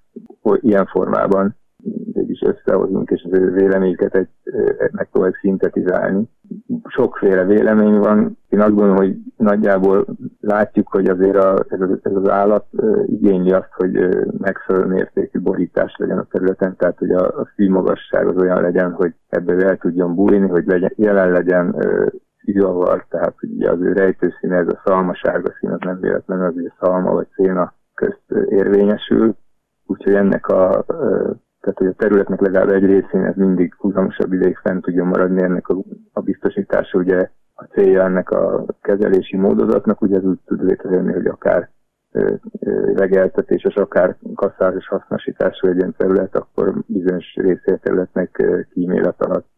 ilyen 0.61 0.87
formában 0.87 1.57
is 2.27 2.43
összehozunk, 2.43 3.11
és 3.11 3.27
az 3.31 3.39
ő 3.39 3.53
véleményüket 3.53 4.14
egy, 4.14 4.29
megpróbáljuk 4.91 5.39
szintetizálni. 5.39 6.29
Sokféle 6.89 7.45
vélemény 7.45 7.99
van. 7.99 8.39
Én 8.49 8.61
azt 8.61 8.74
gondolom, 8.74 8.97
hogy 8.97 9.16
nagyjából 9.37 10.07
látjuk, 10.41 10.89
hogy 10.89 11.07
azért 11.09 11.37
a, 11.37 11.64
ez, 11.68 11.81
az, 11.81 11.99
ez 12.03 12.12
az 12.14 12.29
állat 12.29 12.66
igényli 13.07 13.53
azt, 13.53 13.72
hogy 13.72 14.09
megfelelő 14.39 14.87
mértékű 14.87 15.41
borítás 15.41 15.95
legyen 15.99 16.18
a 16.18 16.27
területen, 16.31 16.77
tehát 16.77 16.99
hogy 16.99 17.11
a, 17.11 17.41
a 17.41 17.51
szívmagasság 17.57 18.27
az 18.29 18.37
olyan 18.37 18.62
legyen, 18.62 18.93
hogy 18.93 19.14
ebből 19.29 19.62
el 19.62 19.77
tudjon 19.77 20.14
bújni, 20.14 20.49
hogy 20.49 20.66
legyen, 20.66 20.93
jelen 20.97 21.31
legyen 21.31 21.77
javar, 22.55 23.07
tehát 23.09 23.34
ugye 23.42 23.70
az 23.70 23.80
ő 23.80 23.92
rejtőszíne, 23.92 24.57
ez 24.57 24.68
a 24.68 24.82
szalmasárga 24.84 25.53
szín, 25.61 25.70
az 25.70 25.80
nem 25.80 26.01
véletlenül 26.01 26.44
az, 26.44 26.55
hogy 26.55 26.72
szalma 26.80 27.12
vagy 27.12 27.26
széna 27.34 27.74
közt 27.94 28.49
érvényesül, 28.49 29.36
úgyhogy 29.86 30.14
ennek 30.14 30.47
a, 30.47 30.84
tehát 31.61 31.78
hogy 31.78 31.86
a 31.86 31.92
területnek 31.97 32.40
legalább 32.40 32.68
egy 32.68 32.84
részén 32.84 33.24
ez 33.24 33.36
mindig 33.36 33.74
húzamosabb 33.78 34.32
ideig 34.32 34.57
fent 34.57 34.82
tudjon 34.82 35.07
maradni 35.07 35.42
ennek 35.42 35.68
a, 35.68 35.76
a 36.12 36.20
biztosítása, 36.20 36.99
ugye 36.99 37.30
a 37.55 37.64
célja 37.64 38.03
ennek 38.03 38.30
a 38.30 38.64
kezelési 38.80 39.36
módozatnak, 39.36 40.01
ugye 40.01 40.16
ez 40.16 40.24
úgy 40.24 40.38
tud 40.44 40.62
létrejönni, 40.62 41.12
hogy 41.12 41.26
akár 41.26 41.70
legeltetéses, 42.94 43.74
akár 43.74 44.16
kasszáros 44.34 44.88
hasznosítású 44.88 45.68
egy 45.68 45.76
ilyen 45.76 45.94
terület, 45.97 46.36
akkor 46.36 46.74
bizonyos 46.86 47.34
részé 47.34 47.78
területnek 47.82 48.42
kímélet 48.70 49.22
alatt 49.22 49.51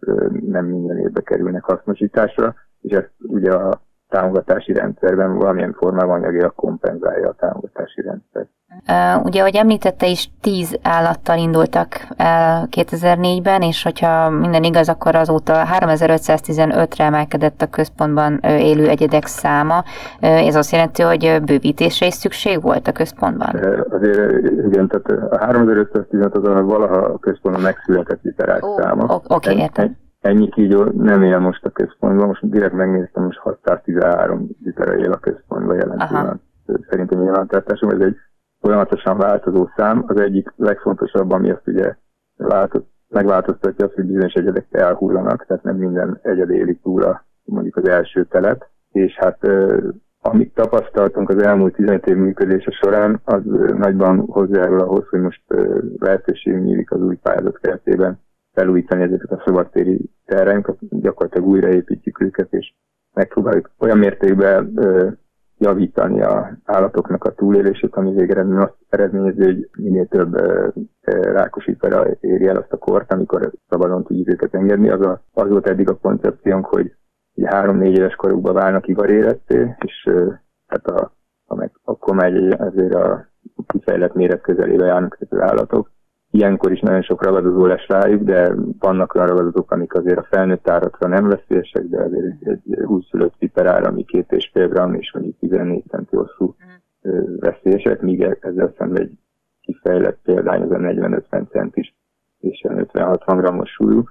nem 0.47 0.67
minden 0.67 0.99
évbe 0.99 1.21
kerülnek 1.21 1.65
hasznosításra 1.65 2.55
és 2.81 2.93
ezt 2.97 3.13
ugye 3.19 3.53
a 3.53 3.81
támogatási 4.09 4.73
rendszerben 4.73 5.35
valamilyen 5.35 5.73
formában 5.73 6.23
anyagilag 6.23 6.55
kompenzálja 6.55 7.29
a 7.29 7.35
támogatási 7.39 8.01
rendszer. 8.01 8.47
Ugye, 9.23 9.41
ahogy 9.41 9.57
említette 9.57 10.07
is, 10.07 10.31
tíz 10.41 10.79
állattal 10.83 11.39
indultak 11.39 12.07
el 12.17 12.69
2004-ben, 12.71 13.63
és 13.63 13.83
hogyha 13.83 14.31
minden 14.31 14.63
igaz, 14.63 14.89
akkor 14.89 15.15
azóta 15.15 15.65
3515-re 15.81 17.05
emelkedett 17.05 17.63
a 17.63 17.67
központban 17.67 18.39
élő 18.43 18.89
egyedek 18.89 19.27
száma. 19.27 19.85
Ez 20.21 20.55
azt 20.55 20.73
jelenti, 20.73 21.03
hogy 21.03 21.43
bővítésre 21.45 22.07
is 22.07 22.15
szükség 22.15 22.63
volt 22.63 22.89
a 22.89 22.93
központban? 22.93 23.49
Azért 23.91 24.43
igen, 24.67 24.89
tehát 24.89 25.33
a 25.33 25.39
3515 25.39 26.35
az 26.35 26.43
valaha 26.43 26.99
a 26.99 27.19
központban 27.19 27.63
megszületett 27.63 28.23
literált 28.23 28.63
oh, 28.63 28.81
száma. 28.81 29.05
Oké, 29.05 29.35
okay, 29.35 29.57
értem 29.57 29.97
ennyi 30.21 30.49
kígyó 30.49 30.85
nem 30.85 31.23
él 31.23 31.39
most 31.39 31.65
a 31.65 31.71
központban, 31.71 32.27
most 32.27 32.51
direkt 32.51 32.75
megnéztem, 32.75 33.23
most 33.25 33.39
613 33.39 34.49
liter 34.65 34.99
él 34.99 35.13
a 35.13 35.19
központban 35.19 35.77
jelen 35.77 36.09
pillanat. 36.09 36.41
Szerintem 36.89 37.21
nyilvántartásom, 37.21 37.91
ez 37.91 38.01
egy 38.01 38.17
folyamatosan 38.61 39.17
változó 39.17 39.69
szám. 39.77 40.05
Az 40.07 40.21
egyik 40.21 40.53
legfontosabb, 40.57 41.31
ami 41.31 41.51
azt 41.51 41.67
ugye 41.67 41.95
változ, 42.37 42.83
megváltoztatja 43.09 43.87
az, 43.87 43.93
hogy 43.95 44.05
bizonyos 44.05 44.33
egyedek 44.33 44.67
elhullanak, 44.71 45.47
tehát 45.47 45.63
nem 45.63 45.77
minden 45.77 46.19
egyed 46.23 46.51
éli 46.51 46.79
túl 46.83 47.03
a, 47.03 47.25
mondjuk 47.45 47.77
az 47.77 47.89
első 47.89 48.25
telet, 48.25 48.69
és 48.91 49.17
hát 49.17 49.39
amit 50.21 50.55
tapasztaltunk 50.55 51.29
az 51.29 51.43
elmúlt 51.43 51.75
15 51.75 52.07
év 52.07 52.17
működése 52.17 52.71
során, 52.71 53.21
az 53.25 53.43
nagyban 53.77 54.19
hozzájárul 54.19 54.81
ahhoz, 54.81 55.09
hogy 55.09 55.21
most 55.21 55.43
lehetőség 55.99 56.55
nyílik 56.55 56.91
az 56.91 57.01
új 57.01 57.17
pályázat 57.17 57.59
keretében 57.59 58.21
felújítani 58.59 59.03
ezeket 59.03 59.31
a 59.31 59.43
szabadtéri 59.45 60.11
terreinket, 60.25 60.77
gyakorlatilag 61.01 61.49
újraépítjük 61.49 62.21
őket, 62.21 62.53
és 62.53 62.75
megpróbáljuk 63.15 63.71
olyan 63.79 63.99
mértékben 63.99 64.73
javítani 65.59 66.23
a 66.23 66.59
állatoknak 66.65 67.25
a 67.25 67.35
túlélését, 67.35 67.95
ami 67.95 68.13
végeredményben 68.13 68.65
azt 68.65 68.77
eredményezi, 68.89 69.45
hogy 69.45 69.69
minél 69.79 70.07
több 70.07 70.37
rákos 71.11 71.67
ipara 71.67 72.07
éri 72.21 72.47
el 72.47 72.57
azt 72.57 72.73
a 72.73 72.77
kort, 72.77 73.13
amikor 73.13 73.53
szabadon 73.69 74.05
tudjuk 74.05 74.29
őket 74.29 74.55
engedni. 74.55 74.89
Az, 74.89 75.01
a, 75.01 75.23
az 75.33 75.49
volt 75.49 75.69
eddig 75.69 75.89
a 75.89 75.99
koncepciónk, 75.99 76.67
hogy 76.67 76.95
három-négy 77.45 77.97
éves 77.97 78.15
korukban 78.15 78.55
válnak 78.55 78.89
ivaréretté, 78.89 79.75
és 79.85 80.11
hát 80.67 80.87
a, 80.87 81.13
a 81.47 81.55
meg, 81.55 81.71
akkor 81.85 82.15
megy 82.15 82.51
azért 82.51 82.95
a 82.95 83.29
kifejlett 83.67 84.15
méret 84.15 84.41
közelébe 84.41 84.87
járnak 84.87 85.19
az 85.31 85.41
állatok. 85.41 85.91
Ilyenkor 86.31 86.73
is 86.73 86.81
nagyon 86.81 87.03
sok 87.03 87.23
ragadozó 87.23 87.67
lesz 87.67 87.87
rájuk, 87.87 88.23
de 88.23 88.55
vannak 88.79 89.15
olyan 89.15 89.27
ragadozók, 89.27 89.71
amik 89.71 89.95
azért 89.95 90.19
a 90.19 90.27
felnőtt 90.31 90.69
áratra 90.69 91.09
nem 91.09 91.29
veszélyesek, 91.29 91.85
de 91.85 92.03
azért 92.03 92.25
egy, 92.25 92.49
egy 92.49 92.83
újszülött 92.83 93.35
piperár, 93.39 93.87
ami 93.87 94.05
két 94.05 94.33
és 94.33 94.51
fél 94.53 94.69
gram 94.69 94.95
és 94.95 95.13
mondjuk 95.13 95.39
14 95.39 95.85
centi 95.89 96.17
hosszú 96.17 96.55
veszélyesek, 97.41 98.01
míg 98.01 98.23
ezzel 98.41 98.75
szemben 98.79 99.03
egy 99.03 99.13
kifejlett 99.61 100.19
példány 100.23 100.63
az 100.63 100.71
a 100.71 100.77
40-50 100.77 101.49
centis 101.51 101.95
és 102.39 102.65
50-60 102.69 103.37
grammos 103.37 103.71
súlyú. 103.71 104.03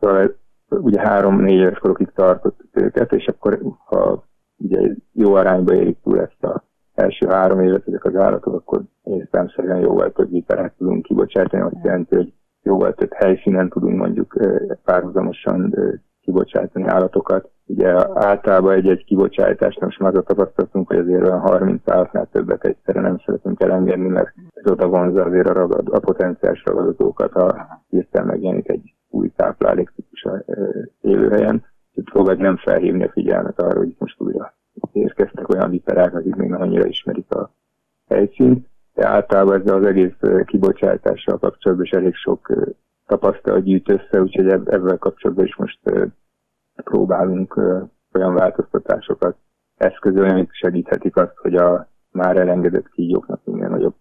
Szóval 0.00 0.36
ugye 0.68 1.00
három-négy 1.00 1.58
éves 1.58 1.78
korokig 1.78 2.10
tartottuk 2.14 2.68
őket, 2.72 3.12
és 3.12 3.26
akkor 3.26 3.60
ha 3.84 4.24
ugye 4.56 4.94
jó 5.12 5.34
arányba 5.34 5.74
érik 5.74 5.98
túl 6.02 6.20
ezt 6.20 6.44
a 6.44 6.67
első 6.98 7.26
három 7.26 7.60
évet 7.60 7.86
ezek 7.86 8.04
az 8.04 8.16
állatok, 8.16 8.54
akkor 8.54 8.82
értelmszerűen 9.04 9.80
jóval 9.80 10.12
több 10.12 10.30
literát 10.30 10.72
tudunk 10.78 11.02
kibocsátani, 11.02 11.62
azt 11.62 11.84
jelenti, 11.84 12.14
hogy 12.14 12.32
jóval 12.62 12.94
több 12.94 13.12
helyszínen 13.12 13.68
tudunk 13.68 13.98
mondjuk 13.98 14.36
párhuzamosan 14.84 15.74
kibocsátani 16.20 16.86
állatokat. 16.86 17.50
Ugye 17.66 17.88
általában 18.14 18.72
egy-egy 18.72 19.04
kibocsátást 19.04 19.80
most 19.80 19.98
már 19.98 20.12
tapasztaltunk, 20.12 20.88
hogy 20.88 20.98
azért 20.98 21.22
olyan 21.22 21.40
30 21.40 21.88
állatnál 21.88 22.28
többet 22.32 22.64
egyszerre 22.64 23.00
nem 23.00 23.18
szeretünk 23.24 23.60
elengedni, 23.60 24.08
mert 24.08 24.34
ez 24.52 24.70
oda 24.70 24.88
vonza 24.88 25.24
azért 25.24 25.48
a, 25.48 25.52
ragad, 25.52 25.88
a 25.92 25.98
potenciális 25.98 26.62
ragadozókat, 26.64 27.32
ha 27.32 27.66
hirtelen 27.88 28.26
megjelenik 28.26 28.68
egy 28.68 28.94
új 29.10 29.30
táplálék 29.36 29.92
típus 29.94 30.24
a 30.24 30.44
élőhelyen. 31.00 31.64
Próbálj 32.04 32.38
nem 32.38 32.56
felhívni 32.56 33.04
a 33.04 33.10
figyelmet 33.12 33.60
arra, 33.60 33.78
hogy 33.78 33.94
most 33.98 34.20
újra 34.20 34.57
érkeztek 34.98 35.48
olyan 35.48 35.70
viperák, 35.70 36.14
akik 36.14 36.34
még 36.34 36.48
nem 36.48 36.60
annyira 36.60 36.86
ismerik 36.86 37.30
a 37.30 37.50
helyszínt, 38.08 38.66
de 38.94 39.06
általában 39.06 39.60
ezzel 39.60 39.76
az 39.76 39.84
egész 39.84 40.44
kibocsátással 40.46 41.38
kapcsolatban 41.38 41.86
is 41.86 41.92
elég 41.92 42.14
sok 42.14 42.52
tapasztalat 43.06 43.62
gyűjt 43.62 43.88
össze, 43.88 44.20
úgyhogy 44.20 44.48
ebben 44.48 44.98
kapcsolatban 44.98 45.44
is 45.44 45.56
most 45.56 45.78
próbálunk 46.74 47.56
olyan 48.12 48.34
változtatásokat 48.34 49.36
eszközölni, 49.76 50.30
amik 50.30 50.52
segíthetik 50.52 51.16
azt, 51.16 51.36
hogy 51.36 51.54
a 51.54 51.88
már 52.10 52.36
elengedett 52.36 52.88
kígyóknak 52.88 53.40
minél 53.44 53.68
nagyobb 53.68 53.94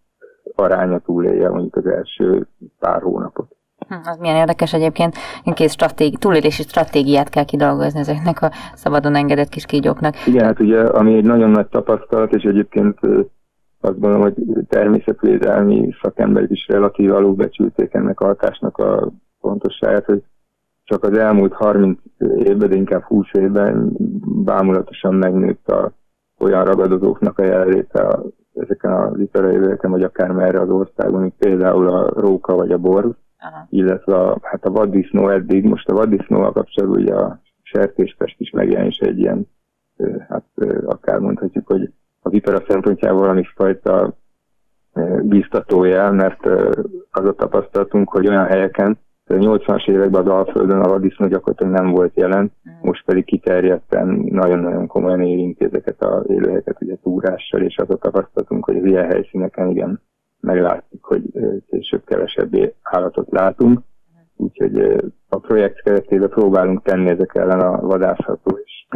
aránya 0.56 1.00
túlélje 1.00 1.50
mondjuk 1.50 1.76
az 1.76 1.86
első 1.86 2.48
pár 2.80 3.02
hónapot. 3.02 3.56
Hm, 3.88 4.10
az 4.10 4.18
milyen 4.18 4.36
érdekes 4.36 4.74
egyébként, 4.74 5.16
kész 5.54 5.72
stratégi, 5.72 6.18
túlélési 6.18 6.64
stratégiát 6.64 7.30
kell 7.30 7.44
kidolgozni 7.46 8.00
ezeknek 8.00 8.42
a 8.42 8.52
szabadon 8.74 9.16
engedett 9.16 9.50
kis 9.50 9.66
kígyóknak. 9.66 10.26
Igen, 10.26 10.46
hát 10.46 10.60
ugye, 10.60 10.82
ami 10.82 11.18
egy 11.18 11.26
nagyon 11.26 11.50
nagy 11.50 11.68
tapasztalat, 11.68 12.34
és 12.34 12.44
egyébként 12.44 13.00
azt 13.82 14.00
gondolom, 14.00 14.22
hogy 14.22 14.34
természetvédelmi 14.68 15.96
szakemberek 16.02 16.50
is 16.50 16.68
relatív 16.68 17.14
alulbecsülték 17.14 17.94
ennek 17.94 18.20
a 18.20 18.26
hatásnak 18.26 18.78
a 18.78 19.12
fontosságát, 19.40 20.06
hogy 20.06 20.24
csak 20.84 21.04
az 21.04 21.18
elmúlt 21.18 21.54
30 21.54 22.00
évben, 22.38 22.72
inkább 22.72 23.02
20 23.02 23.26
évben 23.32 23.92
bámulatosan 24.44 25.14
megnőtt 25.14 25.68
a 25.68 25.92
olyan 26.40 26.66
ragadozóknak 26.66 27.40
a 27.40 27.44
jelenléte 27.44 28.02
a, 28.02 28.24
ezeken 28.54 28.92
a 28.92 29.12
literajövőken, 29.12 29.92
vagy 29.92 30.04
akár 30.04 30.32
merre 30.32 30.60
az 30.60 30.70
országon, 30.70 31.22
mint 31.22 31.34
például 31.38 31.88
a 31.88 32.10
róka 32.20 32.56
vagy 32.56 32.72
a 32.72 32.78
borz, 32.78 33.16
Aha. 33.40 33.68
illetve 33.70 34.16
a, 34.16 34.38
hát 34.42 34.66
a 34.66 34.72
vaddisznó 34.72 35.30
eddig, 35.30 35.64
most 35.64 35.90
a 35.90 35.94
vaddisznóval 35.94 36.52
kapcsolatban 36.52 37.02
ugye 37.02 37.14
a 37.14 37.40
sertéspest 37.62 38.36
is 38.40 38.50
megjelenés 38.50 38.98
egy 38.98 39.20
ilyen, 39.20 39.48
hát 40.30 40.46
akár 40.86 41.20
mondhatjuk, 41.20 41.68
hogy 41.68 41.92
a 42.22 42.30
vipera 42.30 42.64
szempontjából 42.68 43.20
valami 43.20 43.44
fajta 43.56 44.18
biztatójel, 45.22 46.12
mert 46.12 46.46
az 47.12 47.26
a 47.26 47.34
tapasztalatunk, 47.34 48.10
hogy 48.10 48.28
olyan 48.28 48.46
helyeken, 48.46 48.98
80-as 49.28 49.90
években 49.90 50.22
az 50.22 50.28
Alföldön 50.28 50.80
a 50.80 50.88
vadisznó 50.88 51.28
gyakorlatilag 51.28 51.74
nem 51.74 51.92
volt 51.92 52.16
jelen, 52.16 52.52
mm. 52.70 52.74
most 52.82 53.06
pedig 53.06 53.26
kiterjedten 53.26 54.08
nagyon-nagyon 54.30 54.88
komolyan 54.88 55.22
érinti 55.22 55.66
ezeket 55.66 56.02
a 56.02 56.24
élőhelyeket, 56.28 56.82
ugye 56.82 56.96
túrással, 57.04 57.62
és 57.62 57.78
az 57.78 57.90
a 57.90 57.96
tapasztalatunk, 57.96 58.66
hogy 58.66 58.78
az 58.78 58.86
ilyen 58.86 59.06
helyszíneken 59.06 59.70
igen 59.70 60.02
meglátjuk, 60.40 61.06
hogy 61.06 61.24
később 61.68 62.04
kevesebb 62.06 62.76
állatot 62.82 63.32
látunk. 63.32 63.80
Úgyhogy 64.36 64.80
a 65.30 65.40
projekt 65.40 65.82
keretében 65.82 66.30
próbálunk 66.30 66.84
tenni 66.84 67.10
ezek 67.10 67.36
ellen 67.36 67.60
a 67.60 67.82
vadászható 67.82 68.60
és 68.64 68.88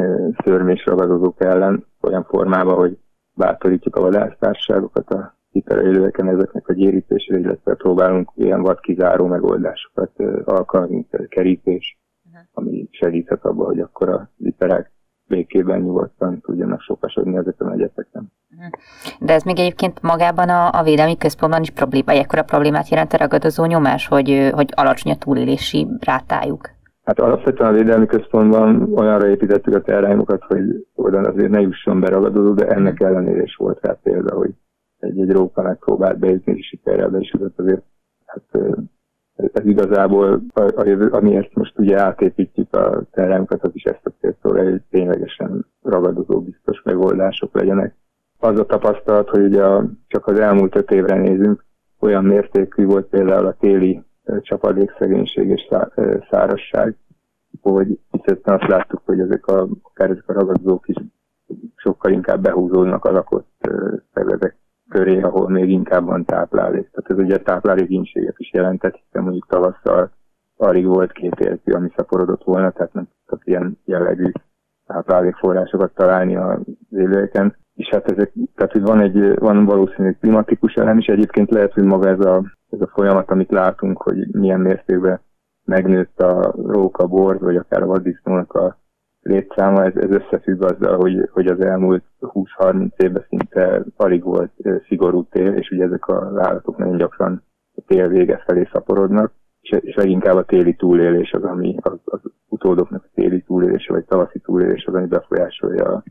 szörmés 0.43 0.85
ragadozók 0.85 1.41
ellen 1.43 1.85
olyan 2.01 2.23
formában, 2.23 2.75
hogy 2.75 2.97
bátorítjuk 3.33 3.95
a 3.95 4.01
vadásztárságokat 4.01 5.09
a 5.09 5.35
hiperélőeken 5.51 6.27
ezeknek 6.27 6.67
a 6.67 6.73
gyérítésére, 6.73 7.39
illetve 7.39 7.75
próbálunk 7.75 8.31
ilyen 8.35 8.61
vadkizáró 8.61 9.25
megoldásokat 9.25 10.11
alkalmazni, 10.43 11.07
kerítés, 11.27 11.97
ami 12.53 12.87
segíthet 12.91 13.45
abban, 13.45 13.65
hogy 13.65 13.79
akkor 13.79 14.09
a 14.09 14.29
literák 14.37 14.91
békében 15.31 15.81
nyugodtan 15.81 16.41
tudjanak 16.41 16.81
sokasodni 16.81 17.37
ezeken 17.37 17.67
a 17.67 17.71
egyeteken. 17.71 18.31
Mhm. 18.49 18.65
De 19.19 19.33
ez 19.33 19.43
még 19.43 19.59
egyébként 19.59 20.01
magában 20.01 20.49
a, 20.49 20.79
a 20.79 20.83
védelmi 20.83 21.17
központban 21.17 21.61
is 21.61 21.69
probléma, 21.69 22.11
ekkora 22.11 22.43
problémát 22.43 22.89
jelent 22.89 23.13
a 23.13 23.17
ragadozó 23.17 23.65
nyomás, 23.65 24.07
hogy, 24.07 24.49
hogy 24.53 24.69
alacsony 24.75 25.11
a 25.11 25.17
túlélési 25.17 25.87
rátájuk? 25.99 26.69
Hát 27.03 27.19
alapvetően 27.19 27.69
a 27.69 27.77
védelmi 27.77 28.05
központban 28.05 28.93
olyanra 28.93 29.27
építettük 29.27 29.75
a 29.75 29.81
terrányokat, 29.81 30.43
hogy 30.43 30.87
oda 30.95 31.19
azért 31.19 31.49
ne 31.49 31.61
jusson 31.61 31.99
be 31.99 32.09
ragadozó, 32.09 32.53
de 32.53 32.67
ennek 32.67 32.99
ellenére 32.99 33.41
is 33.41 33.55
volt 33.55 33.79
rá 33.81 33.97
példa, 34.03 34.35
hogy 34.35 34.53
egy-egy 34.99 35.31
róka 35.31 35.61
megpróbált 35.61 36.19
bejutni, 36.19 36.53
és 36.57 36.67
sikerrel 36.67 37.09
be 37.09 37.19
is 37.19 37.33
azért 37.55 37.83
hát 38.25 38.63
ez 39.53 39.65
igazából, 39.65 40.41
amiért 41.09 41.53
most 41.53 41.79
ugye 41.79 41.99
átépítjük 41.99 42.75
a 42.75 43.01
teremket, 43.11 43.63
az 43.63 43.71
is 43.73 43.83
ezt 43.83 44.05
a 44.05 44.11
célt 44.19 44.37
hogy 44.41 44.81
ténylegesen 44.89 45.65
ragadozó 45.81 46.41
biztos 46.41 46.81
megoldások 46.83 47.55
legyenek. 47.55 47.95
Az 48.39 48.59
a 48.59 48.65
tapasztalat, 48.65 49.29
hogy 49.29 49.43
ugye 49.43 49.63
a, 49.63 49.85
csak 50.07 50.27
az 50.27 50.39
elmúlt 50.39 50.75
öt 50.75 50.91
évre 50.91 51.15
nézünk, 51.15 51.65
olyan 51.99 52.23
mértékű 52.23 52.85
volt 52.85 53.05
például 53.05 53.45
a 53.45 53.55
téli 53.59 54.03
csapadékszegénység 54.41 55.49
és 55.49 55.67
szárasság, 56.29 56.95
hogy 57.61 57.99
hiszen 58.11 58.39
azt 58.43 58.67
láttuk, 58.67 59.01
hogy 59.05 59.19
ezek 59.19 59.47
a, 59.47 59.67
akár 59.81 60.09
ezek 60.09 60.29
a 60.29 60.33
ragadozók 60.33 60.87
is 60.87 60.95
sokkal 61.75 62.11
inkább 62.11 62.41
behúzódnak 62.41 63.05
a 63.05 63.11
lakott 63.11 63.67
területek 64.13 64.55
köré, 64.91 65.21
ahol 65.21 65.49
még 65.49 65.69
inkább 65.69 66.05
van 66.05 66.25
táplálék. 66.25 66.89
Tehát 66.91 67.09
ez 67.09 67.17
ugye 67.17 67.37
táplálékénységet 67.37 68.39
is 68.39 68.53
jelentett, 68.53 68.95
hiszen 68.95 69.23
mondjuk 69.23 69.47
tavasszal 69.47 70.11
alig 70.57 70.85
volt 70.85 71.11
két 71.11 71.39
értű, 71.39 71.71
ami 71.71 71.91
szaporodott 71.95 72.43
volna, 72.43 72.71
tehát 72.71 72.93
nem 72.93 73.07
tudtak 73.07 73.47
ilyen 73.47 73.77
jellegű 73.85 74.31
táplálékforrásokat 74.85 75.93
találni 75.93 76.35
az 76.35 76.59
élőeken. 76.89 77.55
És 77.75 77.87
hát 77.89 78.11
ezek, 78.11 78.31
tehát 78.55 78.71
hogy 78.71 78.81
van 78.81 78.99
egy, 78.99 79.39
van 79.39 79.65
valószínűleg 79.65 80.17
klimatikus 80.19 80.73
elem 80.73 80.97
is, 80.97 81.05
egyébként 81.05 81.51
lehet, 81.51 81.73
hogy 81.73 81.83
maga 81.83 82.09
ez 82.09 82.19
a, 82.19 82.43
ez 82.69 82.81
a 82.81 82.91
folyamat, 82.93 83.31
amit 83.31 83.51
látunk, 83.51 84.01
hogy 84.01 84.27
milyen 84.31 84.59
mértékben 84.59 85.19
megnőtt 85.65 86.19
a 86.19 86.53
róka, 86.65 87.07
borz, 87.07 87.39
vagy 87.39 87.55
akár 87.55 87.81
a 87.81 87.85
vaddisznónak 87.85 88.53
a 88.53 88.80
létszáma, 89.21 89.83
ez, 89.83 89.95
ez 89.95 90.09
összefügg 90.09 90.63
azzal, 90.63 90.97
hogy, 90.97 91.29
hogy 91.31 91.47
az 91.47 91.59
elmúlt 91.59 92.03
20-30 92.21 92.89
évben 92.97 93.25
szinte 93.29 93.83
alig 93.95 94.23
volt 94.23 94.51
szigorú 94.87 95.23
tél, 95.23 95.53
és 95.53 95.69
ugye 95.69 95.83
ezek 95.83 96.07
a 96.07 96.31
állatok 96.35 96.77
nagyon 96.77 96.97
gyakran 96.97 97.43
a 97.75 97.81
tél 97.87 98.07
vége 98.07 98.43
felé 98.45 98.67
szaporodnak, 98.71 99.33
és, 99.61 99.77
és 99.81 99.95
leginkább 99.95 100.35
a 100.35 100.45
téli 100.45 100.75
túlélés 100.75 101.31
az, 101.31 101.43
ami 101.43 101.75
az, 101.81 101.99
az 102.05 102.19
utódoknak 102.47 103.03
a 103.03 103.11
téli 103.13 103.41
túlélése, 103.41 103.93
vagy 103.93 104.05
tavaszi 104.05 104.39
túlélés 104.39 104.85
az, 104.85 104.93
ami 104.93 105.07
befolyásolja 105.07 105.85
a 105.85 106.03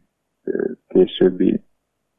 későbbi 0.88 1.62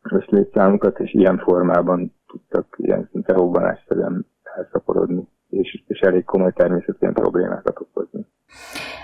összlétszámukat, 0.01 0.99
és 0.99 1.13
ilyen 1.13 1.37
formában 1.37 2.13
tudtak 2.27 2.75
ilyen 2.77 3.09
szinte 3.11 3.33
robbanásszerűen 3.33 4.25
elszaporodni, 4.43 5.27
és, 5.51 5.83
és 5.87 5.99
elég 5.99 6.23
komoly 6.23 6.51
természetesen 6.51 7.13
problémákat 7.13 7.79
okozni. 7.79 8.25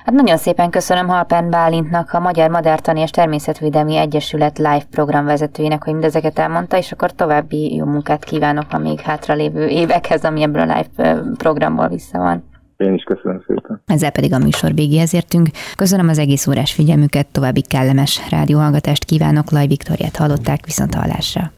Hát 0.04 0.16
nagyon 0.16 0.38
szépen 0.38 0.70
köszönöm 0.70 1.08
Halpern 1.08 1.50
Bálintnak, 1.50 2.14
a 2.14 2.20
Magyar 2.20 2.50
Madártani 2.50 3.02
és 3.02 3.10
Természetvédelmi 3.10 3.96
Egyesület 3.96 4.58
live 4.58 4.84
programvezetőjének, 4.92 5.84
hogy 5.84 5.94
mindezeket 5.94 6.40
elmondta, 6.40 6.78
és 6.78 6.92
akkor 6.92 7.12
további 7.12 7.76
jó 7.76 7.86
munkát 7.86 8.24
kívánok 8.24 8.66
a 8.70 8.78
még 8.78 9.00
hátralévő 9.00 9.68
évekhez, 9.68 10.24
ami 10.24 10.42
ebből 10.42 10.70
a 10.70 10.76
live 10.76 11.22
programból 11.38 11.88
vissza 11.88 12.18
van. 12.18 12.44
Én 12.78 12.94
is 12.94 13.04
köszönöm 13.04 13.44
szépen. 13.48 13.82
Ezzel 13.86 14.12
pedig 14.12 14.34
a 14.34 14.38
műsor 14.38 14.74
végéhez 14.74 15.14
értünk. 15.14 15.48
Köszönöm 15.78 16.08
az 16.08 16.18
egész 16.18 16.48
órás 16.48 16.74
figyelmüket, 16.74 17.28
további 17.32 17.62
kellemes 17.62 18.30
rádióhallgatást 18.30 19.06
kívánok. 19.06 19.52
Laj 19.52 19.68
Viktoriát 19.68 20.16
hallották 20.16 20.66
viszont 20.66 20.94
hallásra. 20.94 21.52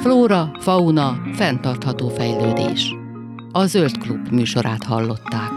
Flóra, 0.00 0.50
fauna, 0.60 1.22
fenntartható 1.32 2.08
fejlődés. 2.08 2.94
A 3.52 3.66
Zöld 3.66 3.98
Klub 3.98 4.28
műsorát 4.30 4.84
hallották. 4.84 5.52